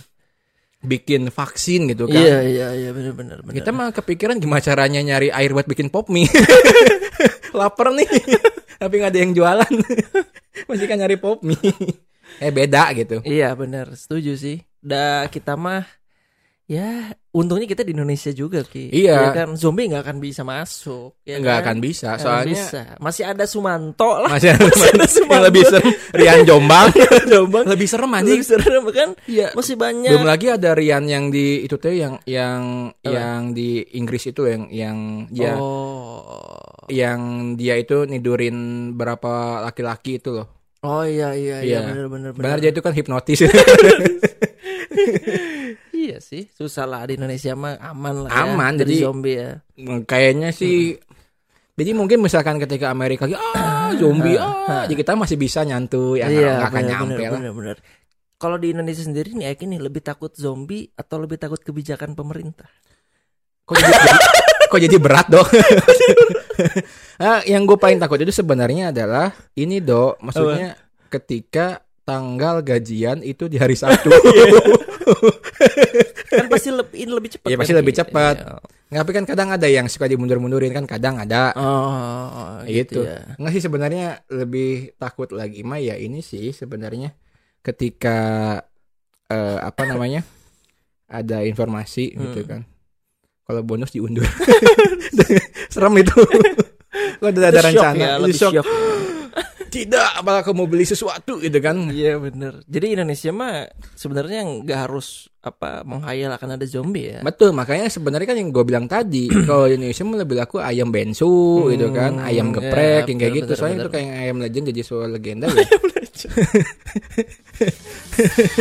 bikin 0.82 1.22
vaksin 1.28 1.82
gitu 1.88 2.06
kan 2.06 2.16
Iya 2.16 2.38
iya 2.42 2.68
iya 2.74 2.90
benar 2.90 3.14
benar 3.14 3.38
benar. 3.42 3.52
kita 3.52 3.70
mah 3.70 3.92
kepikiran 3.92 4.38
gimana 4.38 4.58
caranya 4.60 5.04
nyari 5.04 5.28
air 5.28 5.52
buat 5.52 5.66
bikin 5.66 5.90
pop 5.90 6.08
mie 6.08 6.32
lapar 7.52 7.92
nih 7.92 8.08
tapi 8.82 8.94
nggak 8.96 9.12
ada 9.12 9.20
yang 9.20 9.34
jualan 9.34 9.74
masih 10.66 10.86
kan 10.86 10.98
nyari 10.98 11.18
pop 11.18 11.42
mie 11.42 11.60
eh 12.38 12.50
beda 12.50 12.92
gitu 12.94 13.22
Iya 13.22 13.54
benar, 13.54 13.92
setuju 13.92 14.36
sih. 14.36 14.60
Da 14.80 15.26
kita 15.26 15.56
mah 15.56 15.86
ya 16.66 17.14
untungnya 17.30 17.66
kita 17.66 17.82
di 17.82 17.94
Indonesia 17.94 18.30
juga 18.30 18.62
ki. 18.62 18.90
Iya. 18.90 19.30
Ya 19.30 19.30
kan 19.32 19.54
zombie 19.54 19.86
nggak 19.86 20.02
akan 20.02 20.18
bisa 20.18 20.42
masuk. 20.42 21.14
Ya 21.22 21.38
nggak 21.38 21.54
kan? 21.54 21.64
akan 21.64 21.78
bisa 21.78 22.08
Nggak 22.10 22.22
soalnya 22.22 22.50
bisa. 22.58 22.82
masih 22.98 23.24
ada 23.24 23.46
Sumanto 23.46 24.10
lah. 24.18 24.30
masih 24.32 24.50
ada 24.52 24.66
Masih 24.70 24.90
ada 24.90 24.98
yang 24.98 25.14
Sumanto. 25.14 25.46
lebih 25.46 25.64
serem 25.64 25.92
Rian 26.12 26.42
Jombang 26.42 26.88
Jombang. 27.32 27.64
lebih 27.66 27.86
serem 27.86 28.12
anjing 28.12 28.34
Lebih 28.36 28.48
serem 28.48 28.84
kan? 28.90 29.10
Iya. 29.26 29.48
Masih 29.54 29.76
banyak. 29.76 30.10
Belum 30.10 30.26
lagi 30.26 30.48
ada 30.50 30.70
Rian 30.74 31.06
yang 31.06 31.30
di 31.30 31.46
itu 31.62 31.76
tuh 31.78 31.94
yang 31.94 32.18
yang 32.26 32.62
Apa? 32.90 33.10
yang 33.10 33.40
di 33.52 33.70
Inggris 33.94 34.26
itu 34.26 34.42
yang 34.44 34.66
yang 34.68 34.98
dia 35.30 35.54
Oh. 35.54 36.90
yang 36.90 37.54
dia 37.54 37.78
itu 37.78 38.06
nidurin 38.06 38.54
berapa 38.92 39.62
laki-laki 39.62 40.18
itu 40.18 40.30
loh. 40.32 40.55
Oh 40.86 41.02
iya 41.02 41.34
iya 41.34 41.58
iya 41.60 41.80
Iya. 41.82 41.90
benar 41.90 42.08
benar 42.08 42.30
Benar 42.32 42.58
dia 42.60 42.70
itu 42.70 42.80
kan 42.80 42.94
hipnotis. 42.94 43.42
Iya 45.96 46.22
sih, 46.22 46.46
susah 46.48 46.86
lah 46.86 47.02
di 47.04 47.18
Indonesia 47.18 47.58
mah 47.58 47.82
aman 47.82 48.28
lah 48.28 48.30
Aman, 48.46 48.78
ya, 48.78 48.86
jadi- 48.86 49.02
zombie 49.02 49.36
ya. 49.36 49.52
Kayaknya 50.06 50.50
sih 50.54 50.94
jadi 51.74 51.92
mungkin 51.92 52.22
misalkan 52.22 52.56
ketika 52.56 52.88
Amerika 52.88 53.26
ah 53.28 53.90
zombie 54.00 54.38
ah 54.38 54.86
jadi 54.86 54.96
kita 54.96 55.18
masih 55.18 55.36
bisa 55.36 55.66
nyantu 55.66 56.14
ya 56.14 56.30
nggak 56.30 56.38
nggak 56.38 56.62
akan 56.62 56.78
benar, 56.78 56.92
nyampe 56.94 57.10
benar, 57.12 57.26
lah. 57.26 57.40
benar, 57.42 57.54
benar. 57.54 57.78
Kalau 58.36 58.58
di 58.60 58.68
Indonesia 58.70 59.02
sendiri 59.02 59.34
nih 59.34 59.46
yakin 59.50 59.68
nih 59.72 59.82
lebih 59.82 60.02
takut 60.02 60.32
zombie 60.32 60.86
atau 60.94 61.18
lebih 61.18 61.36
takut 61.36 61.58
kebijakan 61.58 62.14
pemerintah? 62.14 62.70
Kok 63.66 63.74
jadi, 63.74 63.92
jadi- 63.92 64.35
kok 64.68 64.82
jadi 64.82 64.98
berat 64.98 65.28
dong? 65.30 65.46
ah, 67.26 67.42
yang 67.46 67.64
gue 67.64 67.78
paling 67.78 67.98
takut 67.98 68.20
itu 68.20 68.32
sebenarnya 68.32 68.90
adalah 68.90 69.34
ini 69.56 69.80
dok, 69.80 70.20
maksudnya 70.20 70.76
ketika 71.10 71.82
tanggal 72.06 72.62
gajian 72.62 73.26
itu 73.26 73.50
di 73.50 73.58
hari 73.58 73.74
Sabtu. 73.74 74.14
kan 76.36 76.46
pasti 76.50 76.70
lebih 76.70 76.98
ini 76.98 77.12
lebih 77.12 77.30
cepat. 77.38 77.48
Iya, 77.50 77.58
pasti 77.58 77.74
kan? 77.74 77.80
lebih 77.82 77.94
cepat. 77.96 78.36
Iya. 78.38 78.56
Nggak, 78.86 79.02
Tapi 79.02 79.12
kan 79.18 79.24
kadang 79.26 79.50
ada 79.50 79.68
yang 79.68 79.88
suka 79.90 80.06
dimundur-mundurin 80.06 80.70
kan 80.70 80.86
kadang 80.86 81.18
ada. 81.18 81.50
Oh, 81.58 82.62
gitu. 82.70 83.02
gitu 83.02 83.10
ya. 83.10 83.34
Nggak 83.42 83.52
sih 83.58 83.64
sebenarnya 83.66 84.08
lebih 84.30 84.94
takut 85.02 85.34
lagi 85.34 85.66
mah 85.66 85.82
ya 85.82 85.98
ini 85.98 86.22
sih 86.22 86.54
sebenarnya 86.54 87.18
ketika 87.66 88.18
eh, 89.28 89.60
apa 89.60 89.84
namanya? 89.90 90.22
ada 91.06 91.46
informasi 91.46 92.18
gitu 92.18 92.42
Hmm. 92.42 92.50
kan. 92.50 92.62
Kalau 93.46 93.62
bonus 93.62 93.90
diundur. 93.90 94.26
Serem 95.74 95.94
itu. 95.96 96.18
Kalau 97.20 97.30
udah 97.30 97.50
ada 97.50 97.62
rencana, 97.62 97.94
ya, 97.96 98.12
itu 98.20 98.40
shock. 98.40 98.54
shock. 98.56 98.68
Tidak, 99.66 100.24
apakah 100.24 100.40
kamu 100.40 100.56
mau 100.56 100.66
beli 100.66 100.88
sesuatu 100.88 101.36
gitu 101.38 101.60
kan? 101.60 101.92
Iya 101.92 102.16
bener. 102.16 102.64
Jadi 102.64 102.96
Indonesia 102.96 103.28
mah 103.30 103.68
sebenarnya 103.92 104.64
nggak 104.64 104.80
harus 104.88 105.28
apa 105.44 105.84
menghayal 105.84 106.32
akan 106.32 106.56
ada 106.56 106.64
zombie 106.64 107.12
ya. 107.12 107.20
Betul, 107.20 107.52
makanya 107.52 107.92
sebenarnya 107.92 108.32
kan 108.32 108.38
yang 108.40 108.50
gue 108.50 108.64
bilang 108.64 108.88
tadi, 108.88 109.28
kalau 109.50 109.68
Indonesia 109.68 110.08
mah 110.08 110.18
lebih 110.24 110.36
laku 110.40 110.64
ayam 110.64 110.96
bensu 110.96 111.28
gitu 111.70 111.92
kan, 111.92 112.16
Hmm, 112.16 112.24
ayam 112.24 112.48
ya, 112.50 112.54
geprek 112.56 113.04
yang 113.12 113.20
kayak 113.20 113.34
bener, 113.36 113.36
gitu. 113.36 113.52
bener, 113.52 113.60
Soalnya 113.60 113.76
bener. 113.76 113.86
itu 113.86 113.92
kayak 113.92 114.12
ayam 114.16 114.38
legend 114.40 114.66
jadi 114.72 114.80
sebuah 114.82 115.08
legenda 115.12 115.48
ya. 115.60 115.68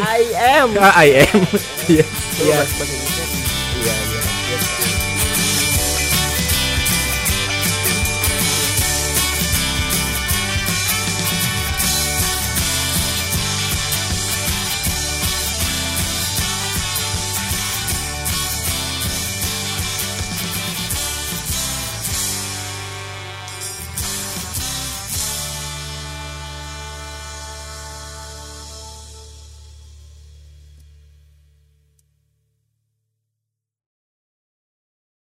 I 0.03 0.23
am. 0.59 0.69
ah, 0.77 0.95
I 0.99 1.09
am. 1.23 1.41
Iya. 1.87 2.05
Iya. 2.43 2.59